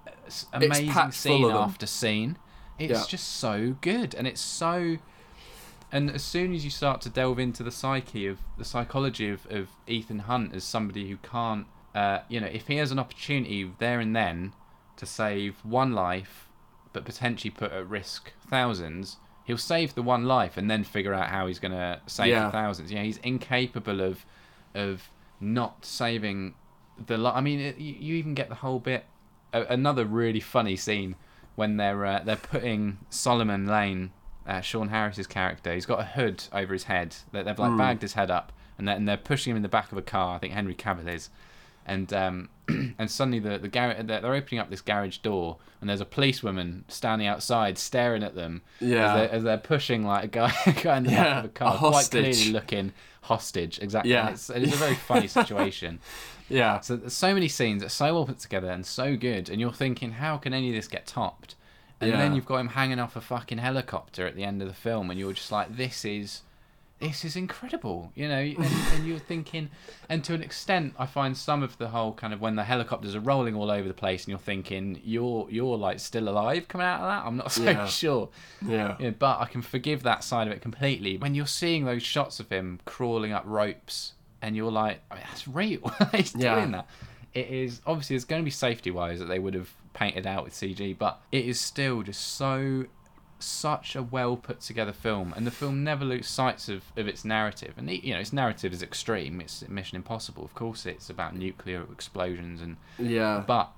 uh, 0.07 0.11
amazing 0.53 1.13
scene 1.13 1.51
after 1.51 1.87
scene. 1.87 2.39
It's 2.79 3.01
Yeah. 3.03 3.07
just 3.07 3.29
so 3.35 3.77
good, 3.81 4.15
and 4.15 4.27
it's 4.27 4.41
so. 4.41 4.99
And 5.93 6.11
as 6.11 6.23
soon 6.25 6.53
as 6.53 6.65
you 6.65 6.71
start 6.71 7.01
to 7.03 7.09
delve 7.09 7.39
into 7.39 7.63
the 7.63 7.71
psyche 7.71 8.27
of 8.27 8.39
the 8.59 8.65
psychology 8.65 9.29
of, 9.31 9.47
of 9.51 9.69
Ethan 9.87 10.21
Hunt 10.21 10.53
as 10.55 10.65
somebody 10.65 11.09
who 11.09 11.17
can't, 11.19 11.67
uh, 11.95 12.21
you 12.29 12.41
know, 12.41 12.49
if 12.49 12.67
he 12.67 12.77
has 12.77 12.91
an 12.91 12.99
opportunity 12.99 13.71
there 13.79 14.01
and 14.01 14.15
then 14.15 14.53
to 14.97 15.07
save 15.07 15.65
one 15.65 15.93
life, 15.93 16.49
but 16.93 17.05
potentially 17.05 17.51
put 17.51 17.73
at 17.73 17.89
risk 17.89 18.33
thousands, 18.51 19.17
he'll 19.47 19.57
save 19.57 19.95
the 19.95 20.03
one 20.03 20.25
life 20.25 20.57
and 20.59 20.71
then 20.71 20.85
figure 20.85 21.15
out 21.15 21.29
how 21.29 21.47
he's 21.47 21.59
going 21.59 21.73
to 21.73 22.01
save 22.07 22.29
Yeah. 22.29 22.47
the 22.47 22.53
thousands. 22.53 22.93
Know, 22.93 23.03
he's 23.03 23.17
incapable 23.19 24.01
of 24.03 24.27
of 24.75 25.09
not 25.41 25.85
saving 25.87 26.55
the 27.07 27.17
li- 27.17 27.33
I 27.35 27.41
mean, 27.41 27.61
it, 27.61 27.79
you, 27.79 27.95
you 27.99 28.15
even 28.17 28.35
get 28.35 28.49
the 28.51 28.57
whole 28.57 28.79
bit. 28.79 29.05
Another 29.53 30.05
really 30.05 30.41
funny 30.41 30.77
scene 30.77 31.15
when 31.55 31.79
they're 31.79 32.05
uh, 32.05 32.21
they're 32.25 32.37
putting 32.37 32.99
Solomon 33.09 33.67
Lane, 33.67 34.13
uh, 34.47 34.61
Sean 34.61 34.89
Harris's 34.89 35.27
character. 35.27 35.73
He's 35.73 35.87
got 35.87 36.01
a 36.01 36.05
hood 36.05 36.45
over 36.53 36.73
his 36.75 36.85
head. 36.85 37.17
They- 37.33 37.43
They've 37.43 37.59
like 37.59 37.71
Mm. 37.71 37.79
bagged 37.79 38.03
his 38.03 38.13
head 38.15 38.31
up, 38.31 38.53
and 38.77 38.87
they're, 38.87 38.97
and 38.97 39.09
they're 39.09 39.17
pushing 39.17 39.53
him 39.53 39.57
in 39.57 39.63
the 39.63 39.69
back 39.69 39.93
of 39.93 39.97
a 39.99 40.03
car. 40.03 40.37
I 40.37 40.39
think 40.39 40.53
Henry 40.53 40.75
Cavill 40.75 41.09
is, 41.09 41.31
and 41.87 42.13
um, 42.13 42.49
and 42.69 43.11
suddenly 43.11 43.39
the 43.39 43.59
the 43.59 43.69
gar- 43.69 43.95
they're 44.03 44.21
they're 44.21 44.35
opening 44.35 44.61
up 44.61 44.69
this 44.71 44.81
garage 44.83 45.19
door, 45.19 45.57
and 45.81 45.89
there's 45.89 46.01
a 46.01 46.05
policewoman 46.07 46.85
standing 46.89 47.27
outside 47.27 47.79
staring 47.79 48.23
at 48.23 48.35
them 48.35 48.63
Yeah. 48.81 49.07
as, 49.09 49.15
they're, 49.15 49.31
as 49.39 49.43
they're 49.45 49.59
pushing 49.59 50.05
like 50.05 50.25
a 50.25 50.29
guy, 50.29 50.53
a 50.67 50.73
guy 50.73 50.97
in 50.99 51.05
the 51.05 51.11
back 51.11 51.39
of 51.39 51.45
a 51.45 51.47
a 51.47 51.51
car, 51.51 51.79
quite 51.79 52.11
clearly 52.11 52.51
looking 52.51 52.93
hostage. 53.23 53.79
Exactly. 53.81 54.13
Yeah. 54.13 54.27
And 54.27 54.35
It's, 54.35 54.51
it's 54.51 54.73
a 54.75 54.77
very 54.77 54.95
funny 54.95 55.27
situation. 55.41 56.01
Yeah. 56.49 56.81
So 56.81 56.97
there's 56.97 57.13
so 57.13 57.35
many 57.35 57.49
scenes 57.49 57.83
that 57.83 57.87
are 57.87 57.91
so 57.91 58.15
well 58.15 58.27
put 58.27 58.39
together 58.39 58.71
and 58.71 58.85
so 58.87 59.17
good, 59.17 59.49
and 59.49 59.61
you're 59.61 59.73
thinking, 59.73 60.13
how 60.13 60.37
can 60.39 60.53
any 60.55 60.69
of 60.71 60.75
this 60.75 60.89
get 60.89 61.07
topped? 61.07 61.55
And 62.01 62.11
Yeah. 62.11 62.19
then 62.19 62.35
you've 62.35 62.47
got 62.47 62.59
him 62.59 62.69
hanging 62.69 62.99
off 62.99 63.17
a 63.17 63.21
fucking 63.21 63.59
helicopter 63.59 64.27
at 64.27 64.37
the 64.37 64.45
end 64.45 64.61
of 64.63 64.69
the 64.69 64.75
film, 64.75 65.11
and 65.11 65.19
you're 65.19 65.33
just 65.33 65.51
like, 65.51 65.77
this 65.77 66.05
is, 66.05 66.43
this 66.99 67.25
is 67.25 67.37
incredible, 67.37 68.11
you 68.15 68.27
know. 68.29 68.39
And, 68.39 68.65
and 68.95 69.07
you're 69.07 69.19
thinking, 69.19 69.69
and 70.09 70.25
to 70.25 70.35
an 70.35 70.43
extent, 70.43 70.95
I 70.99 71.07
find 71.07 71.37
some 71.37 71.63
of 71.63 71.77
the 71.79 71.89
whole 71.89 72.13
kind 72.15 72.33
of 72.33 72.41
when 72.41 72.57
the 72.57 72.65
helicopters 72.65 73.15
are 73.15 73.21
rolling 73.21 73.55
all 73.55 73.71
over 73.71 73.87
the 73.87 73.95
place, 73.95 74.25
and 74.25 74.29
you're 74.31 74.39
thinking, 74.39 75.01
you're 75.05 75.47
you're 75.51 75.77
like 75.77 76.01
still 76.01 76.29
alive 76.29 76.69
coming 76.69 76.87
out 76.87 77.01
of 77.01 77.07
that. 77.07 77.27
I'm 77.27 77.37
not 77.37 77.53
so 77.53 77.65
Yeah. 77.65 77.87
sure. 77.87 78.29
Yeah. 78.67 78.97
Yeah, 78.99 79.11
but 79.11 79.41
I 79.41 79.47
can 79.47 79.63
forgive 79.63 80.03
that 80.05 80.25
side 80.25 80.47
of 80.47 80.53
it 80.53 80.63
completely. 80.63 81.19
When 81.19 81.35
you're 81.35 81.47
seeing 81.47 81.85
those 81.85 82.03
shots 82.03 82.41
of 82.41 82.49
him 82.49 82.81
crawling 82.85 83.33
up 83.33 83.45
ropes, 83.47 84.13
and 84.43 84.55
you're 84.57 84.71
like, 84.73 85.01
I 85.11 85.15
mean, 85.17 85.25
that's 85.29 85.47
real. 85.49 85.81
He's 86.15 86.35
Yeah. 86.35 86.55
doing 86.55 86.71
that. 86.73 86.87
It 87.35 87.49
is 87.51 87.83
obviously 87.87 88.15
there's 88.17 88.25
going 88.25 88.41
to 88.41 88.45
be 88.45 88.51
safety 88.51 88.91
wise 88.91 89.19
that 89.19 89.27
they 89.27 89.39
would 89.39 89.53
have 89.55 89.71
painted 89.93 90.27
out 90.27 90.45
with 90.45 90.55
CG, 90.55 90.97
but 90.97 91.21
it 91.33 91.45
is 91.45 91.61
still 91.61 92.03
just 92.03 92.21
so 92.37 92.85
such 93.39 93.95
a 93.95 94.03
well 94.03 94.37
put 94.37 94.61
together 94.61 94.93
film, 94.93 95.33
and 95.37 95.47
the 95.47 95.51
film 95.51 95.85
never 95.85 96.05
loses 96.05 96.29
sight 96.29 96.69
of, 96.69 96.85
of 96.97 97.07
its 97.09 97.25
narrative. 97.25 97.75
And 97.77 97.91
you 97.91 98.15
know, 98.15 98.21
its 98.21 98.33
narrative 98.33 98.73
is 98.73 98.83
extreme. 98.83 99.41
It's 99.41 99.67
Mission 99.69 99.97
Impossible, 99.97 100.45
of 100.45 100.55
course. 100.55 100.87
It's 100.87 101.11
about 101.11 101.35
nuclear 101.37 101.83
explosions 101.93 102.61
and 102.61 102.77
Yeah. 102.99 103.45
but 103.47 103.73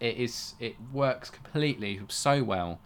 it 0.00 0.16
is 0.16 0.54
it 0.60 0.76
works 0.92 1.30
completely 1.30 2.00
so 2.08 2.42
well. 2.42 2.80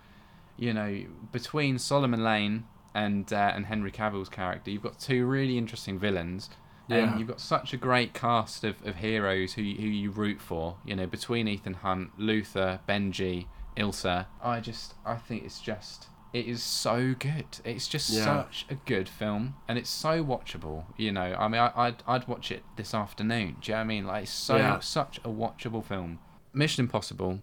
You 0.57 0.73
know, 0.75 1.05
between 1.33 1.79
Solomon 1.79 2.23
Lane 2.25 2.65
and 2.95 3.33
uh, 3.33 3.53
and 3.55 3.67
Henry 3.67 3.91
Cavill's 3.91 4.29
character, 4.29 4.71
you've 4.71 4.83
got 4.83 4.99
two 4.99 5.25
really 5.27 5.57
interesting 5.57 5.99
villains. 5.99 6.51
Yeah. 6.89 7.11
And 7.11 7.19
you've 7.21 7.29
got 7.29 7.39
such 7.41 7.75
a 7.75 7.77
great 7.77 8.15
cast 8.15 8.65
of, 8.65 8.77
of 8.87 8.97
heroes 8.97 9.53
who 9.53 9.61
you, 9.63 9.77
who 9.77 9.87
you 9.87 10.11
root 10.11 10.41
for. 10.41 10.77
You 10.87 10.97
know, 10.97 11.07
between 11.07 11.47
Ethan 11.47 11.75
Hunt, 11.75 12.13
Luther, 12.19 12.81
Benji, 12.89 13.45
Ilsa. 13.77 14.25
I 14.43 14.61
just 14.61 14.95
I 15.05 15.17
think 15.17 15.45
it's 15.45 15.61
just 15.61 16.07
it 16.33 16.47
is 16.47 16.63
so 16.63 17.15
good. 17.19 17.47
It's 17.65 17.89
just 17.89 18.11
Yeah. 18.11 18.25
such 18.25 18.67
a 18.69 18.75
good 18.75 19.09
film, 19.09 19.55
and 19.67 19.79
it's 19.79 19.91
so 19.91 20.23
watchable. 20.25 20.85
You 20.97 21.13
know, 21.13 21.35
I 21.39 21.49
mean, 21.49 21.61
I, 21.61 21.73
I'd 21.75 22.03
I'd 22.07 22.29
watch 22.29 22.51
it 22.53 22.63
this 22.77 22.95
afternoon. 22.95 23.57
Do 23.61 23.71
you 23.71 23.75
know 23.75 23.79
what 23.79 23.85
I 23.85 23.85
mean? 23.85 24.07
Like, 24.07 24.23
it's 24.25 24.33
so 24.33 24.57
Yeah. 24.57 24.79
such 24.81 25.19
a 25.19 25.29
watchable 25.29 25.85
film. 25.85 26.19
Mission 26.53 26.85
Impossible, 26.85 27.41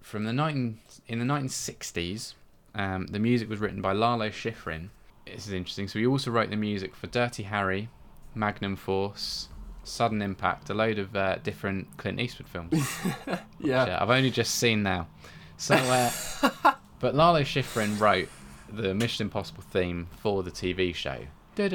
from 0.00 0.24
the 0.24 0.32
19 0.32 0.78
in 1.08 1.18
the 1.18 1.24
1960s, 1.24 2.34
um, 2.74 3.06
the 3.08 3.18
music 3.18 3.48
was 3.48 3.58
written 3.60 3.80
by 3.82 3.92
Lalo 3.92 4.28
Schifrin. 4.30 4.90
This 5.26 5.46
is 5.46 5.52
interesting. 5.52 5.88
So 5.88 5.98
he 5.98 6.06
also 6.06 6.30
wrote 6.30 6.50
the 6.50 6.56
music 6.56 6.94
for 6.94 7.06
Dirty 7.08 7.42
Harry, 7.44 7.88
Magnum 8.34 8.76
Force, 8.76 9.48
Sudden 9.82 10.22
Impact, 10.22 10.70
a 10.70 10.74
load 10.74 10.98
of 10.98 11.16
uh, 11.16 11.36
different 11.42 11.96
Clint 11.96 12.20
Eastwood 12.20 12.48
films. 12.48 12.72
Yeah. 13.58 13.86
Yeah, 13.86 13.98
I've 14.00 14.10
only 14.10 14.30
just 14.30 14.54
seen 14.56 14.82
now. 14.82 15.08
So, 15.56 15.74
uh, 15.74 16.10
but 17.00 17.14
Lalo 17.14 17.42
Schifrin 17.42 17.98
wrote 18.00 18.28
the 18.72 18.94
Mission 18.94 19.26
Impossible 19.26 19.62
theme 19.62 20.08
for 20.18 20.42
the 20.42 20.50
TV 20.50 20.94
show. 20.94 21.18
You 21.56 21.68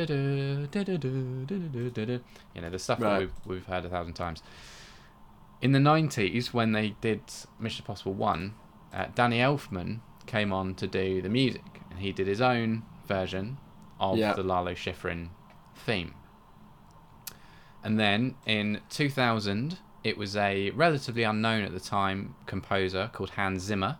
know 2.61 2.69
the 2.69 2.79
stuff 2.79 2.99
that 2.99 3.19
we've 3.19 3.31
we've 3.45 3.65
heard 3.65 3.85
a 3.85 3.89
thousand 3.89 4.13
times. 4.13 4.43
In 5.61 5.71
the 5.71 5.79
nineties, 5.79 6.53
when 6.53 6.71
they 6.71 6.95
did 7.01 7.21
Mission 7.59 7.83
Impossible 7.83 8.13
One, 8.13 8.53
uh, 8.93 9.07
Danny 9.15 9.39
Elfman 9.39 9.99
came 10.25 10.51
on 10.53 10.75
to 10.75 10.87
do 10.87 11.21
the 11.21 11.29
music, 11.29 11.63
and 11.89 11.99
he 11.99 12.11
did 12.11 12.27
his 12.27 12.41
own 12.41 12.83
version 13.07 13.57
of 13.99 14.17
Yeah. 14.17 14.33
the 14.33 14.43
Lalo 14.43 14.73
Schifrin 14.73 15.29
theme. 15.75 16.13
And 17.83 17.99
then 17.99 18.35
in 18.45 18.81
2000, 18.89 19.79
it 20.03 20.17
was 20.17 20.35
a 20.35 20.69
relatively 20.71 21.23
unknown 21.23 21.63
at 21.63 21.73
the 21.73 21.79
time 21.79 22.35
composer 22.45 23.09
called 23.13 23.31
Hans 23.31 23.63
Zimmer 23.63 23.97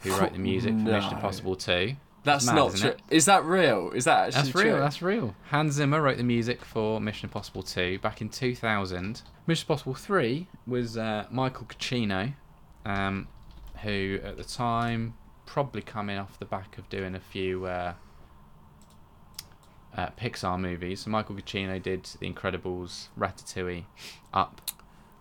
who 0.00 0.16
wrote 0.16 0.32
the 0.32 0.38
music 0.38 0.72
for 0.72 0.78
Mission 0.90 1.14
Impossible 1.14 1.56
2. 1.56 1.94
That's 2.22 2.44
mad, 2.46 2.54
not 2.54 2.76
true. 2.76 2.94
Is 3.08 3.24
that 3.24 3.44
real? 3.44 3.92
Is 3.94 4.04
that 4.04 4.26
actually 4.28 4.42
That's 4.42 4.54
real, 4.54 4.74
true? 4.74 4.80
that's 4.80 5.02
real. 5.02 5.34
Hans 5.50 5.74
Zimmer 5.74 6.02
wrote 6.02 6.18
the 6.18 6.22
music 6.22 6.64
for 6.64 7.00
Mission 7.00 7.26
Impossible 7.28 7.62
2 7.62 7.98
back 8.00 8.20
in 8.20 8.28
2000. 8.28 9.22
Mission 9.46 9.64
Impossible 9.64 9.94
3 9.94 10.46
was 10.66 10.98
uh, 10.98 11.26
Michael 11.30 11.66
Giacchino, 11.66 12.34
um, 12.84 13.26
who 13.82 14.18
at 14.22 14.36
the 14.36 14.44
time 14.44 15.14
probably 15.46 15.80
coming 15.82 16.18
off 16.18 16.38
the 16.38 16.44
back 16.44 16.76
of 16.76 16.88
doing 16.90 17.14
a 17.14 17.20
few 17.20 17.64
uh, 17.64 17.94
uh, 19.96 20.08
Pixar 20.20 20.60
movies. 20.60 21.00
So 21.00 21.10
Michael 21.10 21.36
Giacchino 21.36 21.82
did 21.82 22.04
The 22.20 22.30
Incredibles, 22.30 23.08
Ratatouille, 23.18 23.84
Up. 24.32 24.60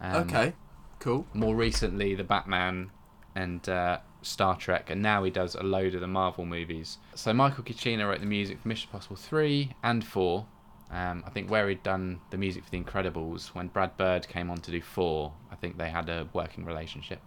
um, 0.02 0.16
okay. 0.28 0.54
Cool. 1.00 1.26
more 1.34 1.56
recently 1.56 2.14
the 2.14 2.26
Batman 2.26 2.92
and 3.34 3.68
uh, 3.70 4.00
Star 4.22 4.55
Trek, 4.55 4.89
and 4.89 5.01
now 5.01 5.24
he 5.24 5.32
does 5.32 5.55
a 5.55 5.63
load 5.63 5.95
of 5.95 6.01
the 6.01 6.07
Marvel 6.07 6.45
movies. 6.45 6.97
So 7.15 7.34
Michael 7.34 7.63
Giacchino 7.63 8.07
wrote 8.07 8.20
the 8.20 8.26
music 8.26 8.59
for 8.59 8.67
Mission 8.67 8.89
Impossible 8.89 9.15
three 9.15 9.74
and 9.84 10.03
four. 10.03 10.45
Um, 10.91 11.24
I 11.26 11.30
think 11.30 11.51
where 11.51 11.70
he'd 11.70 11.84
done 11.84 12.20
the 12.32 12.38
music 12.38 12.63
for 12.63 12.72
The 12.72 12.82
Incredibles, 12.82 13.49
when 13.49 13.67
Brad 13.67 13.95
Bird 13.95 14.28
came 14.28 14.49
on 14.49 14.57
to 14.61 14.72
do 14.72 14.82
four, 14.82 15.34
I 15.51 15.55
think 15.55 15.78
they 15.78 15.89
had 15.89 16.09
a 16.09 16.28
working 16.34 16.65
relationship. 16.65 17.22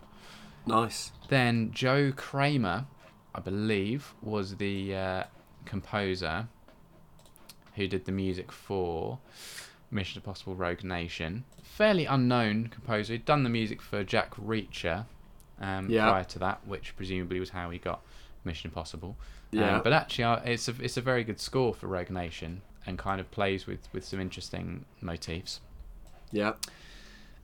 Nice. 0.67 1.13
Then 1.29 1.71
Joe 1.73 2.13
Kraemer, 2.13 2.87
I 3.35 3.41
believe, 3.41 4.15
was 4.21 4.57
the 4.57 4.95
uh, 4.95 5.25
composer 5.65 6.49
who 7.77 7.87
did 7.87 8.05
the 8.05 8.13
music 8.13 8.51
for 8.51 9.19
Mission 9.91 10.19
Impossible 10.19 10.55
Rogue 10.55 10.83
Nation. 10.83 11.45
Fairly 11.63 12.05
unknown 12.05 12.67
composer. 12.67 13.13
He'd 13.13 13.25
done 13.25 13.45
the 13.45 13.51
music 13.51 13.81
for 13.81 14.03
Jack 14.03 14.35
Reacher 14.35 15.07
um, 15.63 15.89
Yeah. 15.89 16.11
prior 16.11 16.25
to 16.25 16.39
that, 16.41 16.61
which 16.67 16.95
presumably 16.97 17.41
was 17.41 17.51
how 17.51 17.71
he 17.71 17.79
got 17.79 18.03
Mission 18.45 18.69
Impossible. 18.69 19.17
Um, 19.77 19.83
but 19.83 19.93
actually, 19.93 20.25
uh, 20.25 20.37
it's 20.45 20.67
a 20.69 20.75
it's 20.81 20.97
a 20.97 21.03
very 21.03 21.25
good 21.25 21.39
score 21.41 21.73
for 21.75 21.87
Rogue 21.87 22.11
Nation 22.11 22.63
and 22.87 22.99
kind 22.99 23.21
of 23.21 23.31
plays 23.31 23.67
with, 23.67 23.89
with 23.93 24.05
some 24.05 24.19
interesting 24.21 24.85
motifs. 25.01 25.61
Yeah. 26.33 26.55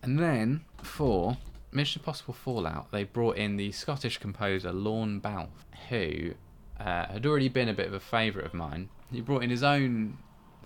And 0.02 0.18
then 0.18 0.64
for 0.82 1.36
Mission 1.70 2.00
Impossible 2.00 2.34
Fallout, 2.34 2.90
they 2.90 3.04
brought 3.04 3.36
in 3.36 3.56
the 3.56 3.70
Scottish 3.72 4.18
composer 4.18 4.72
Lorne 4.72 5.20
Balfe, 5.20 5.64
who 5.90 6.32
uh, 6.80 7.06
had 7.06 7.26
already 7.26 7.48
been 7.48 7.68
a 7.68 7.74
bit 7.74 7.86
of 7.86 7.92
a 7.92 8.00
favourite 8.00 8.46
of 8.46 8.54
mine. 8.54 8.88
He 9.12 9.20
brought 9.20 9.42
in 9.42 9.50
his 9.50 9.62
own 9.62 10.18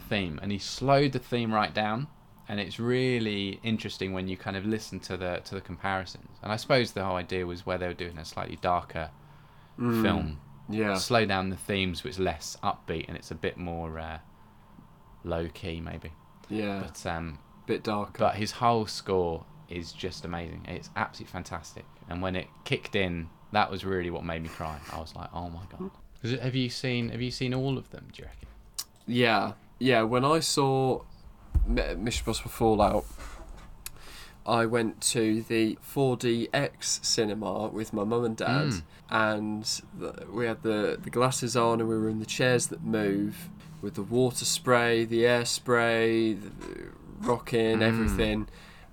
theme 0.09 0.39
and 0.43 0.53
he 0.53 0.59
slowed 0.59 1.13
the 1.13 1.19
theme 1.19 1.53
right 1.53 1.75
down. 1.75 2.07
And 2.49 2.59
it's 2.61 2.79
really 2.81 3.61
interesting 3.63 4.13
when 4.13 4.27
you 4.29 4.37
kind 4.37 4.57
of 4.57 4.65
listen 4.67 4.99
to 5.01 5.17
the 5.17 5.41
to 5.45 5.55
the 5.55 5.61
comparisons. 5.61 6.29
And 6.43 6.53
I 6.53 6.57
suppose 6.57 6.93
the 6.93 7.05
whole 7.05 7.17
idea 7.17 7.47
was 7.47 7.65
where 7.65 7.79
they 7.79 7.87
were 7.87 7.95
doing 7.95 8.19
a 8.19 8.25
slightly 8.25 8.57
darker 8.61 9.11
Mm. 9.79 10.03
film, 10.03 10.39
Yeah. 10.69 10.95
slow 10.97 11.25
down 11.25 11.49
the 11.51 11.57
themes, 11.57 12.05
which 12.05 12.19
less 12.19 12.59
upbeat 12.63 13.07
and 13.09 13.17
it's 13.17 13.31
a 13.31 13.35
bit 13.35 13.57
more 13.57 13.99
uh, 13.99 14.19
low 15.25 15.49
key, 15.49 15.81
maybe. 15.81 16.13
Yeah. 16.51 16.81
But 16.81 17.07
um, 17.07 17.39
Bit 17.67 17.83
darker. 17.85 18.19
but 18.19 18.35
his 18.35 18.53
whole 18.53 18.87
score 18.87 19.45
is 19.71 19.93
just 19.93 20.25
amazing. 20.25 20.67
It's 20.69 20.91
absolutely 20.97 21.33
fantastic. 21.33 21.85
And 22.09 22.21
when 22.21 22.37
it 22.37 22.49
kicked 22.65 22.95
in, 22.97 23.31
that 23.53 23.71
was 23.71 23.85
really 23.85 24.11
what 24.11 24.25
made 24.25 24.43
me 24.43 24.49
cry. 24.51 24.79
I 24.93 24.99
was 25.01 25.15
like, 25.17 25.31
oh 25.33 25.49
my 25.49 25.63
god. 25.71 25.91
Have 26.43 26.55
you 26.55 26.69
seen 26.69 27.09
Have 27.11 27.23
you 27.23 27.31
seen 27.31 27.55
all 27.55 27.79
of 27.79 27.91
them? 27.91 28.09
Do 28.13 28.23
you 28.23 28.27
reckon? 28.29 28.49
Yeah, 29.07 29.53
yeah. 29.79 30.03
When 30.03 30.25
I 30.25 30.41
saw 30.41 31.01
M- 31.01 31.07
Mission 31.67 31.97
Impossible 31.97 32.51
Fallout, 32.51 33.05
I 34.45 34.67
went 34.67 35.01
to 35.13 35.43
the 35.43 35.79
4DX 35.83 37.05
cinema 37.05 37.69
with 37.69 37.93
my 37.93 38.03
mum 38.05 38.25
and 38.25 38.37
dad, 38.37 38.67
Mm. 38.69 38.83
and 39.11 39.81
the, 39.99 40.27
we 40.33 40.47
had 40.47 40.63
the, 40.63 40.99
the 41.01 41.11
glasses 41.11 41.57
on, 41.57 41.81
and 41.81 41.89
we 41.89 41.97
were 41.97 42.09
in 42.09 42.19
the 42.19 42.27
chairs 42.27 42.67
that 42.69 42.83
move 42.83 43.49
with 43.81 43.95
the 43.95 44.03
water 44.03 44.45
spray, 44.45 45.05
the 45.05 45.25
air 45.27 45.45
spray, 45.45 46.33
the, 46.35 46.49
the 46.51 46.89
rocking, 47.21 47.79
Mm. 47.79 47.83
everything. 47.83 48.49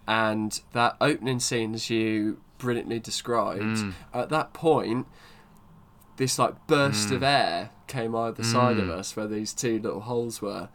And 0.07 0.59
that 0.73 0.97
opening 1.01 1.39
scene, 1.39 1.73
as 1.75 1.89
you 1.89 2.39
brilliantly 2.59 2.99
described, 2.99 3.63
Mm. 3.63 3.93
at 4.13 4.29
that 4.29 4.53
point, 4.53 5.07
this 6.17 6.37
like 6.37 6.67
burst 6.67 7.09
Mm. 7.09 7.15
of 7.15 7.23
air 7.23 7.69
came 7.87 8.15
either 8.15 8.43
side 8.43 8.77
of 8.77 8.85
Mm. 8.87 8.91
us 8.99 9.15
where 9.15 9.27
these 9.27 9.53
two 9.53 9.79
little 9.79 10.01
holes 10.01 10.41
were, 10.43 10.69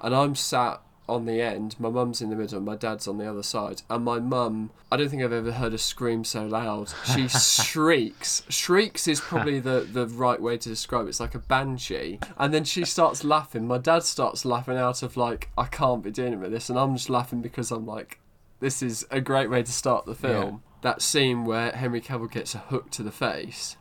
and 0.00 0.14
I'm 0.14 0.34
sat 0.34 0.80
on 1.08 1.26
the 1.26 1.40
end, 1.42 1.78
my 1.78 1.90
mum's 1.90 2.22
in 2.22 2.30
the 2.30 2.36
middle, 2.36 2.60
my 2.60 2.76
dad's 2.76 3.06
on 3.06 3.18
the 3.18 3.28
other 3.28 3.42
side. 3.42 3.82
And 3.90 4.04
my 4.04 4.18
mum, 4.20 4.70
I 4.90 4.96
don't 4.96 5.08
think 5.10 5.22
I've 5.22 5.32
ever 5.32 5.52
heard 5.52 5.72
her 5.72 5.78
scream 5.78 6.24
so 6.24 6.46
loud. 6.46 6.92
She 7.14 7.28
shrieks. 7.74 8.42
Shrieks 8.48 9.06
is 9.06 9.20
probably 9.20 9.60
the, 9.60 9.80
the 9.80 10.06
right 10.06 10.40
way 10.40 10.56
to 10.56 10.68
describe 10.68 11.06
it. 11.06 11.10
It's 11.10 11.20
like 11.20 11.34
a 11.34 11.38
banshee. 11.40 12.20
And 12.38 12.54
then 12.54 12.64
she 12.64 12.84
starts 12.84 13.22
laughing. 13.24 13.66
My 13.66 13.78
dad 13.78 14.02
starts 14.04 14.44
laughing 14.44 14.78
out 14.78 15.02
of 15.02 15.16
like, 15.16 15.50
I 15.58 15.64
can't 15.66 16.02
be 16.02 16.10
dealing 16.10 16.40
with 16.40 16.52
this. 16.52 16.70
And 16.70 16.78
I'm 16.78 16.96
just 16.96 17.10
laughing 17.10 17.42
because 17.42 17.70
I'm 17.70 17.84
like, 17.86 18.20
this 18.60 18.82
is 18.82 19.06
a 19.10 19.20
great 19.20 19.50
way 19.50 19.62
to 19.62 19.72
start 19.72 20.06
the 20.06 20.14
film. 20.14 20.62
That 20.80 21.02
scene 21.02 21.44
where 21.44 21.70
Henry 21.72 22.00
Cavill 22.00 22.30
gets 22.30 22.54
a 22.54 22.58
hook 22.58 22.90
to 22.92 23.02
the 23.02 23.12
face 23.12 23.76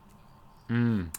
Mm. 0.69 1.13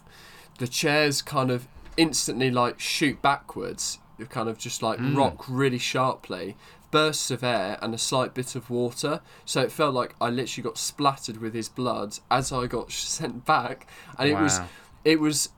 the 0.59 0.67
chairs 0.67 1.21
kind 1.21 1.51
of 1.51 1.69
instantly 1.99 2.51
like 2.51 2.81
shoot 2.81 3.21
backwards 3.21 3.99
kind 4.31 4.49
of 4.49 4.59
just 4.59 4.83
like 4.83 4.99
Mm. 4.99 5.17
rock 5.17 5.45
really 5.49 5.79
sharply 5.79 6.57
bursts 6.91 7.31
of 7.33 7.43
air 7.43 7.77
and 7.83 7.93
a 7.95 7.99
slight 7.99 8.35
bit 8.35 8.55
of 8.55 8.71
water. 8.71 9.21
So 9.45 9.61
it 9.63 9.73
felt 9.73 9.95
like 9.95 10.15
i 10.21 10.31
literally 10.31 10.63
got 10.63 10.79
splattered 10.79 11.39
with 11.39 11.53
his 11.55 11.69
blood 11.69 12.19
as 12.31 12.53
i 12.53 12.67
got 12.67 12.93
sent 13.19 13.45
back. 13.45 13.89
And 14.19 14.29
it 14.31 14.39
was 14.39 14.61
it 15.05 15.21
was 15.21 15.49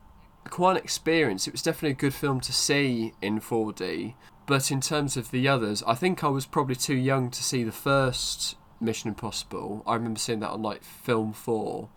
quite 0.49 0.77
an 0.77 0.83
experience. 0.83 1.47
It 1.47 1.51
was 1.53 1.61
definitely 1.61 1.91
a 1.91 1.93
good 1.95 2.13
film 2.13 2.39
to 2.41 2.53
see 2.53 3.13
in 3.21 3.39
4d 3.39 4.15
but 4.47 4.71
in 4.71 4.79
terms 4.79 5.17
of 5.17 5.29
the 5.31 5.45
others 5.45 5.83
i 5.85 5.93
think 5.93 6.23
i 6.23 6.27
was 6.29 6.45
probably 6.45 6.73
too 6.75 6.95
young 6.95 7.29
to 7.29 7.43
see 7.43 7.65
the 7.65 7.71
first 7.71 8.55
mission 8.79 9.09
impossible. 9.09 9.83
I 9.85 9.95
remember 9.95 10.19
seeing 10.19 10.39
that 10.39 10.51
on 10.51 10.61
like 10.61 10.83
film 10.83 11.33
4 11.33 11.89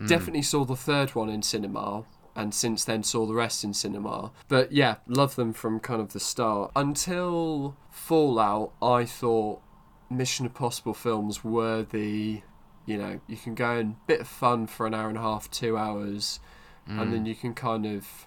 Mm. 0.00 0.08
Definitely 0.08 0.42
saw 0.42 0.64
the 0.64 0.76
third 0.76 1.14
one 1.14 1.28
in 1.28 1.42
cinema, 1.42 2.04
and 2.40 2.54
since 2.54 2.84
then 2.84 3.02
saw 3.02 3.26
the 3.26 3.34
rest 3.34 3.62
in 3.64 3.74
cinema. 3.74 4.32
But 4.48 4.72
yeah, 4.72 4.96
love 5.06 5.36
them 5.36 5.52
from 5.52 5.78
kind 5.80 6.00
of 6.00 6.12
the 6.12 6.20
start. 6.20 6.72
Until 6.74 7.76
Fallout, 7.90 8.72
I 8.82 9.04
thought 9.04 9.60
Mission 10.08 10.46
Impossible 10.46 10.94
films 10.94 11.44
were 11.44 11.82
the, 11.82 12.42
you 12.86 12.96
know, 12.98 13.20
you 13.28 13.36
can 13.36 13.54
go 13.54 13.72
and 13.76 13.96
bit 14.06 14.20
of 14.22 14.28
fun 14.28 14.66
for 14.66 14.86
an 14.86 14.94
hour 14.94 15.08
and 15.08 15.18
a 15.18 15.22
half, 15.22 15.50
two 15.50 15.76
hours, 15.76 16.40
Mm. 16.88 17.02
and 17.02 17.12
then 17.12 17.26
you 17.26 17.34
can 17.34 17.52
kind 17.52 17.84
of 17.84 18.26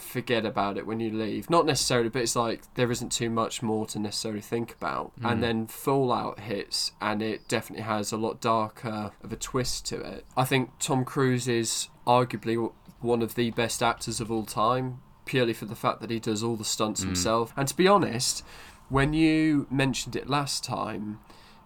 forget 0.00 0.44
about 0.44 0.76
it 0.76 0.86
when 0.86 1.00
you 1.00 1.10
leave. 1.10 1.48
Not 1.50 1.66
necessarily, 1.66 2.08
but 2.08 2.22
it's 2.22 2.36
like 2.36 2.62
there 2.74 2.90
isn't 2.90 3.12
too 3.12 3.30
much 3.30 3.62
more 3.62 3.86
to 3.86 3.98
necessarily 3.98 4.40
think 4.40 4.72
about. 4.72 5.12
Mm. 5.20 5.30
And 5.30 5.42
then 5.42 5.66
Fallout 5.66 6.40
hits, 6.40 6.92
and 7.00 7.22
it 7.22 7.48
definitely 7.48 7.84
has 7.84 8.12
a 8.12 8.16
lot 8.16 8.40
darker 8.40 9.12
of 9.22 9.32
a 9.32 9.36
twist 9.36 9.86
to 9.86 10.00
it. 10.00 10.24
I 10.36 10.44
think 10.44 10.70
Tom 10.78 11.04
Cruise 11.04 11.48
is 11.48 11.88
arguably 12.06 12.72
one 13.00 13.22
of 13.22 13.34
the 13.34 13.50
best 13.52 13.82
actors 13.82 14.20
of 14.20 14.30
all 14.30 14.44
time, 14.44 15.00
purely 15.24 15.52
for 15.52 15.64
the 15.64 15.76
fact 15.76 16.00
that 16.00 16.10
he 16.10 16.18
does 16.18 16.42
all 16.42 16.56
the 16.56 16.64
stunts 16.64 17.02
Mm. 17.02 17.06
himself. 17.06 17.52
And 17.56 17.68
to 17.68 17.76
be 17.76 17.86
honest, 17.88 18.44
when 18.88 19.12
you 19.12 19.66
mentioned 19.70 20.16
it 20.16 20.28
last 20.28 20.64
time, 20.64 21.20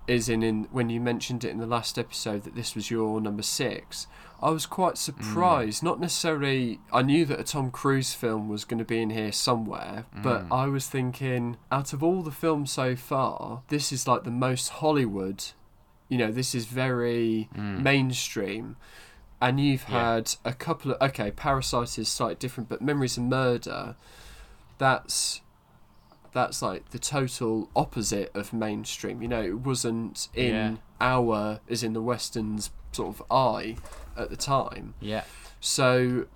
is 0.07 0.29
in, 0.29 0.43
in 0.43 0.65
when 0.71 0.91
you 0.91 1.01
mentioned 1.01 1.45
it 1.45 1.51
in 1.51 1.59
the 1.59 1.67
last 1.67 1.99
episode 1.99 2.43
that 2.45 2.55
this 2.55 2.75
was 2.75 2.91
your 2.91 3.21
number 3.23 3.43
six, 3.43 4.07
I 4.45 4.51
was 4.51 4.67
quite 4.67 4.99
surprised. 4.99 5.83
Not 5.83 5.99
necessarily, 5.99 6.79
I 6.93 7.01
knew 7.01 7.25
that 7.25 7.41
a 7.41 7.45
Tom 7.45 7.71
Cruise 7.71 8.13
film 8.13 8.49
was 8.49 8.67
going 8.67 8.79
to 8.79 8.85
be 8.85 9.01
in 9.01 9.09
here 9.09 9.33
somewhere, 9.33 10.05
but 10.23 10.47
Mm. 10.49 10.55
I 10.55 10.67
was 10.67 10.87
thinking, 10.87 11.57
out 11.73 11.95
of 11.95 12.03
all 12.03 12.23
the 12.23 12.31
films 12.31 12.71
so 12.71 12.95
far, 12.95 13.63
this 13.69 13.91
is 13.91 14.07
like 14.07 14.25
the 14.25 14.31
most 14.31 14.69
Hollywood. 14.69 15.43
You 16.11 16.19
know, 16.19 16.31
this 16.31 16.55
is 16.55 16.67
very 16.67 17.49
Mm. 17.57 17.81
mainstream. 17.83 18.77
And 19.41 19.59
you've 19.59 19.89
Yeah. 19.89 20.15
had 20.17 20.35
a 20.45 20.53
couple 20.53 20.93
of 20.93 21.01
okay, 21.01 21.31
Parasite 21.31 21.99
is 21.99 22.09
slightly 22.09 22.37
different, 22.37 22.69
but 22.69 22.83
Memories 22.83 23.17
of 23.17 23.25
Murder, 23.25 23.97
that's 24.79 25.41
that's 26.33 26.61
like 26.61 26.91
the 26.91 26.99
total 26.99 27.71
opposite 27.77 28.31
of 28.35 28.53
mainstream. 28.53 29.23
You 29.23 29.29
know, 29.29 29.43
it 29.43 29.61
wasn't 29.61 30.29
in 30.35 30.55
Yeah. 30.55 30.77
our 31.01 31.61
as 31.71 31.83
in 31.85 31.93
the 31.93 32.03
Western's 32.03 32.71
sort 32.93 33.09
of 33.17 33.23
eye 33.31 33.77
at 34.17 34.31
the 34.31 34.37
time. 34.37 34.95
Yeah. 35.01 35.25
So 35.61 36.27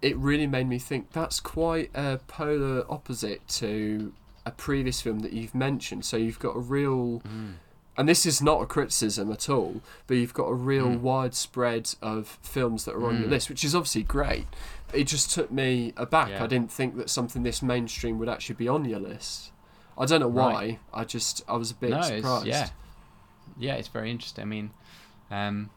it 0.00 0.16
really 0.16 0.46
made 0.46 0.68
me 0.68 0.78
think 0.78 1.12
that's 1.12 1.40
quite 1.40 1.90
a 1.94 2.18
polar 2.26 2.84
opposite 2.90 3.46
to 3.48 4.12
a 4.44 4.50
previous 4.50 5.00
film 5.00 5.20
that 5.20 5.32
you've 5.32 5.54
mentioned. 5.54 6.04
So 6.04 6.16
you've 6.16 6.40
got 6.40 6.56
a 6.56 6.60
real 6.60 7.20
Mm. 7.20 7.54
and 7.96 8.08
this 8.08 8.24
is 8.24 8.40
not 8.40 8.62
a 8.62 8.66
criticism 8.66 9.30
at 9.30 9.48
all, 9.50 9.82
but 10.06 10.16
you've 10.16 10.32
got 10.34 10.46
a 10.46 10.54
real 10.54 10.86
Mm. 10.88 11.00
widespread 11.00 11.94
of 12.00 12.38
films 12.42 12.84
that 12.86 12.94
are 12.94 13.06
on 13.06 13.18
your 13.18 13.28
Mm. 13.28 13.32
list, 13.32 13.48
which 13.50 13.62
is 13.64 13.74
obviously 13.74 14.02
great. 14.02 14.46
It 14.94 15.04
just 15.04 15.30
took 15.30 15.50
me 15.50 15.92
aback. 15.96 16.30
Yeah. 16.30 16.42
I 16.44 16.46
didn't 16.46 16.72
think 16.72 16.96
that 16.96 17.10
something 17.10 17.42
this 17.42 17.62
mainstream 17.62 18.18
would 18.18 18.28
actually 18.30 18.54
be 18.56 18.66
on 18.66 18.84
your 18.86 18.98
list. 18.98 19.52
I 19.96 20.06
don't 20.06 20.20
know 20.20 20.28
why. 20.28 20.52
Right. 20.54 20.78
I 20.92 21.04
just 21.04 21.42
I 21.46 21.56
was 21.56 21.70
a 21.70 21.74
bit 21.74 21.90
no, 21.90 22.00
surprised. 22.02 22.46
yeah, 22.46 22.70
yeah, 23.58 23.74
it's 23.74 23.88
very 23.88 24.10
interesting. 24.10 24.42
I 24.42 24.46
mean, 24.46 24.70
um, 25.30 25.70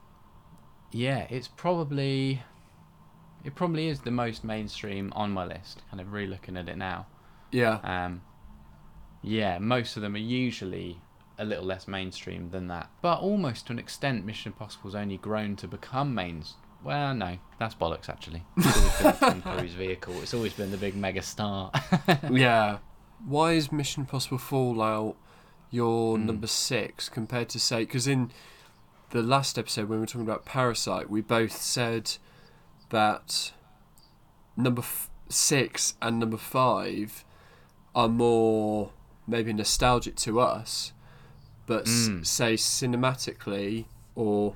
yeah, 0.96 1.28
it's 1.30 1.48
probably 1.50 2.41
it 3.43 3.54
probably 3.54 3.88
is 3.89 4.00
the 4.00 4.12
most 4.12 4.43
mainstream 4.43 5.12
on 5.16 5.32
my 5.32 5.46
list. 5.46 5.84
Kind 5.91 6.00
of 6.02 6.14
re-looking 6.14 6.56
at 6.58 6.70
it 6.70 6.78
now. 6.78 7.06
Yeah. 7.52 7.80
Um, 7.84 8.22
yeah, 9.22 9.58
most 9.60 9.96
of 9.98 10.02
them 10.02 10.16
are 10.16 10.20
usually 10.20 11.02
a 11.38 11.43
little 11.46 11.66
less 11.66 11.88
mainstream 11.88 12.50
than 12.52 12.68
that, 12.70 12.89
but 13.02 13.20
almost 13.20 13.68
to 13.68 13.74
an 13.74 13.80
extent, 13.80 14.26
Mission 14.26 14.52
Impossible's 14.54 14.96
only 14.96 15.18
grown 15.18 15.56
to 15.58 15.68
become 15.68 16.16
main. 16.16 16.43
Well, 16.84 17.14
no, 17.16 17.38
that's 17.60 17.76
bollocks. 17.76 18.08
Actually, 18.10 18.43
it's 18.58 18.78
always 18.78 19.20
been 19.20 19.41
Tom 19.41 19.41
Cruise 19.58 19.74
vehicle. 19.74 20.14
It's 20.22 20.34
always 20.34 20.54
been 20.54 20.72
the 20.72 20.78
big 20.78 20.96
mega 20.96 21.22
star. 21.22 21.72
yeah. 22.32 22.78
Why 23.26 23.54
is 23.54 23.72
Mission 23.72 24.02
Impossible 24.04 24.38
Fallout 24.38 25.16
your 25.72 26.16
Hmm. 26.18 26.28
number 26.28 26.48
six 26.48 27.10
compared 27.10 27.50
to 27.50 27.60
say? 27.60 27.80
Because 27.86 28.08
in 28.08 28.32
the 29.12 29.22
last 29.22 29.58
episode 29.58 29.88
when 29.89 29.99
we 29.99 30.01
were 30.01 30.08
talking 30.08 30.22
about 30.22 30.45
Parasite, 30.45 31.10
we 31.10 31.22
both 31.22 31.53
said 31.53 32.18
that 32.89 33.51
number 34.58 34.82
f- 34.82 35.10
six 35.30 35.95
and 36.01 36.20
number 36.20 36.38
five 36.38 37.24
are 37.93 38.08
more 38.10 38.91
maybe 39.28 39.53
nostalgic 39.53 40.16
to 40.16 40.39
us, 40.39 40.91
but 41.66 41.88
s- 41.88 42.08
Mm. 42.10 42.26
say 42.26 42.53
cinematically 42.56 43.86
or 44.16 44.56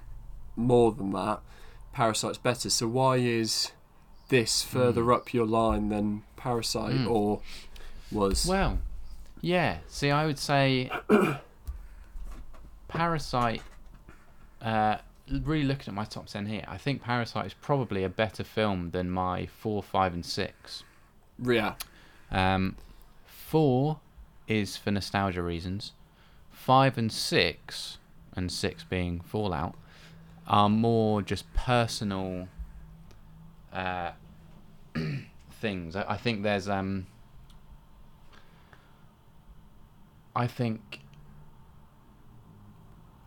more 0.56 0.92
than 0.92 1.12
that, 1.12 1.40
Parasite's 1.94 2.38
better. 2.38 2.70
So 2.70 2.88
why 2.88 3.18
is 3.18 3.72
this 4.30 4.62
further 4.62 5.04
Mm. 5.04 5.16
up 5.16 5.34
your 5.34 5.46
line 5.48 5.90
than 5.90 6.24
Parasite 6.36 6.94
Mm. 6.96 7.10
or 7.10 7.42
was? 8.12 8.46
Well, 8.46 8.80
yeah. 9.42 9.80
See, 9.88 10.12
I 10.12 10.26
would 10.26 10.38
say 10.40 10.92
Parasite. 12.88 13.62
Uh, 14.62 14.98
really 15.44 15.64
looking 15.64 15.88
at 15.88 15.94
my 15.94 16.06
top 16.06 16.28
ten 16.28 16.46
here, 16.46 16.64
I 16.68 16.78
think 16.78 17.02
Parasite 17.04 17.46
is 17.46 17.54
probably 17.54 18.04
a 18.04 18.10
better 18.10 18.44
film 18.44 18.92
than 18.92 19.10
my 19.10 19.46
four, 19.46 19.82
five, 19.84 20.14
and 20.14 20.26
six. 20.26 20.84
yeah, 21.42 21.76
Um, 22.32 22.76
four 23.26 24.00
is 24.48 24.76
for 24.78 24.92
nostalgia 24.92 25.42
reasons. 25.42 25.94
Five 26.52 26.98
and 26.98 27.12
six, 27.12 27.98
and 28.36 28.52
six 28.52 28.84
being 28.84 29.22
Fallout, 29.22 29.76
are 30.48 30.70
more 30.70 31.22
just 31.22 31.52
personal 31.54 32.48
uh, 33.72 34.12
things. 35.52 35.96
I, 35.96 36.06
I 36.14 36.18
think 36.18 36.44
there's 36.44 36.68
um. 36.68 37.08
I 40.36 40.48
think. 40.48 41.00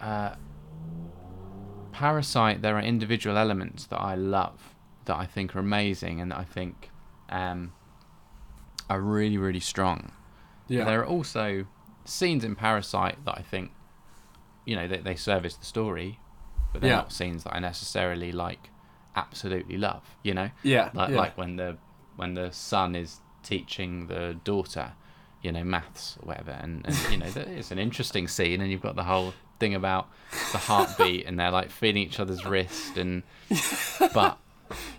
Uh, 0.01 0.35
Parasite, 1.93 2.63
there 2.63 2.77
are 2.77 2.81
individual 2.83 3.37
elements 3.37 3.87
that 3.87 4.01
I 4.01 4.15
love, 4.15 4.75
that 5.05 5.17
I 5.17 5.27
think 5.27 5.55
are 5.55 5.61
amazing, 5.61 6.21
and 6.21 6.31
that 6.33 6.39
I 6.39 6.45
think 6.45 6.91
um, 7.29 7.73
are 8.91 9.01
really, 9.01 9.39
really 9.39 9.61
strong. 9.61 10.13
yeah, 10.69 10.85
There 10.85 11.01
are 11.01 11.07
also 11.07 11.67
scenes 12.05 12.45
in 12.45 12.57
Parasite 12.57 13.25
that 13.25 13.37
I 13.39 13.43
think, 13.43 13.71
you 14.65 14.77
know, 14.77 14.89
they, 14.89 14.99
they 14.99 15.15
service 15.17 15.55
the 15.57 15.65
story, 15.65 16.19
but 16.73 16.81
they're 16.81 16.91
Yeah. 16.91 16.97
not 16.97 17.13
scenes 17.13 17.45
that 17.45 17.55
I 17.55 17.59
necessarily 17.59 18.33
like, 18.33 18.71
absolutely 19.15 19.77
love. 19.77 20.03
You 20.23 20.35
know, 20.35 20.51
yeah, 20.63 20.91
like 20.95 21.11
yeah. 21.11 21.17
like 21.17 21.37
when 21.37 21.57
the 21.57 21.77
when 22.17 22.35
the 22.35 22.51
son 22.53 22.95
is 22.95 23.21
teaching 23.43 24.07
the 24.07 24.39
daughter, 24.45 24.93
you 25.43 25.51
know, 25.53 25.65
maths 25.65 26.17
or 26.23 26.27
whatever, 26.29 26.53
and, 26.53 26.87
and 26.87 26.97
you 27.11 27.17
know, 27.19 27.27
it's 27.59 27.71
an 27.71 27.79
interesting 27.79 28.29
scene, 28.29 28.61
and 28.61 28.71
you've 28.71 28.83
got 28.83 28.97
the 28.97 29.05
whole 29.05 29.35
thing 29.63 29.75
about 29.75 30.09
the 30.53 30.59
heartbeat, 30.59 31.27
and 31.27 31.39
they're 31.39 31.51
like 31.51 31.71
feeling 31.71 31.99
each 32.03 32.19
other's 32.21 32.45
wrist, 32.45 32.97
and 32.97 33.23
but 34.15 34.39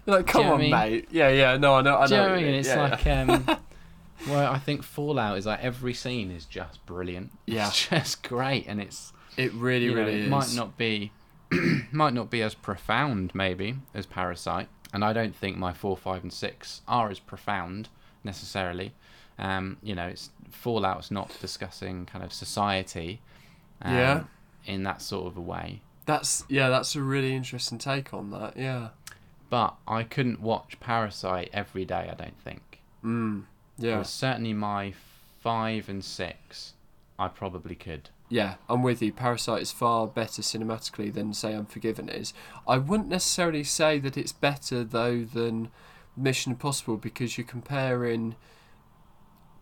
You're 0.05 0.17
like, 0.17 0.27
come 0.27 0.41
you 0.43 0.47
know 0.47 0.53
on, 0.53 0.59
I 0.59 0.63
mean? 0.63 0.71
mate. 0.71 1.07
Yeah, 1.11 1.29
yeah, 1.29 1.57
no, 1.57 1.75
I 1.75 1.81
know, 1.81 1.97
I 1.97 2.01
know. 2.01 2.07
Do 2.07 2.15
you 2.15 2.21
know 2.21 2.23
what 2.27 2.31
what 2.31 2.39
I 2.39 2.43
mean? 2.43 2.53
It's 2.55 2.67
Yeah, 2.69 2.81
like 2.81 3.07
um 3.07 3.45
well, 4.29 4.51
I 4.53 4.59
think 4.59 4.83
Fallout 4.83 5.37
is 5.37 5.45
like 5.45 5.61
every 5.63 5.93
scene 5.93 6.31
is 6.31 6.45
just 6.45 6.83
brilliant. 6.85 7.31
Yeah. 7.45 7.67
It's 7.67 7.87
just 7.89 8.23
great 8.23 8.65
and 8.67 8.79
it's 8.81 9.11
it 9.37 9.51
really, 9.53 9.87
know, 9.89 9.95
really 9.95 10.13
it 10.13 10.19
is. 10.21 10.29
might 10.29 10.53
not 10.55 10.77
be 10.77 11.11
might 11.91 12.13
not 12.13 12.29
be 12.29 12.41
as 12.41 12.53
profound 12.55 13.33
maybe 13.35 13.75
as 13.93 14.05
Parasite. 14.05 14.67
And 14.93 15.03
I 15.03 15.11
don't 15.11 15.35
think 15.35 15.57
my 15.57 15.73
four, 15.73 15.97
five 15.97 16.21
and 16.21 16.31
six 16.31 16.81
are 16.87 17.09
as 17.09 17.17
profound 17.19 17.89
necessarily. 18.23 18.93
Um, 19.39 19.77
you 19.81 19.95
know, 19.95 20.05
it's 20.05 20.29
Fallout's 20.51 21.09
not 21.09 21.35
discussing 21.41 22.05
kind 22.05 22.23
of 22.23 22.31
society. 22.31 23.19
Um, 23.81 23.95
Yeah. 23.95 24.23
In 24.65 24.83
that 24.83 25.01
sort 25.01 25.27
of 25.27 25.35
a 25.37 25.41
way, 25.41 25.81
That's 26.05 26.43
yeah, 26.49 26.69
that's 26.69 26.95
a 26.95 27.01
really 27.01 27.35
interesting 27.35 27.77
take 27.77 28.13
on 28.13 28.29
that. 28.31 28.55
Yeah. 28.57 28.89
but 29.49 29.75
I 29.87 30.03
couldn't 30.03 30.39
watch 30.41 30.79
Parasite 30.79 31.49
every 31.53 31.85
day. 31.85 32.09
I 32.11 32.15
don't 32.15 32.39
think. 32.39 32.81
Mm. 33.03 33.43
Yeah. 33.77 33.91
Whereas 33.93 34.09
certainly 34.09 34.53
my 34.53 34.93
five 35.41 35.89
and 35.89 36.03
six, 36.03 36.73
I 37.19 37.27
probably 37.27 37.75
could. 37.75 38.09
Yeah, 38.29 38.55
I'm 38.69 38.81
with 38.81 39.01
you. 39.01 39.11
Parasite 39.13 39.61
is 39.61 39.71
far 39.71 40.07
better 40.07 40.41
cinematically 40.41 41.13
than 41.13 41.33
say 41.33 41.53
Unforgiven 41.53 42.09
is. 42.09 42.33
I 42.67 42.77
wouldn't 42.77 43.09
necessarily 43.09 43.63
say 43.63 43.99
that 43.99 44.17
it's 44.17 44.31
better 44.31 44.83
though 44.83 45.23
than 45.23 45.69
Mission 46.17 46.53
Impossible 46.53 46.97
because 46.97 47.37
you're 47.37 47.45
comparing 47.45 48.35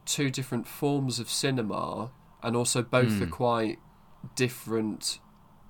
two 0.06 0.30
different 0.30 0.68
forms 0.68 1.20
of 1.20 1.30
cinema 1.30 2.12
and 2.44 2.56
also 2.56 2.82
both 2.82 3.22
are 3.22 3.26
Hmm. 3.26 3.30
quite 3.32 3.80
different 4.36 5.20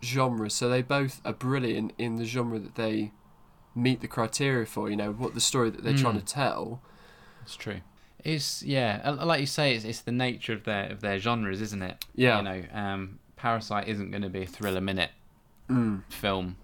genres. 0.03 0.53
So 0.53 0.69
they 0.69 0.81
both 0.81 1.21
are 1.25 1.33
brilliant 1.33 1.93
in 1.97 2.15
the 2.17 2.25
genre 2.25 2.59
that 2.59 2.75
they 2.75 3.11
meet 3.75 4.01
the 4.01 4.07
criteria 4.07 4.65
for, 4.65 4.89
you 4.89 4.95
know, 4.95 5.11
what 5.11 5.33
the 5.33 5.41
story 5.41 5.69
that 5.69 5.83
they're 5.83 5.97
trying 5.97 6.13
Hmm. 6.15 6.19
to 6.19 6.25
tell. 6.25 6.81
It's 7.43 7.55
true. 7.55 7.81
It's 8.23 8.61
yeah, 8.63 9.09
like 9.23 9.39
you 9.39 9.45
say, 9.47 9.73
it's, 9.75 9.83
it's 9.85 10.01
the 10.01 10.11
nature 10.11 10.53
of 10.53 10.63
their 10.63 10.91
of 10.91 11.01
their 11.01 11.17
genres, 11.17 11.59
isn't 11.61 11.81
it? 11.81 12.05
Yeah. 12.15 12.37
You 12.37 12.43
know, 12.43 12.63
um, 12.71 13.19
Parasite 13.35 13.87
isn't 13.87 14.11
going 14.11 14.21
to 14.21 14.29
be 14.29 14.43
a 14.43 14.47
thriller 14.47 14.81
minute 14.81 15.11
Mm. 15.69 16.03
film, 16.09 16.57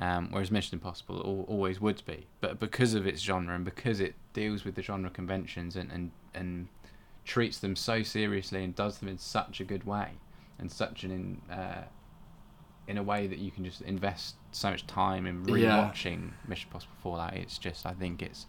um, 0.00 0.28
whereas 0.32 0.50
Mission 0.50 0.74
Impossible 0.76 1.16
al- 1.24 1.44
always 1.54 1.80
would 1.80 2.02
be. 2.04 2.26
But 2.40 2.58
because 2.58 2.92
of 2.94 3.06
its 3.06 3.22
genre 3.22 3.54
and 3.54 3.64
because 3.64 4.00
it 4.00 4.16
deals 4.32 4.64
with 4.64 4.74
the 4.74 4.82
genre 4.82 5.08
conventions 5.10 5.76
and, 5.76 5.90
and, 5.92 6.10
and 6.34 6.68
treats 7.24 7.58
them 7.58 7.76
so 7.76 8.02
seriously 8.02 8.64
and 8.64 8.74
does 8.74 8.98
them 8.98 9.08
in 9.08 9.16
such 9.18 9.60
a 9.60 9.64
good 9.64 9.84
way 9.84 10.14
and 10.58 10.70
such 10.70 11.04
an 11.04 11.10
in 11.10 11.42
uh, 11.54 11.84
in 12.86 12.96
a 12.98 13.02
way 13.02 13.26
that 13.26 13.38
you 13.38 13.50
can 13.50 13.64
just 13.64 13.80
invest 13.82 14.36
so 14.50 14.70
much 14.70 14.86
time 14.86 15.26
in 15.26 15.44
Yeah. 15.46 15.90
rewatching 15.92 16.32
Mission 16.46 16.68
Impossible 16.68 16.94
Fallout. 17.02 17.34
It's 17.34 17.58
just 17.58 17.84
I 17.86 17.92
think 17.92 18.22
it's 18.22 18.46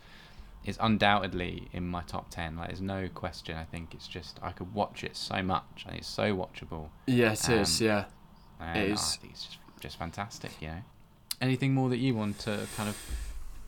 it's 0.65 0.77
undoubtedly 0.81 1.67
in 1.73 1.87
my 1.87 2.01
top 2.03 2.29
ten. 2.29 2.55
Like 2.57 2.67
there's 2.69 2.81
no 2.81 3.07
question. 3.13 3.55
I 3.57 3.63
think 3.65 3.93
it's 3.93 4.07
just 4.07 4.39
I 4.41 4.51
could 4.51 4.73
watch 4.73 5.03
it 5.03 5.15
so 5.15 5.41
much 5.43 5.85
and 5.87 5.95
it's 5.97 6.07
so 6.07 6.35
watchable. 6.35 6.89
Yeah, 7.07 7.31
it 7.33 7.49
is. 7.49 7.81
Um, 7.81 7.87
yeah. 7.87 8.05
It 8.75 8.91
is. 8.91 9.19
it's 9.23 9.45
just, 9.45 9.57
just 9.79 9.97
fantastic, 9.99 10.51
you 10.61 10.67
know. 10.67 10.81
Anything 11.41 11.73
more 11.73 11.87
that 11.89 11.97
you 11.99 12.13
want 12.15 12.39
to 12.39 12.67
kind 12.75 12.89
of? 12.89 12.97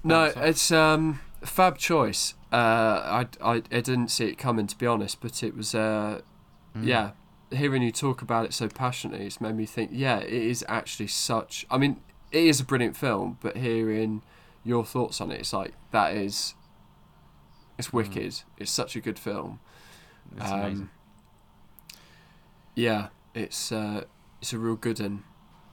No, 0.04 0.26
off? 0.26 0.38
it's 0.38 0.72
um 0.72 1.20
fab 1.44 1.78
choice. 1.78 2.34
Uh, 2.52 2.56
I, 3.24 3.28
I 3.42 3.54
I 3.56 3.60
didn't 3.82 4.10
see 4.10 4.26
it 4.26 4.38
coming 4.38 4.68
to 4.68 4.78
be 4.78 4.86
honest, 4.86 5.22
but 5.22 5.42
it 5.44 5.56
was 5.56 5.74
uh 5.76 6.22
Mm. 6.76 6.86
yeah. 6.88 7.12
Hearing 7.52 7.82
you 7.82 7.92
talk 7.92 8.22
about 8.22 8.46
it 8.46 8.54
so 8.54 8.68
passionately, 8.70 9.26
it's 9.26 9.42
made 9.42 9.56
me 9.56 9.66
think. 9.66 9.92
Yeah, 9.94 10.20
it 10.20 10.32
is 10.32 10.64
actually 10.70 11.08
such. 11.08 11.66
I 11.70 11.78
mean, 11.78 12.02
it 12.32 12.44
is 12.46 12.60
a 12.60 12.64
brilliant 12.64 12.96
film, 12.96 13.38
but 13.42 13.58
hearing 13.58 14.22
your 14.64 14.86
thoughts 14.86 15.20
on 15.20 15.32
it, 15.32 15.40
it's 15.42 15.54
like 15.54 15.74
that 15.92 16.14
is. 16.16 16.54
It's 17.78 17.90
Mm. 17.90 17.94
wicked. 17.94 18.42
It's 18.58 18.72
such 18.72 18.96
a 18.96 19.02
good 19.02 19.18
film. 19.20 19.60
It's 20.38 20.50
Um, 20.52 20.60
amazing. 20.60 20.90
Yeah, 22.76 23.08
it's 23.34 23.72
uh, 23.72 24.06
it's 24.42 24.54
a 24.54 24.58
real 24.60 24.76
good 24.76 25.00
one. 25.00 25.24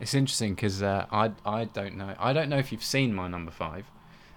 It's 0.01 0.14
interesting 0.14 0.55
because 0.55 0.83
uh, 0.83 1.07
I 1.11 1.33
I 1.45 1.64
don't 1.64 1.97
know 1.97 2.14
I 2.18 2.33
don't 2.33 2.49
know 2.49 2.59
if 2.59 2.72
you've 2.72 2.85
seen 2.85 3.14
my 3.14 3.29
number 3.29 3.51
five, 3.51 3.91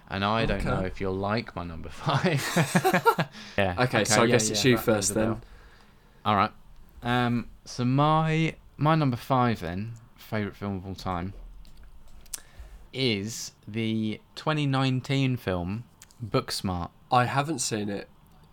and 0.08 0.24
I 0.24 0.46
don't 0.46 0.64
know 0.64 0.80
if 0.80 1.00
you'll 1.00 1.14
like 1.14 1.54
my 1.56 1.64
number 1.64 1.88
five. 1.88 2.40
yeah. 3.58 3.74
Okay, 3.78 4.04
so 4.04 4.22
I 4.22 4.24
yeah, 4.24 4.30
guess 4.32 4.50
it's 4.50 4.64
yeah, 4.64 4.72
you 4.72 4.76
first 4.78 5.14
then. 5.14 5.40
All 6.24 6.36
right. 6.36 6.52
Um. 7.02 7.48
So 7.64 7.84
my 7.84 8.56
my 8.76 8.94
number 8.94 9.16
five 9.16 9.60
then 9.60 9.92
favorite 10.16 10.56
film 10.56 10.76
of 10.76 10.86
all 10.86 10.94
time 10.94 11.34
is 12.92 13.52
the 13.66 14.20
2019 14.34 15.36
film 15.36 15.84
Booksmart. 16.24 16.90
I 17.10 17.24
haven't 17.24 17.60
seen 17.60 17.88
it. 17.88 18.08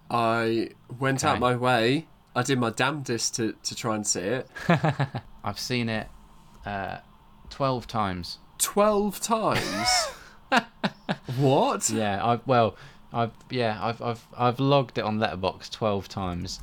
I 0.10 0.72
went 1.00 1.24
out 1.24 1.40
my 1.40 1.56
way. 1.56 2.08
I 2.36 2.44
did 2.44 2.60
my 2.60 2.70
damnedest 2.70 3.36
to, 3.36 3.54
to 3.64 3.76
try 3.76 3.96
and 3.96 4.06
see 4.06 4.22
it. 4.22 4.48
I've 5.44 5.60
seen 5.60 5.90
it 5.90 6.08
uh, 6.66 6.98
12 7.50 7.88
times. 7.88 8.40
12 8.60 9.20
times? 9.20 9.88
what? 11.38 11.90
Yeah, 11.90 12.26
I've 12.26 12.46
well, 12.46 12.76
I've 13.14 13.32
yeah, 13.50 13.80
I've 13.82 14.02
I've 14.02 14.28
I've 14.38 14.60
logged 14.60 14.98
it 14.98 15.04
on 15.04 15.20
Letterboxd 15.20 15.72
12 15.72 16.10
times 16.10 16.60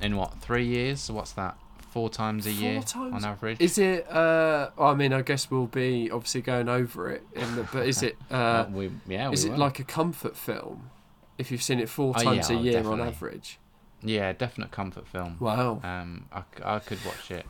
in 0.00 0.16
what, 0.16 0.34
3 0.40 0.64
years? 0.64 1.00
So 1.00 1.14
what's 1.14 1.32
that? 1.32 1.56
4 1.90 2.10
times 2.10 2.46
a 2.46 2.50
Four 2.50 2.60
year 2.62 2.82
times? 2.82 3.14
on 3.14 3.24
average. 3.24 3.60
Is 3.60 3.78
it, 3.78 4.08
uh, 4.10 4.70
I 4.78 4.94
mean, 4.94 5.12
I 5.12 5.22
guess 5.22 5.50
we'll 5.50 5.66
be 5.66 6.10
obviously 6.10 6.42
going 6.42 6.68
over 6.68 7.10
it, 7.10 7.22
in 7.34 7.56
the, 7.56 7.62
but 7.72 7.86
is 7.86 8.02
it, 8.02 8.16
uh, 8.30 8.66
Well, 8.68 8.70
we, 8.70 8.90
yeah, 9.06 9.30
is 9.30 9.44
we 9.44 9.50
it 9.50 9.52
will. 9.54 9.60
like 9.60 9.78
a 9.78 9.84
comfort 9.84 10.36
film? 10.36 10.90
If 11.38 11.50
you've 11.50 11.62
seen 11.62 11.78
it 11.80 11.88
four 11.88 12.12
Oh, 12.16 12.22
times 12.22 12.50
yeah, 12.50 12.56
a 12.56 12.58
oh, 12.58 12.62
year 12.62 12.86
on 12.88 13.00
average. 13.00 13.58
Yeah, 14.02 14.32
definite 14.32 14.70
comfort 14.70 15.06
film. 15.08 15.36
Wow. 15.40 15.80
Um, 15.82 16.26
I, 16.32 16.40
c- 16.40 16.62
I 16.64 16.78
could 16.80 17.04
watch 17.04 17.30
it 17.30 17.46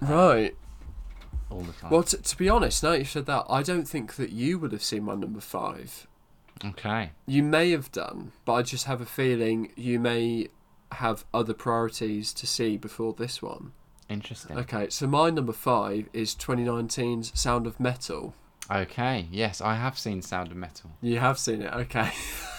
Right. 0.00 0.54
all 1.50 1.60
the 1.60 1.72
time. 1.72 1.90
Well, 1.90 2.02
t- 2.02 2.16
to 2.18 2.36
be 2.36 2.48
honest, 2.48 2.82
now 2.82 2.92
you've 2.92 3.08
said 3.08 3.26
that, 3.26 3.44
I 3.48 3.62
don't 3.62 3.86
think 3.86 4.16
that 4.16 4.30
you 4.30 4.58
would 4.58 4.72
have 4.72 4.82
seen 4.82 5.04
my 5.04 5.14
number 5.14 5.40
five. 5.40 6.06
Okay. 6.64 7.10
You 7.26 7.42
may 7.42 7.70
have 7.70 7.92
done, 7.92 8.32
but 8.44 8.54
I 8.54 8.62
just 8.62 8.84
have 8.86 9.00
a 9.00 9.06
feeling 9.06 9.70
you 9.76 10.00
may 10.00 10.48
have 10.92 11.24
other 11.34 11.54
priorities 11.54 12.32
to 12.34 12.46
see 12.46 12.76
before 12.76 13.12
this 13.12 13.42
one. 13.42 13.72
Interesting. 14.08 14.56
Okay, 14.58 14.88
so 14.88 15.06
my 15.06 15.30
number 15.30 15.52
five 15.52 16.08
is 16.12 16.34
2019's 16.34 17.38
Sound 17.38 17.66
of 17.66 17.80
Metal. 17.80 18.34
Okay. 18.70 19.28
Yes, 19.30 19.60
I 19.60 19.74
have 19.74 19.98
seen 19.98 20.22
Sound 20.22 20.50
of 20.50 20.56
Metal. 20.56 20.90
You 21.00 21.18
have 21.18 21.38
seen 21.38 21.62
it, 21.62 21.72
okay. 21.72 22.10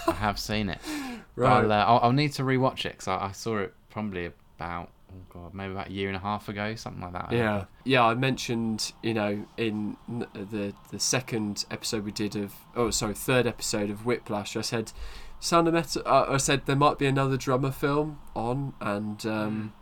I 0.08 0.12
have 0.12 0.40
seen 0.40 0.70
it. 0.70 0.80
right. 1.36 1.64
I'll, 1.64 1.72
uh, 1.72 1.86
I'll, 1.86 2.00
I'll 2.04 2.12
need 2.12 2.34
to 2.34 2.44
rewatch 2.44 2.86
it 2.86 2.94
because 2.94 3.08
I, 3.08 3.28
I 3.28 3.32
saw 3.32 3.58
it 3.58 3.74
probably 3.90 4.32
about 4.58 4.92
oh 5.12 5.16
god 5.30 5.54
maybe 5.54 5.72
about 5.72 5.88
a 5.88 5.92
year 5.92 6.08
and 6.08 6.18
a 6.18 6.20
half 6.20 6.50
ago 6.50 6.76
something 6.76 7.02
like 7.02 7.14
that. 7.14 7.32
yeah, 7.32 7.66
yeah. 7.86 8.04
I 8.04 8.14
mentioned, 8.16 8.92
you 9.02 9.14
know, 9.14 9.46
in 9.58 9.96
the 10.08 10.74
the 10.92 11.00
second 11.00 11.66
episode 11.72 12.04
we 12.04 12.12
did 12.12 12.36
of, 12.36 12.54
oh, 12.76 12.90
sorry, 12.90 13.14
third 13.14 13.48
episode 13.48 13.90
of 13.90 14.06
Whiplash. 14.06 14.56
I 14.56 14.62
said, 14.62 14.92
Sound 15.40 15.68
of 15.68 15.74
Metal. 15.74 16.02
Uh, 16.06 16.26
I 16.30 16.38
said 16.38 16.66
there 16.66 16.76
might 16.76 16.98
be 16.98 17.06
another 17.06 17.38
drummer 17.38 17.72
film 17.72 18.20
on, 18.36 18.74
and 18.82 19.26
um, 19.26 19.74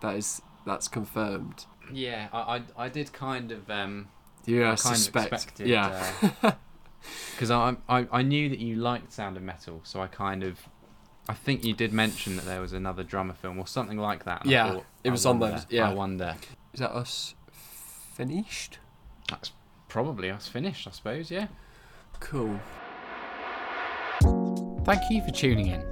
that 0.00 0.16
is 0.16 0.42
that's 0.66 0.88
confirmed. 0.88 1.66
Yeah, 1.92 2.28
I, 2.32 2.56
I, 2.78 2.84
I 2.84 2.88
did 2.88 3.12
kind 3.12 3.52
of 3.52 3.68
um 3.70 4.08
uh, 4.48 4.52
I 4.72 4.74
suspect, 4.74 5.32
expected 5.32 5.66
yeah, 5.68 6.12
because 7.32 7.50
I, 7.50 7.76
I 7.88 8.06
I 8.10 8.22
knew 8.22 8.48
that 8.48 8.58
you 8.58 8.76
liked 8.76 9.12
Sound 9.12 9.36
of 9.36 9.42
Metal, 9.42 9.80
so 9.84 10.00
I 10.00 10.06
kind 10.06 10.42
of 10.42 10.58
I 11.28 11.34
think 11.34 11.64
you 11.64 11.72
did 11.74 11.92
mention 11.92 12.36
that 12.36 12.44
there 12.44 12.60
was 12.60 12.72
another 12.72 13.02
drummer 13.02 13.34
film 13.34 13.58
or 13.58 13.66
something 13.66 13.98
like 13.98 14.24
that. 14.24 14.44
Yeah, 14.44 14.72
thought, 14.74 14.84
it 15.04 15.10
was 15.10 15.24
on 15.26 15.38
wonder- 15.38 15.56
those- 15.56 15.66
yeah. 15.70 15.88
I 15.90 15.94
wonder. 15.94 16.36
is 16.72 16.80
that 16.80 16.90
us 16.92 17.34
finished? 18.14 18.78
That's 19.30 19.52
probably 19.88 20.30
us 20.30 20.48
finished, 20.48 20.86
I 20.86 20.90
suppose. 20.90 21.30
Yeah. 21.30 21.46
Cool. 22.20 22.60
Thank 24.84 25.10
you 25.10 25.22
for 25.22 25.30
tuning 25.30 25.68
in. 25.68 25.82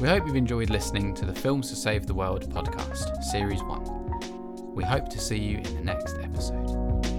We 0.00 0.08
hope 0.08 0.26
you've 0.26 0.34
enjoyed 0.34 0.68
listening 0.68 1.14
to 1.14 1.24
the 1.24 1.32
Films 1.32 1.70
to 1.70 1.76
Save 1.76 2.08
the 2.08 2.14
World 2.14 2.52
podcast, 2.52 3.22
Series 3.22 3.62
1. 3.62 4.74
We 4.74 4.82
hope 4.82 5.08
to 5.10 5.20
see 5.20 5.38
you 5.38 5.58
in 5.58 5.74
the 5.76 5.82
next 5.82 6.16
episode. 6.18 7.11